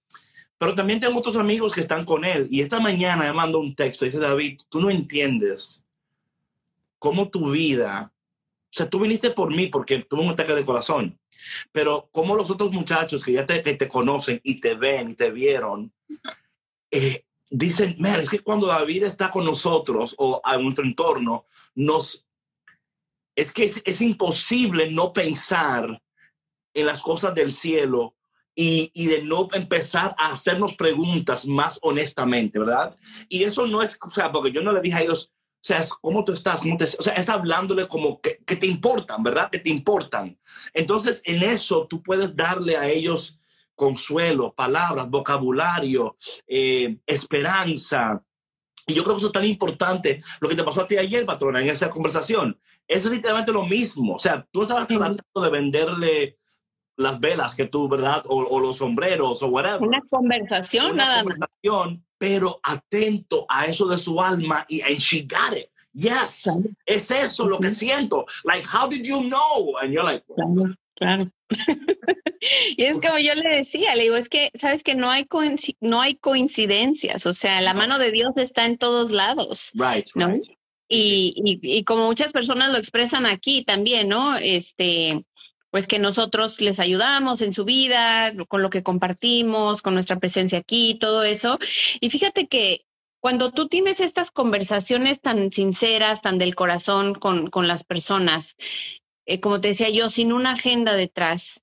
Pero 0.60 0.76
también 0.76 1.00
tengo 1.00 1.18
otros 1.18 1.38
amigos 1.38 1.74
que 1.74 1.82
están 1.82 2.06
con 2.06 2.24
él. 2.24 2.48
Y 2.52 2.62
esta 2.62 2.80
mañana 2.80 3.24
me 3.24 3.34
mandó 3.34 3.60
un 3.60 3.74
texto. 3.74 4.06
Dice, 4.06 4.20
David, 4.20 4.60
tú 4.70 4.80
no 4.80 4.92
entiendes 4.92 5.84
cómo 7.00 7.30
tu 7.30 7.50
vida, 7.50 8.14
o 8.14 8.78
sea, 8.78 8.88
tú 8.88 9.00
viniste 9.00 9.32
por 9.32 9.56
mí 9.56 9.68
porque 9.68 10.04
tuvo 10.04 10.22
un 10.22 10.30
ataque 10.30 10.54
de 10.54 10.66
corazón. 10.66 11.18
Pero 11.72 12.10
como 12.12 12.36
los 12.36 12.50
otros 12.50 12.72
muchachos 12.72 13.24
que 13.24 13.34
ya 13.34 13.46
te, 13.46 13.60
te 13.62 13.88
conocen 13.88 14.40
y 14.44 14.60
te 14.60 14.76
ven 14.76 15.12
y 15.12 15.16
te 15.16 15.32
vieron, 15.32 15.94
eh, 16.92 17.26
dicen, 17.50 17.96
man, 18.00 18.20
es 18.20 18.30
que 18.30 18.40
cuando 18.40 18.68
David 18.68 19.04
está 19.04 19.32
con 19.32 19.46
nosotros 19.46 20.16
o 20.18 20.42
a 20.44 20.58
nuestro 20.58 20.84
entorno, 20.84 21.46
nos, 21.76 22.28
es 23.36 23.52
que 23.54 23.66
es, 23.66 23.82
es 23.86 24.02
imposible 24.02 24.90
no 24.92 25.14
pensar 25.14 26.02
en 26.74 26.86
las 26.86 27.02
cosas 27.02 27.34
del 27.34 27.52
cielo 27.52 28.16
y, 28.54 28.90
y, 28.94 29.08
de 29.08 29.22
no 29.22 29.50
empezar 29.52 30.16
a 30.18 30.32
hacernos 30.32 30.76
preguntas 30.76 31.46
más 31.46 31.78
honestamente, 31.82 32.58
¿verdad? 32.58 32.96
Y 33.28 33.44
eso 33.44 33.68
no 33.68 33.82
es, 33.82 33.98
o 34.02 34.12
sea, 34.12 34.32
porque 34.32 34.52
yo 34.52 34.62
no 34.62 34.72
le 34.72 34.80
dije 34.80 34.96
a 34.96 35.02
ellos, 35.02 35.34
o 35.66 35.68
sea, 35.68 35.84
¿cómo 36.00 36.24
tú 36.24 36.32
estás? 36.32 36.62
¿Cómo 36.62 36.78
te, 36.78 36.84
o 36.84 37.02
sea, 37.02 37.14
está 37.14 37.34
hablándole 37.34 37.88
como 37.88 38.22
que, 38.22 38.38
que, 38.46 38.56
te 38.56 38.68
importan, 38.68 39.24
¿verdad? 39.24 39.50
Que 39.50 39.58
te 39.58 39.72
importan. 39.72 40.38
Entonces, 40.76 41.24
en 41.26 41.42
eso 41.42 41.88
tú 41.88 42.04
puedes 42.04 42.36
darle 42.36 42.78
a 42.78 42.88
ellos 42.88 43.40
consuelo, 43.74 44.54
palabras, 44.54 45.10
vocabulario, 45.10 46.18
eh, 46.46 46.98
esperanza. 47.08 48.24
Y 48.86 48.94
yo 48.94 49.04
creo 49.04 49.16
que 49.16 49.22
eso 49.22 49.28
es 49.30 49.34
tan 49.34 49.46
importante. 49.46 50.22
Lo 50.40 50.48
que 50.48 50.56
te 50.56 50.64
pasó 50.64 50.82
a 50.82 50.88
ti 50.88 50.98
ayer, 50.98 51.26
patrona, 51.26 51.64
en 51.64 51.70
esa 51.70 51.90
conversación, 51.90 52.60
es 52.88 53.04
literalmente 53.06 53.52
lo 53.52 53.66
mismo. 53.66 54.14
O 54.14 54.20
sea, 54.20 54.48
tú 54.52 54.62
estabas 54.62 54.88
tratando 54.88 55.24
de 55.34 55.50
venderle 55.50 56.38
las 56.96 57.20
velas 57.20 57.56
que 57.56 57.66
tú, 57.66 57.90
¿verdad? 57.90 58.24
O, 58.28 58.60
los 58.60 58.78
sombreros 58.78 59.42
o 59.42 59.48
whatever. 59.48 59.82
Una 59.82 60.02
conversación, 60.12 60.92
Una 60.92 61.06
nada 61.06 61.24
conversación, 61.24 62.05
pero 62.18 62.60
atento 62.64 63.46
a 63.50 63.66
eso 63.66 63.88
de 63.88 63.98
su 63.98 64.22
alma 64.22 64.66
y 64.70 64.82
en 64.82 64.98
she 64.98 65.22
got 65.22 65.58
it. 65.58 65.70
Yes, 65.94 66.50
es 66.86 67.10
eso 67.10 67.48
lo 67.48 67.58
que 67.58 67.70
siento. 67.70 68.26
Like, 68.44 68.68
how 68.68 68.90
did 68.90 69.06
you 69.06 69.22
know? 69.22 69.78
And 69.82 69.94
you're 69.94 70.04
like, 70.04 70.26
claro, 70.36 70.76
claro. 70.96 71.32
y 72.78 72.84
es 72.84 73.00
como 73.00 73.18
yo 73.18 73.34
le 73.34 73.56
decía, 73.56 73.96
le 73.96 74.04
digo, 74.04 74.18
es 74.18 74.28
que, 74.28 74.52
sabes 74.56 74.84
que 74.84 74.96
no 74.96 75.10
hay, 75.10 75.26
no 75.80 76.02
hay 76.02 76.16
coincidencias, 76.16 77.26
o 77.26 77.34
sea, 77.34 77.62
la 77.62 77.74
mano 77.74 77.98
de 77.98 78.12
Dios 78.12 78.34
está 78.36 78.66
en 78.66 78.78
todos 78.78 79.12
lados. 79.12 79.72
Right, 79.74 80.10
right. 80.16 80.46
Y, 80.90 81.34
y, 81.38 81.78
y, 81.78 81.84
como 81.84 82.06
muchas 82.06 82.32
personas 82.32 82.72
lo 82.72 82.78
expresan 82.78 83.26
aquí 83.26 83.64
también, 83.64 84.10
¿no? 84.10 84.36
Este, 84.36 85.24
pues 85.76 85.88
que 85.88 86.00
nosotros 86.00 86.62
les 86.62 86.80
ayudamos 86.80 87.42
en 87.42 87.52
su 87.52 87.66
vida, 87.66 88.34
con 88.48 88.62
lo 88.62 88.70
que 88.70 88.82
compartimos, 88.82 89.82
con 89.82 89.94
nuestra 89.94 90.18
presencia 90.22 90.60
aquí, 90.60 90.98
todo 90.98 91.24
eso. 91.24 91.60
Y 92.00 92.10
fíjate 92.10 92.48
que 92.48 92.86
cuando 93.20 93.52
tú 93.52 93.68
tienes 93.68 94.00
estas 94.00 94.32
conversaciones 94.32 95.20
tan 95.20 95.52
sinceras, 95.52 96.22
tan 96.22 96.38
del 96.38 96.56
corazón 96.56 97.14
con, 97.14 97.48
con 97.50 97.68
las 97.68 97.84
personas, 97.84 98.56
eh, 99.26 99.42
como 99.42 99.60
te 99.60 99.68
decía 99.68 99.90
yo, 99.90 100.08
sin 100.10 100.32
una 100.32 100.52
agenda 100.52 100.94
detrás, 100.94 101.62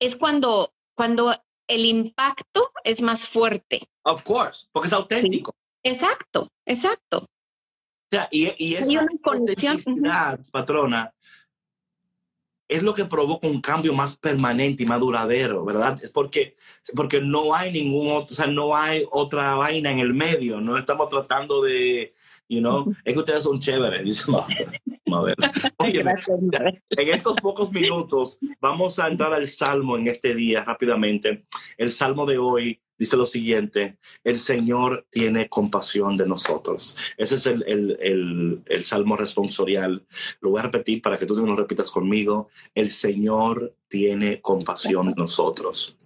es 0.00 0.16
cuando, 0.16 0.74
cuando 0.96 1.32
el 1.68 1.84
impacto 1.84 2.72
es 2.82 3.02
más 3.02 3.28
fuerte. 3.28 3.88
Of 4.02 4.24
course, 4.24 4.66
porque 4.72 4.88
es 4.88 4.92
auténtico. 4.94 5.52
Exacto, 5.84 6.50
exacto. 6.66 7.18
O 7.18 8.10
sea, 8.10 8.26
y, 8.32 8.52
y 8.58 8.74
esa 8.74 9.06
autenticidad, 9.24 10.40
patrona, 10.50 11.14
es 12.70 12.84
lo 12.84 12.94
que 12.94 13.04
provoca 13.04 13.48
un 13.48 13.60
cambio 13.60 13.92
más 13.92 14.16
permanente 14.16 14.84
y 14.84 14.86
más 14.86 15.00
duradero, 15.00 15.64
¿verdad? 15.64 15.98
Es 16.02 16.12
porque, 16.12 16.56
porque 16.94 17.20
no 17.20 17.52
hay 17.52 17.72
ningún 17.72 18.12
otro, 18.12 18.32
o 18.32 18.36
sea, 18.36 18.46
no 18.46 18.76
hay 18.76 19.04
otra 19.10 19.56
vaina 19.56 19.90
en 19.90 19.98
el 19.98 20.14
medio, 20.14 20.60
no 20.60 20.78
estamos 20.78 21.10
tratando 21.10 21.62
de, 21.62 22.14
you 22.48 22.60
know, 22.60 22.94
es 23.04 23.12
que 23.12 23.18
ustedes 23.18 23.42
son 23.42 23.58
chéveres, 23.58 24.04
dice 24.04 24.30
en 26.90 27.08
estos 27.08 27.36
pocos 27.38 27.72
minutos 27.72 28.38
vamos 28.60 29.00
a 29.00 29.08
entrar 29.08 29.34
al 29.34 29.48
salmo 29.48 29.96
en 29.96 30.06
este 30.06 30.32
día 30.34 30.62
rápidamente. 30.62 31.46
El 31.76 31.90
salmo 31.90 32.24
de 32.24 32.38
hoy 32.38 32.80
dice 33.00 33.16
lo 33.16 33.24
siguiente, 33.24 33.96
el 34.24 34.38
Señor 34.38 35.06
tiene 35.10 35.48
compasión 35.48 36.18
de 36.18 36.26
nosotros. 36.26 36.98
Ese 37.16 37.36
es 37.36 37.46
el, 37.46 37.64
el, 37.66 38.62
el, 38.66 38.82
salmo 38.84 39.16
responsorial. 39.16 40.04
Lo 40.42 40.50
voy 40.50 40.60
a 40.60 40.64
repetir 40.64 41.00
para 41.00 41.16
que 41.16 41.24
tú 41.24 41.34
lo 41.34 41.56
repitas 41.56 41.90
conmigo. 41.90 42.50
El 42.74 42.90
Señor 42.90 43.74
tiene 43.88 44.42
compasión 44.42 45.08
de 45.08 45.14
nosotros. 45.16 45.96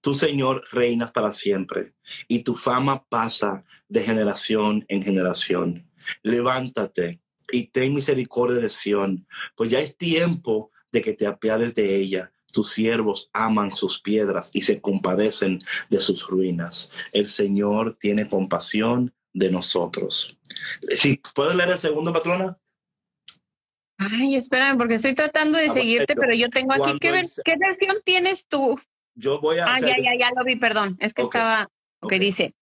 Tu 0.00 0.14
Señor 0.14 0.64
reinas 0.70 1.10
para 1.10 1.32
siempre 1.32 1.94
y 2.28 2.44
tu 2.44 2.54
fama 2.54 3.04
pasa 3.08 3.64
de 3.88 4.04
generación 4.04 4.84
en 4.86 5.02
generación. 5.02 5.90
Levántate 6.22 7.20
y 7.50 7.66
ten 7.66 7.92
misericordia 7.94 8.60
de 8.60 8.70
Sión, 8.70 9.26
pues 9.56 9.70
ya 9.70 9.80
es 9.80 9.96
tiempo 9.96 10.70
de 10.92 11.02
que 11.02 11.14
te 11.14 11.26
apiades 11.26 11.74
de 11.74 11.96
ella 11.96 12.30
tus 12.54 12.72
siervos 12.72 13.28
aman 13.34 13.70
sus 13.70 14.00
piedras 14.00 14.50
y 14.54 14.62
se 14.62 14.80
compadecen 14.80 15.62
de 15.90 15.98
sus 15.98 16.26
ruinas. 16.26 16.90
El 17.12 17.28
Señor 17.28 17.98
tiene 18.00 18.26
compasión 18.26 19.12
de 19.34 19.50
nosotros. 19.50 20.38
Sí, 20.90 21.20
¿puedes 21.34 21.54
leer 21.56 21.70
el 21.70 21.78
segundo, 21.78 22.12
patrona? 22.12 22.56
Ay, 23.98 24.36
espérame, 24.36 24.78
porque 24.78 24.94
estoy 24.94 25.14
tratando 25.14 25.58
de 25.58 25.66
ah, 25.66 25.72
seguirte, 25.72 26.14
pero 26.14 26.34
yo 26.34 26.48
tengo 26.48 26.72
aquí 26.72 26.98
¿qué 26.98 27.10
versión 27.10 27.96
tienes 28.04 28.46
tú? 28.46 28.78
Yo 29.14 29.40
voy 29.40 29.58
a. 29.58 29.66
Ah, 29.66 29.80
ya, 29.80 29.96
ya, 29.96 30.16
ya 30.18 30.30
lo 30.36 30.44
vi, 30.44 30.56
perdón. 30.56 30.96
Es 31.00 31.14
que 31.14 31.22
estaba. 31.22 31.68
Ok, 32.00 32.14
dice. 32.14 32.54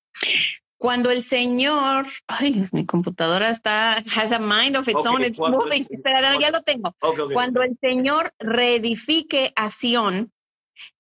Cuando 0.82 1.12
el 1.12 1.22
Señor, 1.22 2.08
ay, 2.26 2.66
mi 2.72 2.84
computadora 2.84 3.50
está, 3.50 3.98
has 3.98 4.32
a 4.32 4.40
mind 4.40 4.76
of 4.76 4.88
its 4.88 5.06
own, 5.06 5.22
it's 5.22 5.38
moving. 5.38 5.86
Espera, 5.88 6.36
ya 6.40 6.50
lo 6.50 6.62
tengo. 6.62 6.92
Cuando 7.32 7.62
el 7.62 7.78
Señor 7.80 8.34
reedifique 8.40 9.52
a 9.54 9.70
Sión 9.70 10.32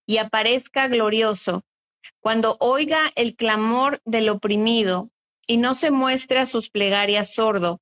y 0.06 0.18
aparezca 0.18 0.86
glorioso, 0.86 1.64
cuando 2.20 2.56
oiga 2.60 3.10
el 3.16 3.34
clamor 3.34 4.00
del 4.04 4.28
oprimido 4.28 5.10
y 5.48 5.56
no 5.56 5.74
se 5.74 5.90
muestre 5.90 6.38
a 6.38 6.46
sus 6.46 6.70
plegarias 6.70 7.34
sordo, 7.34 7.80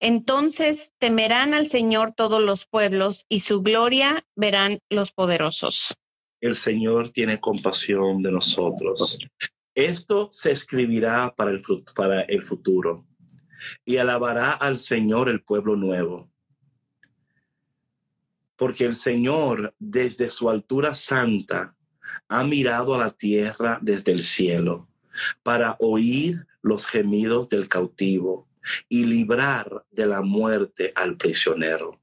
entonces 0.00 0.92
temerán 0.98 1.52
al 1.52 1.68
Señor 1.68 2.14
todos 2.14 2.42
los 2.42 2.64
pueblos 2.64 3.26
y 3.28 3.40
su 3.40 3.60
gloria 3.60 4.24
verán 4.34 4.78
los 4.88 5.12
poderosos 5.12 5.94
el 6.44 6.56
Señor 6.56 7.08
tiene 7.08 7.40
compasión 7.40 8.22
de 8.22 8.30
nosotros. 8.30 9.18
Esto 9.74 10.28
se 10.30 10.52
escribirá 10.52 11.34
para 11.34 11.50
el, 11.50 11.62
para 11.94 12.20
el 12.22 12.42
futuro 12.44 13.06
y 13.84 13.96
alabará 13.96 14.52
al 14.52 14.78
Señor 14.78 15.28
el 15.28 15.42
pueblo 15.42 15.76
nuevo. 15.76 16.30
Porque 18.56 18.84
el 18.84 18.94
Señor 18.94 19.74
desde 19.78 20.30
su 20.30 20.48
altura 20.48 20.94
santa 20.94 21.74
ha 22.28 22.44
mirado 22.44 22.94
a 22.94 22.98
la 22.98 23.10
tierra 23.10 23.78
desde 23.82 24.12
el 24.12 24.22
cielo 24.22 24.88
para 25.42 25.76
oír 25.80 26.46
los 26.62 26.86
gemidos 26.86 27.48
del 27.48 27.68
cautivo 27.68 28.48
y 28.88 29.04
librar 29.06 29.84
de 29.90 30.06
la 30.06 30.22
muerte 30.22 30.92
al 30.94 31.16
prisionero. 31.16 32.00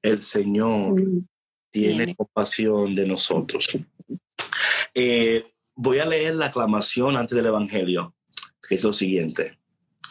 El 0.00 0.22
Señor 0.22 1.00
tiene 1.70 2.14
compasión 2.14 2.94
de 2.94 3.06
nosotros. 3.06 3.78
Eh, 4.94 5.51
voy 5.82 5.98
a 5.98 6.06
leer 6.06 6.36
la 6.36 6.46
aclamación 6.46 7.16
antes 7.16 7.34
del 7.34 7.46
Evangelio, 7.46 8.14
que 8.66 8.76
es 8.76 8.84
lo 8.84 8.92
siguiente. 8.92 9.58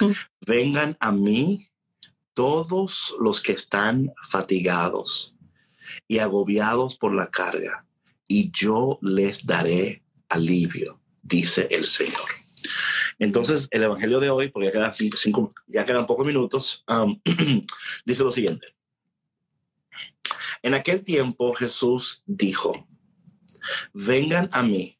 Mm. 0.01 0.11
Vengan 0.45 0.97
a 0.99 1.13
mí 1.13 1.69
todos 2.33 3.15
los 3.19 3.39
que 3.39 3.53
están 3.53 4.13
fatigados 4.21 5.33
y 6.09 6.19
agobiados 6.19 6.97
por 6.97 7.13
la 7.13 7.27
carga, 7.27 7.85
y 8.27 8.51
yo 8.51 8.97
les 9.01 9.45
daré 9.45 10.03
alivio, 10.27 10.99
dice 11.21 11.67
el 11.71 11.85
Señor. 11.85 12.27
Entonces, 13.17 13.69
el 13.71 13.83
Evangelio 13.83 14.19
de 14.19 14.29
hoy, 14.29 14.49
porque 14.49 14.67
ya 14.67 14.71
quedan, 14.73 14.93
cinco, 14.93 15.51
ya 15.67 15.85
quedan 15.85 16.05
pocos 16.05 16.25
minutos, 16.25 16.83
um, 16.89 17.19
dice 18.05 18.23
lo 18.23 18.31
siguiente. 18.31 18.75
En 20.63 20.73
aquel 20.73 21.03
tiempo 21.03 21.53
Jesús 21.53 22.23
dijo, 22.25 22.87
vengan 23.93 24.49
a 24.51 24.63
mí 24.63 24.97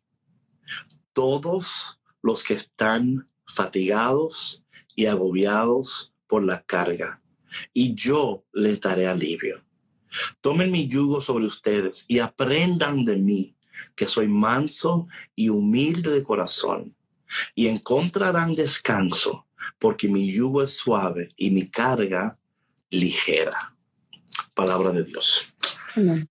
todos 1.13 1.99
los 2.21 2.43
que 2.43 2.53
están 2.53 3.29
fatigados 3.45 4.65
y 4.95 5.05
agobiados 5.07 6.13
por 6.27 6.43
la 6.43 6.61
carga, 6.63 7.21
y 7.73 7.93
yo 7.93 8.45
les 8.53 8.79
daré 8.79 9.07
alivio. 9.07 9.63
Tomen 10.41 10.71
mi 10.71 10.87
yugo 10.87 11.21
sobre 11.21 11.45
ustedes 11.45 12.05
y 12.07 12.19
aprendan 12.19 13.05
de 13.05 13.17
mí, 13.17 13.55
que 13.95 14.07
soy 14.07 14.27
manso 14.27 15.07
y 15.35 15.49
humilde 15.49 16.11
de 16.11 16.23
corazón, 16.23 16.95
y 17.55 17.67
encontrarán 17.67 18.55
descanso, 18.55 19.47
porque 19.79 20.07
mi 20.07 20.31
yugo 20.31 20.63
es 20.63 20.75
suave 20.77 21.29
y 21.37 21.51
mi 21.51 21.69
carga 21.69 22.37
ligera. 22.89 23.75
Palabra 24.53 24.91
de 24.91 25.03
Dios. 25.03 25.47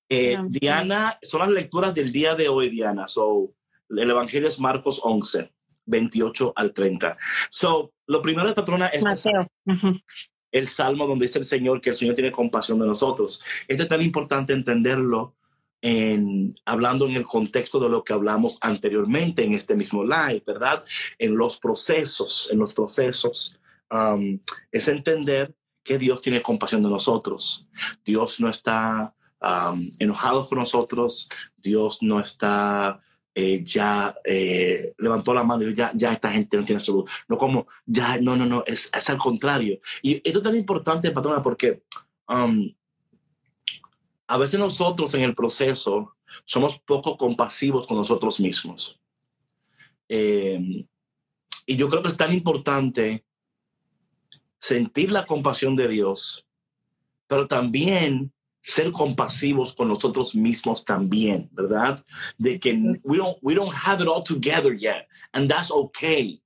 Eh, 0.08 0.38
Diana, 0.48 1.18
son 1.22 1.40
las 1.40 1.50
lecturas 1.50 1.94
del 1.94 2.12
día 2.12 2.34
de 2.34 2.48
hoy, 2.48 2.70
Diana. 2.70 3.08
So, 3.08 3.52
el 3.90 4.10
Evangelio 4.10 4.48
es 4.48 4.58
Marcos 4.58 5.00
11, 5.02 5.52
28 5.86 6.52
al 6.56 6.72
30. 6.72 7.16
So, 7.50 7.92
lo 8.06 8.22
primero 8.22 8.48
de 8.48 8.54
patrona 8.54 8.88
es 8.88 9.04
el 10.52 10.68
salmo 10.68 11.06
donde 11.06 11.26
dice 11.26 11.38
el 11.38 11.44
Señor 11.44 11.80
que 11.80 11.90
el 11.90 11.96
Señor 11.96 12.14
tiene 12.14 12.32
compasión 12.32 12.78
de 12.78 12.86
nosotros. 12.86 13.42
Esto 13.68 13.82
es 13.84 13.88
tan 13.88 14.02
importante 14.02 14.52
entenderlo 14.52 15.36
en, 15.82 16.54
hablando 16.64 17.06
en 17.06 17.12
el 17.12 17.24
contexto 17.24 17.80
de 17.80 17.88
lo 17.88 18.04
que 18.04 18.12
hablamos 18.12 18.58
anteriormente 18.60 19.44
en 19.44 19.54
este 19.54 19.76
mismo 19.76 20.04
live, 20.04 20.42
¿verdad? 20.46 20.84
En 21.18 21.36
los 21.36 21.58
procesos, 21.58 22.48
en 22.52 22.58
los 22.58 22.74
procesos, 22.74 23.58
um, 23.90 24.38
es 24.70 24.88
entender 24.88 25.54
que 25.82 25.98
Dios 25.98 26.20
tiene 26.20 26.42
compasión 26.42 26.82
de 26.82 26.90
nosotros. 26.90 27.66
Dios 28.04 28.40
no 28.40 28.48
está 28.48 29.14
um, 29.40 29.90
enojado 29.98 30.46
con 30.46 30.58
nosotros, 30.58 31.28
Dios 31.56 32.02
no 32.02 32.20
está 32.20 33.00
eh, 33.34 33.62
ya 33.62 34.14
eh, 34.24 34.92
levantó 34.98 35.32
la 35.32 35.44
mano 35.44 35.68
y 35.68 35.74
ya, 35.74 35.92
ya 35.94 36.12
esta 36.12 36.30
gente 36.32 36.56
no 36.56 36.64
tiene 36.64 36.80
salud. 36.80 37.08
No 37.28 37.38
como, 37.38 37.66
ya, 37.86 38.18
no, 38.20 38.36
no, 38.36 38.46
no, 38.46 38.64
es, 38.66 38.90
es 38.92 39.10
al 39.10 39.18
contrario. 39.18 39.78
Y 40.02 40.16
esto 40.24 40.38
es 40.38 40.44
tan 40.44 40.56
importante, 40.56 41.10
patrona, 41.10 41.42
porque 41.42 41.82
um, 42.28 42.72
a 44.26 44.38
veces 44.38 44.58
nosotros 44.58 45.14
en 45.14 45.22
el 45.22 45.34
proceso 45.34 46.16
somos 46.44 46.78
poco 46.80 47.16
compasivos 47.16 47.86
con 47.86 47.96
nosotros 47.96 48.40
mismos. 48.40 49.00
Eh, 50.08 50.86
y 51.66 51.76
yo 51.76 51.88
creo 51.88 52.02
que 52.02 52.08
es 52.08 52.16
tan 52.16 52.32
importante 52.32 53.24
sentir 54.58 55.12
la 55.12 55.24
compasión 55.24 55.76
de 55.76 55.88
Dios, 55.88 56.46
pero 57.26 57.46
también 57.46 58.32
ser 58.62 58.92
compasivos 58.92 59.74
con 59.74 59.88
nosotros 59.88 60.34
mismos 60.34 60.84
también, 60.84 61.48
¿verdad? 61.52 62.04
De 62.38 62.58
que 62.58 62.72
we 63.02 63.18
don't, 63.18 63.38
we 63.42 63.54
don't 63.54 63.72
have 63.72 64.02
it 64.02 64.08
all 64.08 64.22
together 64.22 64.72
yet, 64.72 65.06
and 65.32 65.50
that's 65.50 65.70
okay, 65.70 66.42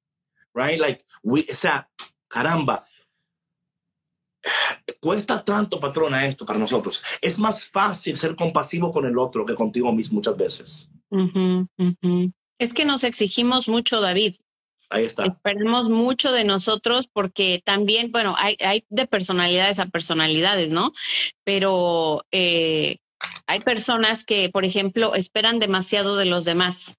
right? 0.55 0.81
Like, 0.81 1.05
we, 1.23 1.47
o 1.51 1.55
sea, 1.55 1.89
caramba, 2.29 2.85
cuesta 5.01 5.43
tanto, 5.45 5.81
patrona, 5.81 6.27
esto 6.27 6.45
para 6.45 6.59
nosotros. 6.59 7.03
Es 7.21 7.39
más 7.39 7.65
fácil 7.65 8.17
ser 8.17 8.37
compasivo 8.37 8.91
con 8.91 9.07
el 9.07 9.19
otro 9.19 9.45
que 9.45 9.55
contigo 9.55 9.93
mismo 9.93 10.17
muchas 10.17 10.37
veces. 10.37 10.91
Es 12.59 12.73
que 12.73 12.85
nos 12.85 13.05
exigimos 13.05 13.69
mucho, 13.69 14.01
David. 14.01 14.37
Ahí 14.91 15.05
está. 15.05 15.25
Esperemos 15.25 15.89
mucho 15.89 16.33
de 16.33 16.45
nosotros 16.45 17.09
porque 17.13 17.63
también, 17.65 18.13
bueno, 18.13 18.35
hay, 18.39 18.57
hay 18.61 18.85
de 18.89 19.07
personalidades 19.07 19.79
a 19.79 19.87
personalidades, 19.87 20.71
¿no? 20.71 20.93
Pero 21.45 22.25
eh, 22.31 22.99
hay 23.47 23.61
personas 23.61 24.25
que, 24.25 24.51
por 24.51 24.65
ejemplo, 24.65 25.15
esperan 25.15 25.59
demasiado 25.59 26.17
de 26.17 26.27
los 26.27 26.45
demás. 26.45 26.99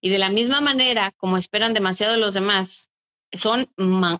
Y 0.00 0.10
de 0.10 0.18
la 0.18 0.30
misma 0.30 0.60
manera, 0.60 1.12
como 1.16 1.36
esperan 1.36 1.74
demasiado 1.74 2.12
de 2.12 2.20
los 2.20 2.34
demás, 2.34 2.90
son 3.32 3.68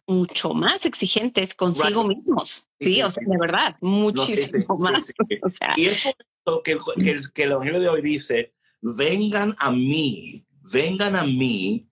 mucho 0.06 0.52
más 0.52 0.84
exigentes 0.84 1.54
consigo 1.54 2.04
mismos. 2.04 2.68
Sí, 2.80 3.02
o 3.02 3.10
sea, 3.10 3.24
de 3.26 3.38
verdad, 3.38 3.76
muchísimo 3.80 4.76
más. 4.78 5.12
y 5.76 5.86
es 5.86 6.02
por 6.44 6.62
que, 6.62 6.78
que, 6.98 7.20
que 7.32 7.42
el 7.44 7.52
Evangelio 7.52 7.80
de 7.80 7.88
hoy 7.88 8.02
dice, 8.02 8.52
vengan 8.80 9.54
a 9.58 9.70
mí, 9.70 10.44
vengan 10.72 11.16
a 11.16 11.24
mí 11.24 11.88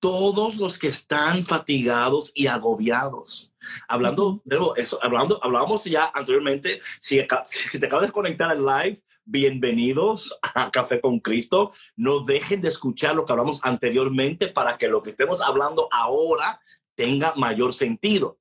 todos 0.00 0.56
los 0.56 0.78
que 0.78 0.88
están 0.88 1.42
fatigados 1.42 2.32
y 2.34 2.46
agobiados. 2.46 3.52
Hablando 3.86 4.40
de 4.44 4.58
eso, 4.76 4.98
hablando, 5.02 5.38
hablábamos 5.42 5.84
ya 5.84 6.10
anteriormente, 6.12 6.80
si, 6.98 7.20
si 7.44 7.78
te 7.78 7.86
acabas 7.86 8.06
de 8.06 8.12
conectar 8.12 8.50
al 8.50 8.64
live, 8.64 9.02
bienvenidos 9.24 10.36
a 10.42 10.70
Café 10.70 11.00
con 11.00 11.20
Cristo. 11.20 11.70
No 11.96 12.20
dejen 12.20 12.62
de 12.62 12.68
escuchar 12.68 13.14
lo 13.14 13.26
que 13.26 13.32
hablamos 13.32 13.60
anteriormente 13.62 14.48
para 14.48 14.78
que 14.78 14.88
lo 14.88 15.02
que 15.02 15.10
estemos 15.10 15.42
hablando 15.42 15.88
ahora 15.92 16.60
tenga 16.94 17.34
mayor 17.36 17.74
sentido. 17.74 18.38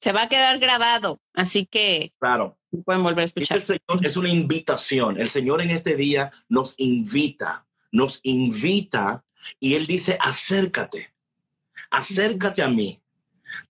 Se 0.00 0.12
va 0.12 0.22
a 0.22 0.28
quedar 0.28 0.58
grabado, 0.58 1.20
así 1.32 1.66
que 1.66 2.12
claro. 2.18 2.58
pueden 2.84 3.04
volver 3.04 3.20
a 3.20 3.24
escuchar. 3.26 3.58
El 3.58 3.66
Señor 3.66 4.00
es 4.02 4.16
una 4.16 4.30
invitación. 4.30 5.20
El 5.20 5.28
Señor 5.28 5.60
en 5.60 5.70
este 5.70 5.94
día 5.94 6.32
nos 6.48 6.74
invita, 6.78 7.66
nos 7.92 8.18
invita 8.24 9.24
y 9.60 9.74
él 9.74 9.86
dice, 9.86 10.18
acércate, 10.20 11.12
acércate 11.90 12.62
a 12.62 12.68
mí. 12.68 13.00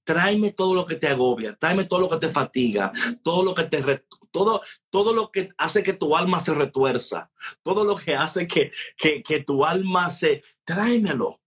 Tráeme 0.04 0.52
todo 0.52 0.74
lo 0.74 0.86
que 0.86 0.94
te 0.94 1.08
agobia, 1.08 1.56
tráeme 1.56 1.84
todo 1.84 2.00
lo 2.00 2.08
que 2.08 2.18
te 2.18 2.28
fatiga, 2.28 2.92
todo 3.22 3.42
lo 3.42 3.54
que 3.54 3.64
te 3.64 3.82
todo, 4.30 4.62
todo 4.90 5.12
lo 5.12 5.30
que 5.30 5.50
hace 5.58 5.82
que 5.82 5.92
tu 5.92 6.16
alma 6.16 6.40
se 6.40 6.54
retuerza, 6.54 7.30
todo 7.62 7.84
lo 7.84 7.94
que 7.94 8.16
hace 8.16 8.46
que, 8.46 8.72
que, 8.96 9.22
que 9.22 9.44
tu 9.44 9.64
alma 9.64 10.10
se, 10.10 10.42
tráemelo. 10.64 11.38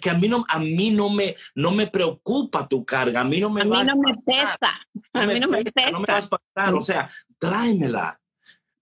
Que 0.00 0.08
a 0.08 0.14
mí 0.14 0.28
no 0.28 0.46
a 0.48 0.58
mí 0.60 0.90
no 0.90 1.10
me 1.10 1.36
no 1.54 1.70
me 1.70 1.86
preocupa 1.86 2.66
tu 2.66 2.86
carga 2.86 3.20
a 3.20 3.24
mí 3.24 3.38
no 3.38 3.50
me 3.50 3.60
a 3.60 3.64
mí 3.64 3.84
no 3.84 3.96
me 3.96 4.14
pesa 4.24 4.80
a 5.12 5.26
mí 5.26 5.38
no 5.38 5.48
me 5.48 5.62
pesa 5.62 5.90
no 5.90 6.00
me 6.00 6.06
vas 6.06 6.24
a 6.24 6.38
pasar 6.38 6.74
o 6.74 6.80
sea 6.80 7.10
tráemela 7.38 8.18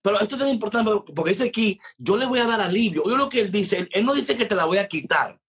Pero 0.02 0.20
esto 0.20 0.34
es 0.34 0.40
tan 0.40 0.50
importante 0.50 0.90
porque 1.14 1.30
dice 1.30 1.44
aquí, 1.44 1.80
yo 1.96 2.16
le 2.16 2.26
voy 2.26 2.40
a 2.40 2.46
dar 2.46 2.60
alivio. 2.60 3.04
Yo 3.06 3.16
lo 3.16 3.28
que 3.28 3.40
él 3.40 3.52
dice, 3.52 3.88
él, 3.92 4.04
no 4.04 4.14
dice 4.14 4.36
que 4.36 4.44
te 4.44 4.56
la 4.56 4.64
voy 4.64 4.78
a 4.78 4.88
quitar. 4.88 5.40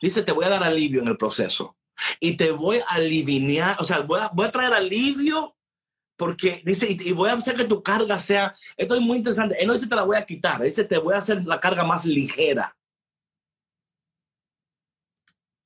Dice, 0.00 0.22
te 0.22 0.32
voy 0.32 0.44
a 0.44 0.48
dar 0.48 0.64
alivio 0.64 1.00
en 1.00 1.08
el 1.08 1.16
proceso. 1.16 1.76
Y 2.18 2.36
te 2.36 2.50
voy 2.50 2.78
a 2.78 2.94
aliviar, 2.94 3.76
o 3.78 3.84
sea, 3.84 4.00
voy 4.00 4.18
a, 4.20 4.28
voy 4.32 4.46
a 4.46 4.50
traer 4.50 4.72
alivio 4.72 5.56
porque 6.16 6.62
dice, 6.64 6.88
y 6.88 7.12
voy 7.12 7.30
a 7.30 7.34
hacer 7.34 7.56
que 7.56 7.64
tu 7.64 7.82
carga 7.82 8.18
sea, 8.18 8.54
esto 8.76 8.94
es 8.94 9.00
muy 9.00 9.18
interesante, 9.18 9.60
él 9.60 9.66
no 9.66 9.74
dice 9.74 9.88
te 9.88 9.96
la 9.96 10.04
voy 10.04 10.16
a 10.16 10.24
quitar, 10.24 10.60
dice 10.62 10.84
te 10.84 10.98
voy 10.98 11.14
a 11.14 11.18
hacer 11.18 11.44
la 11.44 11.58
carga 11.58 11.84
más 11.84 12.04
ligera. 12.04 12.76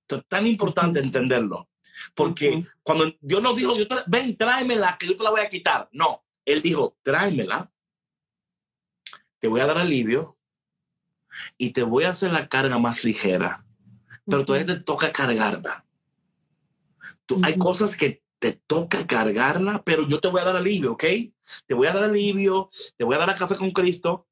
Esto 0.03 0.17
es 0.17 0.27
tan 0.27 0.47
importante 0.47 1.01
entenderlo, 1.01 1.69
porque 2.15 2.65
cuando 2.83 3.13
Dios 3.21 3.43
nos 3.43 3.57
dijo, 3.57 3.77
yo 3.77 3.85
ven, 4.07 4.37
tráemela, 4.37 4.97
que 4.99 5.09
yo 5.09 5.17
te 5.17 5.25
la 5.25 5.31
voy 5.31 5.41
a 5.41 5.49
quitar. 5.51 5.89
No, 5.93 6.25
Él 6.45 6.63
dijo, 6.63 6.97
tráemela, 7.03 7.71
te 9.41 9.49
voy 9.49 9.61
a 9.61 9.67
dar 9.67 9.79
alivio 9.79 10.37
y 11.59 11.71
te 11.71 11.83
voy 11.83 12.05
a 12.05 12.11
hacer 12.11 12.33
la 12.33 12.49
carga 12.49 12.79
más 12.79 13.05
ligera, 13.05 13.65
pero 14.25 14.45
todavía 14.45 14.75
te 14.75 14.83
toca 14.83 15.13
cargarla. 15.13 15.85
Tú, 17.27 17.41
Hay 17.43 17.59
cosas 17.59 17.97
que 17.97 18.23
te 18.39 18.53
toca 18.53 19.07
cargarla, 19.07 19.83
pero 19.85 20.07
yo 20.07 20.21
te 20.21 20.29
voy 20.29 20.41
a 20.41 20.45
dar 20.45 20.57
alivio, 20.57 20.93
¿ok? 20.93 21.05
Te 21.67 21.75
voy 21.75 21.87
a 21.87 21.93
dar 21.93 22.05
alivio, 22.05 22.71
te 22.97 23.05
voy 23.05 23.17
a 23.17 23.19
dar 23.19 23.31
a 23.31 23.35
café 23.35 23.57
con 23.57 23.71
Cristo 23.71 24.27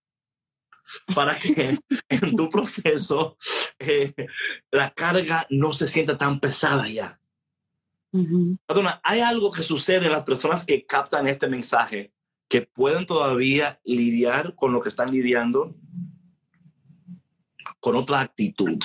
para 1.15 1.39
que 1.39 1.79
en 2.09 2.37
tu 2.37 2.49
proceso 2.51 3.37
eh, 3.79 4.13
la 4.71 4.91
carga 4.91 5.47
no 5.51 5.73
se 5.73 5.89
sienta 5.89 6.17
tan 6.17 6.41
pesada 6.41 6.89
ya. 6.89 7.21
hay 9.03 9.21
algo 9.21 9.51
que 9.51 9.63
sucede 9.63 10.07
en 10.07 10.13
las 10.13 10.23
personas 10.23 10.65
que 10.65 10.87
captan 10.87 11.27
este 11.27 11.49
mensaje 11.49 12.14
que 12.49 12.63
pueden 12.63 13.07
todavía 13.07 13.81
lidiar 13.85 14.55
con 14.55 14.73
lo 14.73 14.81
que 14.81 14.89
están 14.89 15.11
lidiando 15.11 15.75
con 17.81 17.97
otra 17.97 18.21
actitud. 18.21 18.79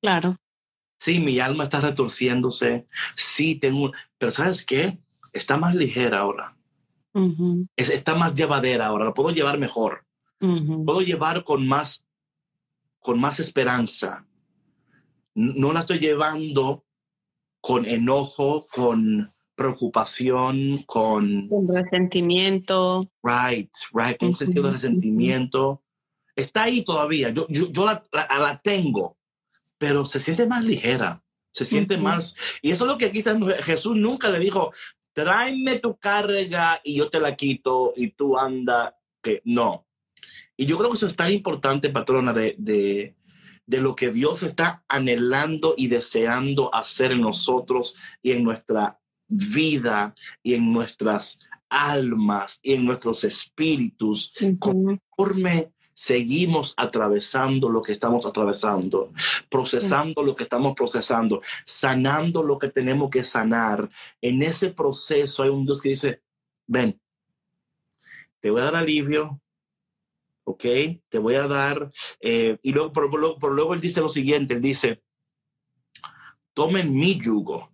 Claro. 0.00 0.36
Sí, 0.98 1.18
mi 1.18 1.40
alma 1.40 1.64
está 1.64 1.80
retorciéndose. 1.80 2.86
Sí, 3.16 3.56
tengo, 3.56 3.92
pero 4.18 4.30
¿sabes 4.30 4.64
qué? 4.64 5.00
Está 5.32 5.56
más 5.56 5.74
ligera 5.74 6.20
ahora. 6.20 6.56
está 7.76 8.14
más 8.14 8.34
llevadera 8.34 8.86
ahora. 8.86 9.06
La 9.06 9.14
puedo 9.14 9.30
llevar 9.30 9.58
mejor. 9.58 10.06
Puedo 10.38 11.02
llevar 11.02 11.42
con 11.42 11.66
más, 11.66 12.06
con 13.00 13.20
más 13.20 13.40
esperanza. 13.40 14.26
No 15.34 15.72
la 15.72 15.80
estoy 15.80 15.98
llevando 15.98 16.84
con 17.60 17.86
enojo, 17.86 18.66
con 18.68 19.30
preocupación, 19.62 20.82
con... 20.86 21.48
Resentimiento. 21.68 23.08
Right, 23.22 23.70
right, 23.92 24.18
con 24.18 24.28
un 24.28 24.36
sentido 24.36 24.66
de 24.66 24.72
resentimiento. 24.72 25.82
Está 26.36 26.64
ahí 26.64 26.84
todavía. 26.84 27.30
Yo, 27.30 27.46
yo, 27.48 27.84
la, 27.84 28.02
la 28.12 28.58
tengo 28.62 29.16
pero 29.82 30.06
se 30.06 30.20
siente 30.20 30.46
más 30.46 30.62
ligera, 30.62 31.24
se 31.50 31.64
siente 31.64 31.98
más. 31.98 32.36
Y 32.62 32.70
eso 32.70 32.84
es 32.84 32.88
lo 32.92 32.96
que 32.96 33.06
está, 33.06 33.36
Jesús 33.64 33.96
nunca 33.96 34.30
le 34.30 34.38
dijo, 34.38 34.70
tráeme 35.12 35.80
tu 35.80 35.96
carga 35.96 36.80
y 36.84 36.94
yo 36.94 37.10
te 37.10 37.18
la 37.18 37.34
quito 37.34 37.92
y 37.96 38.12
tú 38.12 38.38
anda, 38.38 38.96
que 39.20 39.42
no. 39.44 39.88
Y 40.56 40.66
yo 40.66 40.78
creo 40.78 40.88
que 40.88 40.98
eso 40.98 41.08
es 41.08 41.16
tan 41.16 41.32
importante, 41.32 41.90
patrona, 41.90 42.32
de, 42.32 42.54
de, 42.58 43.16
de 43.66 43.80
lo 43.80 43.96
que 43.96 44.12
Dios 44.12 44.44
está 44.44 44.84
anhelando 44.86 45.74
y 45.76 45.88
deseando 45.88 46.72
hacer 46.72 47.10
en 47.10 47.22
nosotros 47.22 47.96
y 48.22 48.30
en 48.30 48.44
nuestra 48.44 49.00
vida 49.28 50.14
y 50.42 50.54
en 50.54 50.72
nuestras 50.72 51.40
almas 51.68 52.60
y 52.62 52.74
en 52.74 52.84
nuestros 52.84 53.24
espíritus, 53.24 54.34
conforme 54.58 55.72
seguimos 55.94 56.74
atravesando 56.76 57.70
lo 57.70 57.80
que 57.80 57.92
estamos 57.92 58.26
atravesando, 58.26 59.12
procesando 59.48 60.22
lo 60.22 60.34
que 60.34 60.42
estamos 60.42 60.74
procesando, 60.74 61.40
sanando 61.64 62.42
lo 62.42 62.58
que 62.58 62.68
tenemos 62.68 63.08
que 63.10 63.24
sanar. 63.24 63.88
En 64.20 64.42
ese 64.42 64.70
proceso 64.70 65.42
hay 65.42 65.48
un 65.48 65.64
Dios 65.64 65.80
que 65.80 65.90
dice, 65.90 66.22
ven, 66.66 67.00
te 68.40 68.50
voy 68.50 68.60
a 68.60 68.64
dar 68.64 68.76
alivio, 68.76 69.40
¿ok? 70.44 70.64
Te 71.08 71.18
voy 71.18 71.36
a 71.36 71.46
dar, 71.46 71.90
eh, 72.20 72.58
y 72.62 72.72
luego, 72.72 72.92
por, 72.92 73.52
luego 73.52 73.74
él 73.74 73.80
dice 73.80 74.00
lo 74.00 74.08
siguiente, 74.08 74.54
él 74.54 74.60
dice, 74.60 75.02
tomen 76.52 76.92
mi 76.92 77.18
yugo 77.18 77.71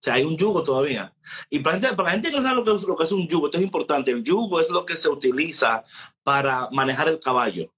o 0.00 0.02
sea, 0.02 0.14
hay 0.14 0.24
un 0.24 0.36
yugo 0.36 0.62
todavía. 0.62 1.12
Y 1.50 1.58
para, 1.58 1.78
la 1.80 2.10
gente 2.10 2.30
que 2.30 2.36
no 2.36 2.42
sabe 2.42 2.54
lo 2.54 2.64
que, 2.64 2.72
es, 2.72 2.82
lo 2.84 2.96
que 2.96 3.02
es 3.02 3.10
un 3.10 3.26
yugo, 3.26 3.46
esto 3.46 3.58
es 3.58 3.64
importante. 3.64 4.12
El 4.12 4.22
yugo 4.22 4.60
es 4.60 4.70
lo 4.70 4.84
que 4.86 4.96
se 4.96 5.08
utiliza 5.08 5.82
para 6.22 6.68
manejar 6.70 7.08
el 7.08 7.18
caballo, 7.18 7.72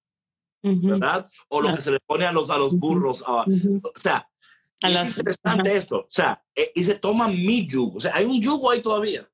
¿verdad? 0.62 1.26
O 1.48 1.62
lo 1.62 1.74
que 1.74 1.80
se 1.80 1.92
le 1.92 2.00
pone 2.00 2.26
a 2.26 2.32
los, 2.32 2.50
a 2.50 2.58
los 2.58 2.74
burros. 2.74 3.24
O 3.26 3.44
sea, 3.96 4.28
es 4.82 5.16
interesante 5.16 5.74
esto. 5.74 6.00
O 6.00 6.10
sea, 6.10 6.44
eh, 6.54 6.72
y 6.74 6.84
se 6.84 6.96
toma 6.96 7.26
mi 7.26 7.66
yugo. 7.66 7.96
O 7.96 8.00
sea, 8.00 8.14
hay 8.14 8.26
un 8.26 8.40
yugo 8.40 8.70
ahí 8.70 8.82
todavía. 8.82 9.26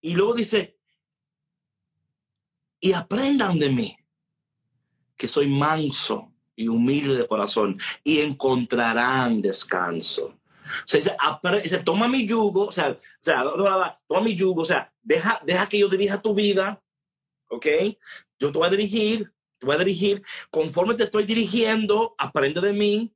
Y 0.00 0.14
luego 0.14 0.32
dice, 0.32 0.78
y 2.80 2.94
aprendan 2.94 3.58
de 3.58 3.70
mí, 3.70 3.96
que 5.18 5.28
soy 5.28 5.48
manso 5.48 6.32
y 6.54 6.68
humilde 6.68 7.14
de 7.14 7.26
corazón, 7.26 7.74
y 8.02 8.20
encontrarán 8.20 9.42
descanso. 9.42 10.38
O 10.84 10.88
sea, 10.88 11.60
dice, 11.62 11.78
toma 11.78 12.08
mi 12.08 12.26
yugo, 12.26 12.66
o 12.66 12.72
sea, 12.72 12.90
o 12.90 13.24
sea, 13.24 13.44
toma 14.06 14.20
mi 14.20 14.34
yugo, 14.34 14.62
o 14.62 14.64
sea, 14.64 14.92
deja, 15.02 15.40
deja 15.44 15.66
que 15.66 15.78
yo 15.78 15.88
dirija 15.88 16.18
tu 16.18 16.34
vida, 16.34 16.82
¿ok? 17.48 17.66
Yo 18.38 18.52
te 18.52 18.58
voy 18.58 18.66
a 18.66 18.70
dirigir, 18.70 19.32
te 19.58 19.66
voy 19.66 19.76
a 19.76 19.78
dirigir, 19.78 20.22
conforme 20.50 20.94
te 20.94 21.04
estoy 21.04 21.24
dirigiendo, 21.24 22.14
aprende 22.18 22.60
de 22.60 22.72
mí, 22.72 23.14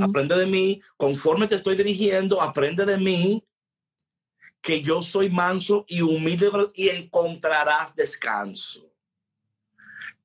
aprende 0.00 0.36
de 0.36 0.46
mí, 0.46 0.80
conforme 0.96 1.46
te 1.46 1.56
estoy 1.56 1.76
dirigiendo, 1.76 2.40
aprende 2.40 2.84
de 2.84 2.96
mí, 2.96 3.44
que 4.60 4.80
yo 4.80 5.02
soy 5.02 5.28
manso 5.28 5.84
y 5.86 6.00
humilde 6.00 6.50
y 6.74 6.88
encontrarás 6.88 7.94
descanso. 7.94 8.90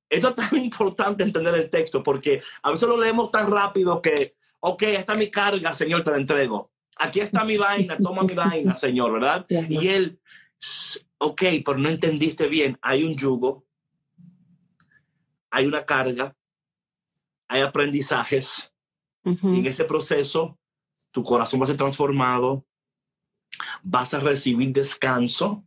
Esto 0.09 0.29
es 0.29 0.35
tan 0.35 0.57
importante 0.63 1.23
entender 1.23 1.53
el 1.55 1.69
texto 1.69 2.01
porque 2.01 2.41
a 2.63 2.71
veces 2.71 2.87
lo 2.87 2.97
leemos 2.97 3.31
tan 3.31 3.51
rápido 3.51 4.01
que 4.01 4.35
ok, 4.59 4.83
esta 4.83 5.13
es 5.13 5.19
mi 5.19 5.29
carga, 5.29 5.73
Señor, 5.73 6.03
te 6.03 6.11
la 6.11 6.17
entrego. 6.17 6.71
Aquí 6.97 7.21
está 7.21 7.45
mi 7.45 7.57
vaina, 7.57 7.97
toma 7.97 8.23
mi 8.23 8.33
vaina, 8.33 8.75
Señor, 8.75 9.13
¿verdad? 9.13 9.45
Y 9.49 9.87
él, 9.87 10.19
ok, 11.17 11.43
pero 11.65 11.77
no 11.77 11.89
entendiste 11.89 12.47
bien. 12.47 12.77
Hay 12.81 13.03
un 13.03 13.15
yugo, 13.15 13.65
hay 15.49 15.65
una 15.65 15.85
carga, 15.85 16.35
hay 17.47 17.61
aprendizajes. 17.61 18.73
Y 19.23 19.59
en 19.59 19.65
ese 19.65 19.85
proceso, 19.85 20.57
tu 21.11 21.23
corazón 21.23 21.59
va 21.59 21.65
a 21.65 21.67
ser 21.67 21.77
transformado, 21.77 22.65
vas 23.83 24.13
a 24.13 24.19
recibir 24.19 24.71
descanso 24.73 25.63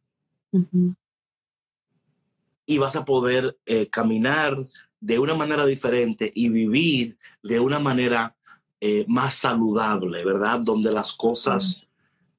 y 2.66 2.78
vas 2.78 2.96
a 2.96 3.04
poder 3.04 3.58
eh, 3.66 3.86
caminar 3.88 4.58
de 5.00 5.18
una 5.18 5.34
manera 5.34 5.66
diferente 5.66 6.30
y 6.34 6.48
vivir 6.48 7.18
de 7.42 7.60
una 7.60 7.78
manera 7.78 8.36
eh, 8.84 9.04
más 9.06 9.34
saludable, 9.34 10.24
¿verdad? 10.24 10.58
Donde 10.58 10.90
las 10.90 11.12
cosas 11.12 11.86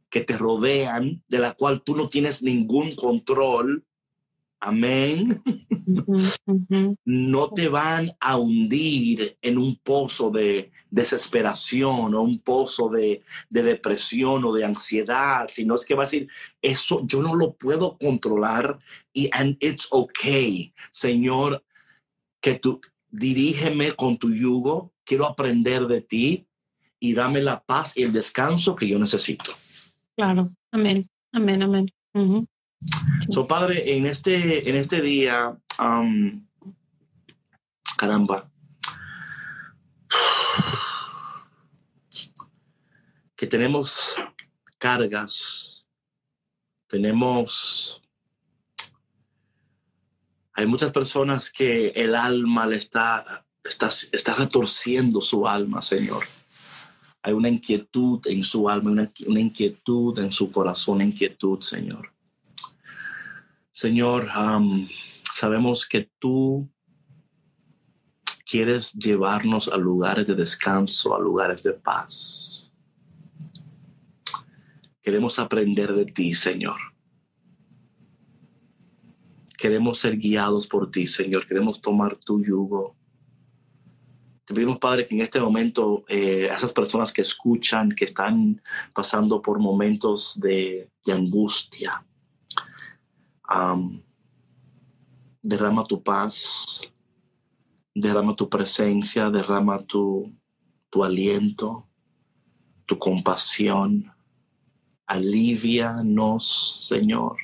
que 0.09 0.19
te 0.19 0.37
rodean, 0.37 1.23
de 1.29 1.39
la 1.39 1.53
cual 1.53 1.81
tú 1.81 1.95
no 1.95 2.09
tienes 2.09 2.43
ningún 2.43 2.93
control, 2.95 3.85
amén, 4.59 5.41
no 7.05 7.49
te 7.53 7.69
van 7.69 8.11
a 8.19 8.37
hundir 8.37 9.37
en 9.41 9.57
un 9.57 9.77
pozo 9.77 10.31
de 10.31 10.69
desesperación 10.91 12.13
o 12.13 12.21
un 12.21 12.39
pozo 12.39 12.89
de, 12.89 13.23
de, 13.49 13.63
depresión 13.63 14.43
o 14.43 14.51
de 14.51 14.65
ansiedad, 14.65 15.47
sino 15.49 15.75
es 15.75 15.85
que 15.85 15.95
va 15.95 16.03
a 16.03 16.07
decir, 16.07 16.27
eso 16.61 17.03
yo 17.05 17.23
no 17.23 17.35
lo 17.35 17.53
puedo 17.53 17.97
controlar 17.97 18.79
y 19.13 19.29
and 19.31 19.55
it's 19.61 19.87
okay, 19.91 20.73
Señor, 20.91 21.63
que 22.41 22.55
tú 22.55 22.81
dirígeme 23.09 23.93
con 23.93 24.17
tu 24.17 24.29
yugo, 24.33 24.92
quiero 25.03 25.25
aprender 25.25 25.87
de 25.87 26.01
ti 26.01 26.47
y 26.99 27.13
dame 27.13 27.41
la 27.41 27.63
paz 27.63 27.97
y 27.97 28.03
el 28.03 28.13
descanso 28.13 28.75
que 28.75 28.87
yo 28.87 28.97
necesito. 28.99 29.51
Claro, 30.15 30.53
amén, 30.71 31.09
amén, 31.31 31.63
amén. 31.63 31.87
So, 33.29 33.47
Padre, 33.47 33.95
en 33.97 34.05
este, 34.05 34.69
en 34.69 34.75
este 34.75 35.01
día, 35.01 35.57
caramba, 37.97 38.51
que 43.35 43.47
tenemos 43.47 44.21
cargas, 44.77 45.87
tenemos 46.87 48.03
hay 50.55 50.67
muchas 50.67 50.91
personas 50.91 51.51
que 51.51 51.89
el 51.89 52.13
alma 52.13 52.67
le 52.67 52.75
está 52.75 53.42
está, 53.63 53.89
está 54.11 54.35
retorciendo 54.35 55.21
su 55.21 55.47
alma, 55.47 55.81
Señor. 55.81 56.23
Hay 57.21 57.33
una 57.33 57.49
inquietud 57.49 58.19
en 58.25 58.43
su 58.43 58.69
alma, 58.69 58.91
una, 58.91 59.11
una 59.27 59.39
inquietud 59.39 60.19
en 60.19 60.31
su 60.31 60.49
corazón, 60.49 60.95
una 60.95 61.05
inquietud, 61.05 61.59
Señor. 61.61 62.11
Señor, 63.71 64.29
sabemos 65.33 65.87
que 65.87 66.11
tú 66.19 66.69
quieres 68.45 68.93
llevarnos 68.93 69.67
a 69.67 69.77
lugares 69.77 70.27
de 70.27 70.35
descanso, 70.35 71.15
a 71.15 71.19
lugares 71.19 71.63
de 71.63 71.73
paz. 71.73 72.71
Queremos 75.01 75.39
aprender 75.39 75.91
de 75.93 76.05
ti, 76.05 76.33
Señor. 76.33 76.79
Queremos 79.57 79.99
ser 79.99 80.17
guiados 80.17 80.67
por 80.67 80.91
ti, 80.91 81.07
Señor. 81.07 81.47
Queremos 81.47 81.81
tomar 81.81 82.15
tu 82.15 82.43
yugo. 82.43 82.95
Te 84.45 84.53
pedimos, 84.53 84.77
Padre, 84.77 85.05
que 85.05 85.15
en 85.15 85.21
este 85.21 85.39
momento 85.39 86.03
eh, 86.09 86.49
a 86.49 86.55
esas 86.55 86.73
personas 86.73 87.13
que 87.13 87.21
escuchan, 87.21 87.89
que 87.91 88.05
están 88.05 88.61
pasando 88.93 89.41
por 89.41 89.59
momentos 89.59 90.37
de, 90.39 90.89
angustia, 91.07 92.05
derrama 95.41 95.85
tu 95.85 96.03
paz, 96.03 96.81
derrama 97.95 98.35
tu 98.35 98.49
presencia, 98.49 99.29
derrama 99.29 99.81
tu, 99.81 100.33
tu 100.89 101.03
aliento, 101.03 101.87
tu 102.85 102.97
compasión. 102.97 104.11
Alivianos, 105.05 106.87
Señor. 106.87 107.37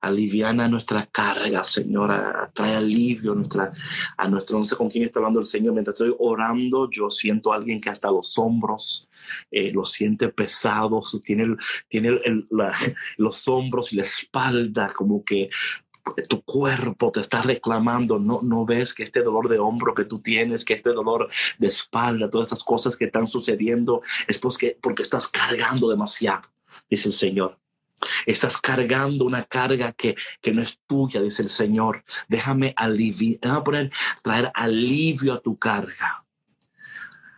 Aliviana 0.00 0.68
nuestra 0.68 1.06
carga, 1.06 1.64
Señor. 1.64 2.50
Trae 2.54 2.76
alivio 2.76 3.32
a 3.32 3.34
nuestra, 3.34 3.72
a 4.16 4.28
nuestro, 4.28 4.58
no 4.58 4.64
sé 4.64 4.76
con 4.76 4.88
quién 4.88 5.04
está 5.04 5.18
hablando 5.18 5.40
el 5.40 5.44
Señor. 5.44 5.72
Mientras 5.72 5.94
estoy 5.94 6.14
orando, 6.18 6.88
yo 6.90 7.10
siento 7.10 7.52
a 7.52 7.56
alguien 7.56 7.80
que 7.80 7.90
hasta 7.90 8.10
los 8.10 8.38
hombros 8.38 9.08
eh, 9.50 9.72
lo 9.72 9.84
siente 9.84 10.28
pesados, 10.28 11.20
tiene, 11.24 11.56
tiene 11.88 12.20
los 13.16 13.48
hombros 13.48 13.92
y 13.92 13.96
la 13.96 14.02
espalda 14.02 14.92
como 14.94 15.24
que 15.24 15.50
tu 16.28 16.42
cuerpo 16.42 17.12
te 17.12 17.20
está 17.20 17.42
reclamando, 17.42 18.18
no, 18.18 18.40
no 18.42 18.64
ves 18.64 18.94
que 18.94 19.02
este 19.02 19.22
dolor 19.22 19.48
de 19.48 19.58
hombro 19.58 19.94
que 19.94 20.04
tú 20.04 20.20
tienes, 20.20 20.64
que 20.64 20.74
este 20.74 20.92
dolor 20.92 21.28
de 21.58 21.68
espalda, 21.68 22.30
todas 22.30 22.48
estas 22.48 22.64
cosas 22.64 22.96
que 22.96 23.06
están 23.06 23.26
sucediendo, 23.26 24.00
es 24.26 24.38
porque, 24.38 24.78
porque 24.80 25.02
estás 25.02 25.28
cargando 25.28 25.88
demasiado, 25.88 26.48
dice 26.88 27.08
el 27.08 27.14
Señor. 27.14 27.58
Estás 28.26 28.60
cargando 28.60 29.24
una 29.24 29.44
carga 29.44 29.92
que, 29.92 30.16
que 30.40 30.52
no 30.52 30.62
es 30.62 30.80
tuya, 30.86 31.20
dice 31.20 31.42
el 31.42 31.48
Señor. 31.48 32.04
Déjame 32.28 32.72
aliviar, 32.76 33.40
déjame 33.40 33.62
poner, 33.62 33.92
traer 34.22 34.50
alivio 34.54 35.32
a 35.34 35.40
tu 35.40 35.58
carga. 35.58 36.24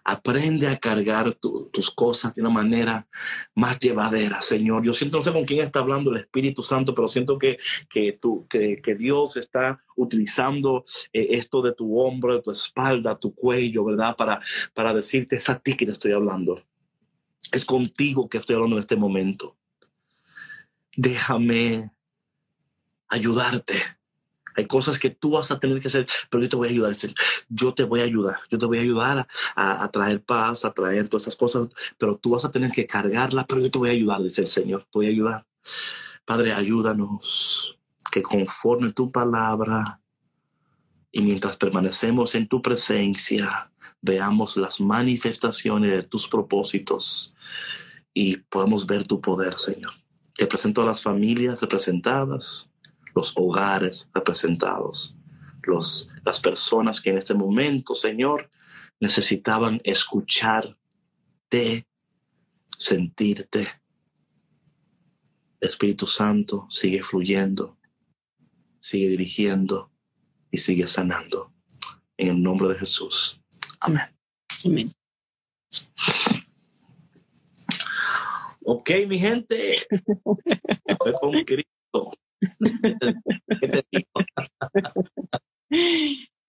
Aprende 0.03 0.67
a 0.67 0.77
cargar 0.77 1.35
tus 1.35 1.91
cosas 1.91 2.35
de 2.35 2.41
una 2.41 2.51
manera 2.51 3.07
más 3.55 3.79
llevadera, 3.79 4.41
Señor. 4.41 4.85
Yo 4.85 4.93
siento, 4.93 5.19
no 5.19 5.23
sé 5.23 5.33
con 5.33 5.45
quién 5.45 5.61
está 5.61 5.81
hablando 5.81 6.11
el 6.11 6.17
Espíritu 6.17 6.63
Santo, 6.63 6.95
pero 6.95 7.07
siento 7.07 7.39
que, 7.39 7.59
que, 7.89 8.19
tú, 8.21 8.47
que, 8.49 8.81
que 8.83 8.95
Dios 8.95 9.37
está 9.37 9.85
utilizando 9.97 10.85
eh, 11.13 11.29
esto 11.31 11.63
de 11.63 11.75
tu 11.75 12.01
hombro, 12.01 12.35
de 12.35 12.43
tu 12.43 12.51
espalda, 12.51 13.19
tu 13.19 13.35
cuello, 13.35 13.85
¿verdad? 13.85 14.17
Para, 14.17 14.41
para 14.75 14.95
decirte, 14.95 15.37
es 15.37 15.49
a 15.49 15.61
ti 15.61 15.77
que 15.77 15.87
te 15.87 15.93
estoy 15.93 16.13
hablando. 16.13 16.63
Es 17.53 17.65
contigo 17.65 18.29
que 18.29 18.39
estoy 18.39 18.57
hablando 18.57 18.77
en 18.77 18.81
este 18.81 18.97
momento. 18.97 19.60
Déjame 21.01 21.91
ayudarte 23.09 23.75
hay 24.57 24.67
cosas 24.67 24.99
que 24.99 25.11
tú 25.11 25.33
vas 25.33 25.51
a 25.51 25.59
tener 25.59 25.81
que 25.81 25.89
hacer, 25.89 26.07
pero 26.29 26.43
yo 26.43 26.49
te 26.49 26.57
voy 26.57 26.69
a 26.69 26.71
ayudar. 26.71 26.95
Yo 27.49 27.75
te 27.75 27.85
voy 27.85 28.01
a 28.01 28.05
ayudar. 28.05 28.37
Yo 28.51 28.59
te 28.59 28.67
voy 28.67 28.79
a 28.79 28.83
ayudar 28.83 29.27
a, 29.55 29.91
traer 29.91 30.23
paz, 30.23 30.65
a 30.65 30.73
traer 30.73 31.09
todas 31.09 31.23
esas 31.23 31.37
cosas, 31.37 31.69
pero 31.99 32.17
tú 32.17 32.31
vas 32.31 32.45
a 32.45 32.51
tener 32.51 32.71
que 32.71 32.87
cargarla, 32.87 33.45
pero 33.47 33.61
yo 33.61 33.71
te 33.71 33.79
voy 33.79 33.91
a 33.91 33.93
ayudar, 33.93 34.23
dice 34.23 34.43
el 34.43 34.49
Señor. 34.49 34.83
Te 34.85 34.99
voy 34.99 35.07
a 35.07 35.11
ayudar. 35.11 35.47
Padre, 36.25 36.53
ayúdanos 36.53 37.79
que 38.11 38.23
conforme 38.23 38.93
tu 38.93 39.11
palabra 39.11 40.01
y 41.13 41.23
mientras 41.23 41.57
permanecemos 41.57 42.35
en 42.35 42.49
tu 42.49 42.61
presencia, 42.61 43.71
veamos 44.01 44.57
las 44.57 44.81
manifestaciones 44.81 45.91
de 45.91 46.03
tus 46.03 46.29
propósitos 46.29 47.35
y 48.13 48.37
podamos 48.37 48.87
ver 48.87 49.07
tu 49.07 49.21
poder, 49.21 49.57
Señor. 49.57 50.00
Te 50.41 50.47
presento 50.47 50.80
a 50.80 50.86
las 50.86 51.03
familias 51.03 51.61
representadas 51.61 52.70
los 53.14 53.34
hogares 53.36 54.09
representados, 54.14 55.14
los, 55.64 56.09
las 56.24 56.41
personas 56.41 57.03
que 57.03 57.11
en 57.11 57.18
este 57.18 57.34
momento, 57.34 57.95
Señor, 57.95 58.49
necesitaban 59.01 59.82
escucharte, 59.84 60.78
sentirte. 62.70 63.68
Espíritu 65.61 66.07
Santo 66.07 66.66
sigue 66.70 67.03
fluyendo, 67.03 67.76
sigue 68.80 69.11
dirigiendo 69.11 69.93
y 70.51 70.57
sigue 70.57 70.86
sanando. 70.86 71.53
En 72.16 72.28
el 72.28 72.43
nombre 72.43 72.68
de 72.68 72.76
Jesús. 72.76 73.43
Amén. 73.78 74.09
Amén. 74.64 74.91
Ok, 78.73 78.89
mi 79.09 79.18
gente. 79.18 79.81
Con 81.21 81.33
Cristo. 81.45 82.12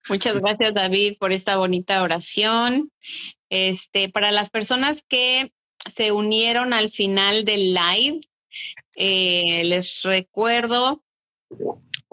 Muchas 0.08 0.40
gracias, 0.40 0.72
David, 0.72 1.16
por 1.18 1.32
esta 1.32 1.56
bonita 1.56 2.00
oración. 2.00 2.92
Este, 3.50 4.08
para 4.08 4.30
las 4.30 4.50
personas 4.50 5.02
que 5.08 5.52
se 5.92 6.12
unieron 6.12 6.72
al 6.72 6.92
final 6.92 7.44
del 7.44 7.74
live, 7.74 8.20
eh, 8.94 9.64
les 9.64 10.02
recuerdo 10.02 11.02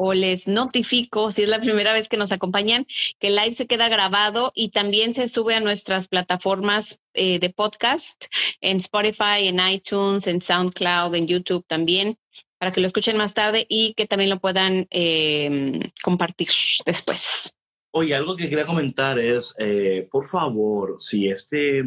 o 0.01 0.13
les 0.13 0.47
notifico, 0.47 1.29
si 1.29 1.43
es 1.43 1.49
la 1.49 1.59
primera 1.59 1.91
vez 1.91 2.07
que 2.07 2.15
nos 2.15 2.31
acompañan, 2.31 2.85
que 3.19 3.27
el 3.27 3.35
live 3.35 3.53
se 3.53 3.67
queda 3.67 3.89
grabado 3.89 4.53
y 4.55 4.69
también 4.69 5.13
se 5.13 5.27
sube 5.27 5.55
a 5.55 5.59
nuestras 5.59 6.07
plataformas 6.07 7.01
eh, 7.13 7.37
de 7.39 7.49
podcast, 7.49 8.27
en 8.61 8.77
Spotify, 8.77 9.47
en 9.47 9.59
iTunes, 9.59 10.25
en 10.27 10.41
SoundCloud, 10.41 11.13
en 11.15 11.27
YouTube 11.27 11.65
también 11.67 12.17
para 12.57 12.71
que 12.71 12.79
lo 12.79 12.87
escuchen 12.87 13.17
más 13.17 13.33
tarde 13.33 13.65
y 13.67 13.93
que 13.93 14.05
también 14.05 14.29
lo 14.29 14.39
puedan 14.39 14.87
em, 14.89 15.79
compartir 16.01 16.49
después. 16.85 17.55
Oye, 17.91 18.13
algo 18.15 18.35
que 18.35 18.49
quería 18.49 18.65
comentar 18.65 19.17
es, 19.19 19.55
eh, 19.57 20.07
por 20.11 20.27
favor, 20.27 20.95
si 20.99 21.27
este, 21.27 21.83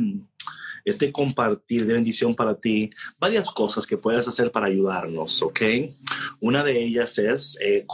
este 0.85 1.12
compartir 1.12 1.87
de 1.87 1.95
bendición 1.95 2.35
para 2.35 2.55
ti, 2.55 2.91
varias 3.18 3.51
cosas 3.51 3.87
que 3.87 3.97
puedes 3.97 4.26
hacer 4.28 4.51
para 4.51 4.66
ayudarnos, 4.66 5.43
¿ok? 5.43 5.61
Una 6.41 6.64
de 6.64 6.83
ellas 6.83 7.18
es 7.18 7.59
eh, 7.61 7.85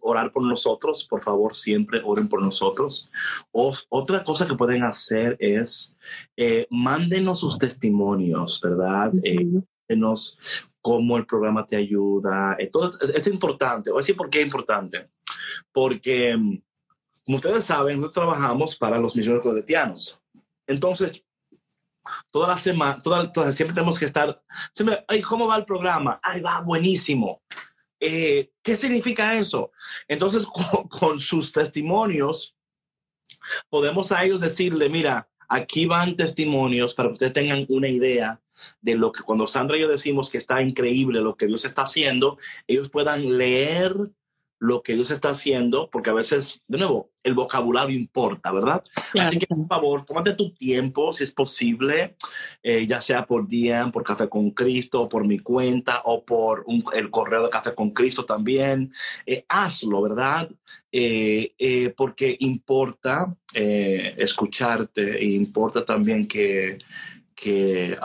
orar 0.00 0.32
por 0.32 0.42
nosotros, 0.42 1.04
por 1.04 1.20
favor, 1.20 1.54
siempre 1.54 2.00
oren 2.04 2.28
por 2.28 2.42
nosotros. 2.42 3.10
O, 3.52 3.72
otra 3.88 4.22
cosa 4.22 4.46
que 4.46 4.54
pueden 4.54 4.82
hacer 4.82 5.36
es, 5.38 5.96
eh, 6.36 6.66
mándenos 6.70 7.40
sus 7.40 7.58
testimonios, 7.58 8.60
¿verdad? 8.60 9.12
cómo 10.80 11.16
el 11.16 11.26
programa 11.26 11.66
te 11.66 11.76
ayuda. 11.76 12.56
Todo 12.72 12.90
es 13.14 13.26
importante. 13.26 13.90
Voy 13.90 14.00
a 14.00 14.02
decir 14.02 14.16
por 14.16 14.30
qué 14.30 14.40
es 14.40 14.46
importante. 14.46 15.10
Porque, 15.72 16.36
mm, 16.36 16.62
como 17.24 17.36
ustedes 17.36 17.64
saben, 17.64 17.96
nosotros 17.96 18.24
trabajamos 18.24 18.76
para 18.76 18.98
los 18.98 19.14
misioneros 19.16 19.42
coletianos. 19.42 20.20
Entonces, 20.66 21.24
toda 22.30 22.48
la 22.48 22.58
semana, 22.58 23.00
toda, 23.02 23.52
siempre 23.52 23.74
tenemos 23.74 23.98
que 23.98 24.04
estar, 24.04 24.40
siempre, 24.74 25.04
ay, 25.08 25.20
¿cómo 25.22 25.46
va 25.46 25.56
el 25.56 25.64
programa? 25.64 26.20
Ay, 26.22 26.40
va 26.40 26.60
buenísimo. 26.60 27.42
Eh, 28.00 28.50
¿Qué 28.62 28.76
significa 28.76 29.36
eso? 29.36 29.72
Entonces, 30.06 30.46
con, 30.88 31.20
sus 31.20 31.52
testimonios, 31.52 32.56
podemos 33.68 34.12
a 34.12 34.24
ellos 34.24 34.40
decirle, 34.40 34.88
mira, 34.88 35.28
aquí 35.48 35.86
van 35.86 36.16
testimonios 36.16 36.94
para 36.94 37.08
que 37.08 37.14
ustedes 37.14 37.32
tengan 37.32 37.66
una 37.68 37.88
idea 37.88 38.40
de 38.80 38.96
lo 38.96 39.12
que 39.12 39.22
cuando 39.22 39.46
Sandra 39.46 39.76
y 39.76 39.80
yo 39.80 39.88
decimos 39.88 40.30
que 40.30 40.38
está 40.38 40.62
increíble 40.62 41.20
lo 41.20 41.36
que 41.36 41.46
Dios 41.46 41.64
está 41.64 41.82
haciendo, 41.82 42.38
ellos 42.66 42.90
puedan 42.90 43.38
leer 43.38 43.94
lo 44.58 44.82
que 44.82 44.94
Dios 44.94 45.10
está 45.10 45.30
haciendo, 45.30 45.88
porque 45.90 46.10
a 46.10 46.14
veces, 46.14 46.60
de 46.66 46.78
nuevo, 46.78 47.10
el 47.22 47.34
vocabulario 47.34 47.96
importa, 47.96 48.50
¿verdad? 48.52 48.82
Así 49.20 49.38
que, 49.38 49.46
por 49.46 49.66
favor, 49.68 50.04
tómate 50.04 50.34
tu 50.34 50.52
tiempo, 50.52 51.12
si 51.12 51.24
es 51.24 51.32
posible, 51.32 52.16
eh, 52.62 52.86
ya 52.86 53.00
sea 53.00 53.26
por 53.26 53.46
DM, 53.46 53.92
por 53.92 54.02
Café 54.02 54.28
con 54.28 54.50
Cristo, 54.50 55.08
por 55.08 55.26
mi 55.26 55.38
cuenta 55.38 56.02
o 56.04 56.24
por 56.24 56.64
el 56.94 57.10
correo 57.10 57.44
de 57.44 57.50
Café 57.50 57.74
con 57.74 57.90
Cristo 57.90 58.24
también. 58.24 58.92
Eh, 59.26 59.44
hazlo, 59.48 60.02
¿verdad? 60.02 60.50
Eh, 60.90 61.92
porque 61.96 62.36
importa 62.40 63.34
escucharte 63.52 65.18
e 65.18 65.26
importa 65.26 65.84
también 65.84 66.26
que 66.26 66.78
que, 67.38 67.96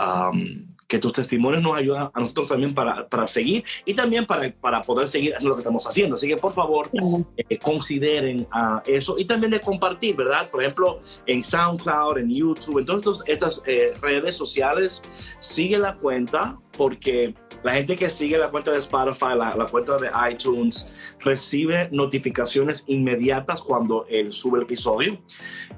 que 0.93 0.99
tus 0.99 1.13
testimonios 1.13 1.63
nos 1.63 1.75
ayudan 1.75 2.11
a 2.13 2.19
nosotros 2.19 2.49
también 2.49 2.71
para, 2.71 3.07
para 3.07 3.25
seguir 3.25 3.63
y 3.83 3.95
también 3.95 4.27
para, 4.27 4.53
para, 4.53 4.83
poder 4.83 5.07
seguir 5.07 5.33
haciendo 5.33 5.49
lo 5.49 5.55
que 5.55 5.61
estamos 5.61 5.87
haciendo. 5.87 6.13
Así 6.13 6.27
que 6.27 6.37
por 6.37 6.51
favor, 6.51 6.91
eh, 7.35 7.57
consideren 7.57 8.45
a 8.51 8.83
eso 8.85 9.15
y 9.17 9.25
también 9.25 9.49
de 9.49 9.59
compartir, 9.59 10.15
¿verdad? 10.15 10.51
Por 10.51 10.61
ejemplo, 10.61 11.01
en 11.25 11.43
SoundCloud, 11.43 12.19
en 12.19 12.29
YouTube, 12.29 12.77
en 12.77 12.85
todas 12.85 13.23
estas 13.25 13.63
eh, 13.65 13.95
redes 14.03 14.35
sociales, 14.35 15.01
sigue 15.39 15.79
la 15.79 15.95
cuenta 15.95 16.59
porque 16.77 17.33
La 17.63 17.71
gente 17.71 17.95
que 17.95 18.09
sigue 18.09 18.37
la 18.37 18.49
cuenta 18.51 18.71
de 18.71 18.79
Spotify, 18.79 19.37
la, 19.37 19.55
la 19.55 19.65
cuenta 19.67 19.97
de 19.97 20.09
iTunes, 20.29 20.91
recibe 21.19 21.87
notificaciones 21.91 22.83
inmediatas 22.87 23.61
cuando 23.61 24.05
él 24.09 24.33
sube 24.33 24.57
el 24.57 24.63
episodio. 24.63 25.17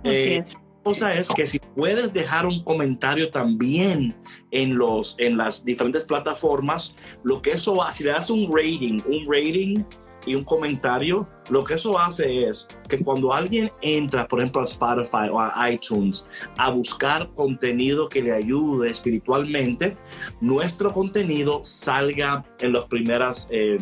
Eh, 0.04 0.44
cosa 0.86 1.16
es 1.16 1.28
que 1.30 1.48
si 1.48 1.58
puedes 1.58 2.14
dejar 2.14 2.46
un 2.46 2.64
comentario 2.64 3.32
también 3.32 4.16
en, 4.52 4.78
los, 4.78 5.16
en 5.18 5.36
las 5.36 5.66
diferentes 5.66 6.06
plataformas, 6.06 6.96
lo 7.24 7.42
que 7.42 7.54
eso 7.54 7.76
va, 7.76 7.92
si 7.92 8.04
le 8.04 8.12
das 8.12 8.30
un 8.30 8.46
rating, 8.56 9.00
un 9.08 9.26
rating 9.28 9.84
y 10.28 10.36
un 10.36 10.44
comentario, 10.44 11.28
lo 11.50 11.64
que 11.64 11.74
eso 11.74 11.98
hace 11.98 12.46
es 12.46 12.68
que 12.88 13.00
cuando 13.00 13.34
alguien 13.34 13.72
entra, 13.82 14.28
por 14.28 14.40
ejemplo, 14.40 14.62
a 14.62 14.66
Spotify 14.66 15.28
o 15.32 15.42
a 15.42 15.72
iTunes 15.72 16.28
a 16.56 16.70
buscar 16.70 17.32
contenido 17.34 18.08
que 18.08 18.22
le 18.22 18.34
ayude 18.34 18.92
espiritualmente, 18.92 19.96
nuestro 20.40 20.92
contenido 20.92 21.64
salga 21.64 22.44
en 22.60 22.74
las 22.74 22.86
primeras... 22.86 23.48
Eh, 23.50 23.80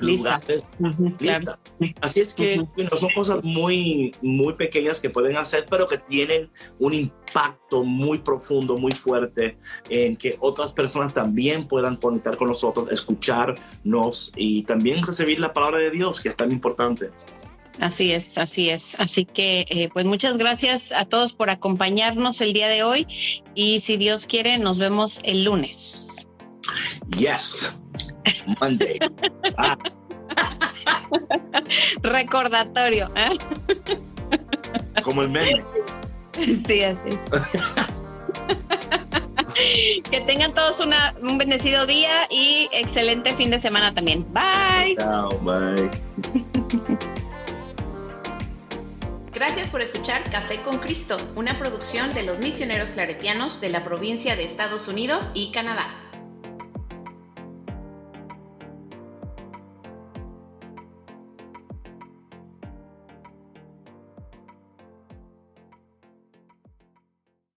lugares. 0.00 0.64
Así 2.00 2.20
es 2.20 2.34
que 2.34 2.66
son 2.96 3.10
cosas 3.14 3.42
muy, 3.42 4.14
muy 4.22 4.54
pequeñas 4.54 5.00
que 5.00 5.10
pueden 5.10 5.36
hacer, 5.36 5.66
pero 5.68 5.86
que 5.86 5.98
tienen 5.98 6.50
un 6.78 6.94
impacto 6.94 7.82
muy 7.82 8.18
profundo, 8.18 8.76
muy 8.76 8.92
fuerte 8.92 9.58
en 9.88 10.16
que 10.16 10.36
otras 10.40 10.72
personas 10.72 11.12
también 11.12 11.66
puedan 11.66 11.96
conectar 11.96 12.36
con 12.36 12.48
nosotros, 12.48 12.90
escucharnos 12.90 14.32
y 14.36 14.62
también 14.64 15.04
recibir 15.04 15.40
la 15.40 15.52
palabra 15.52 15.78
de 15.78 15.90
Dios, 15.90 16.20
que 16.20 16.28
es 16.28 16.36
tan 16.36 16.50
importante. 16.50 17.10
Así 17.80 18.12
es, 18.12 18.38
así 18.38 18.70
es. 18.70 18.98
Así 19.00 19.24
que, 19.24 19.66
eh, 19.68 19.88
pues 19.92 20.06
muchas 20.06 20.38
gracias 20.38 20.92
a 20.92 21.06
todos 21.06 21.32
por 21.32 21.50
acompañarnos 21.50 22.40
el 22.40 22.52
día 22.52 22.68
de 22.68 22.84
hoy 22.84 23.06
y 23.54 23.80
si 23.80 23.96
Dios 23.96 24.26
quiere, 24.26 24.58
nos 24.58 24.78
vemos 24.78 25.20
el 25.24 25.44
lunes. 25.44 26.13
Yes. 27.16 27.78
Monday. 28.60 28.98
Ah. 29.56 29.78
Recordatorio. 32.02 33.08
¿eh? 33.14 33.38
Como 35.02 35.22
el 35.22 35.28
meme. 35.28 35.64
Sí, 36.66 36.82
así. 36.82 37.18
que 40.10 40.20
tengan 40.22 40.54
todos 40.54 40.80
una, 40.80 41.14
un 41.22 41.38
bendecido 41.38 41.86
día 41.86 42.26
y 42.30 42.68
excelente 42.72 43.34
fin 43.34 43.50
de 43.50 43.60
semana 43.60 43.94
también. 43.94 44.26
Bye. 44.32 44.96
Chao, 44.96 45.28
bye. 45.40 45.90
Gracias 49.32 49.68
por 49.68 49.80
escuchar 49.80 50.22
Café 50.30 50.56
con 50.62 50.78
Cristo, 50.78 51.16
una 51.34 51.58
producción 51.58 52.14
de 52.14 52.22
los 52.22 52.38
misioneros 52.38 52.90
claretianos 52.90 53.60
de 53.60 53.68
la 53.68 53.84
provincia 53.84 54.36
de 54.36 54.44
Estados 54.44 54.86
Unidos 54.88 55.30
y 55.34 55.50
Canadá. 55.50 56.03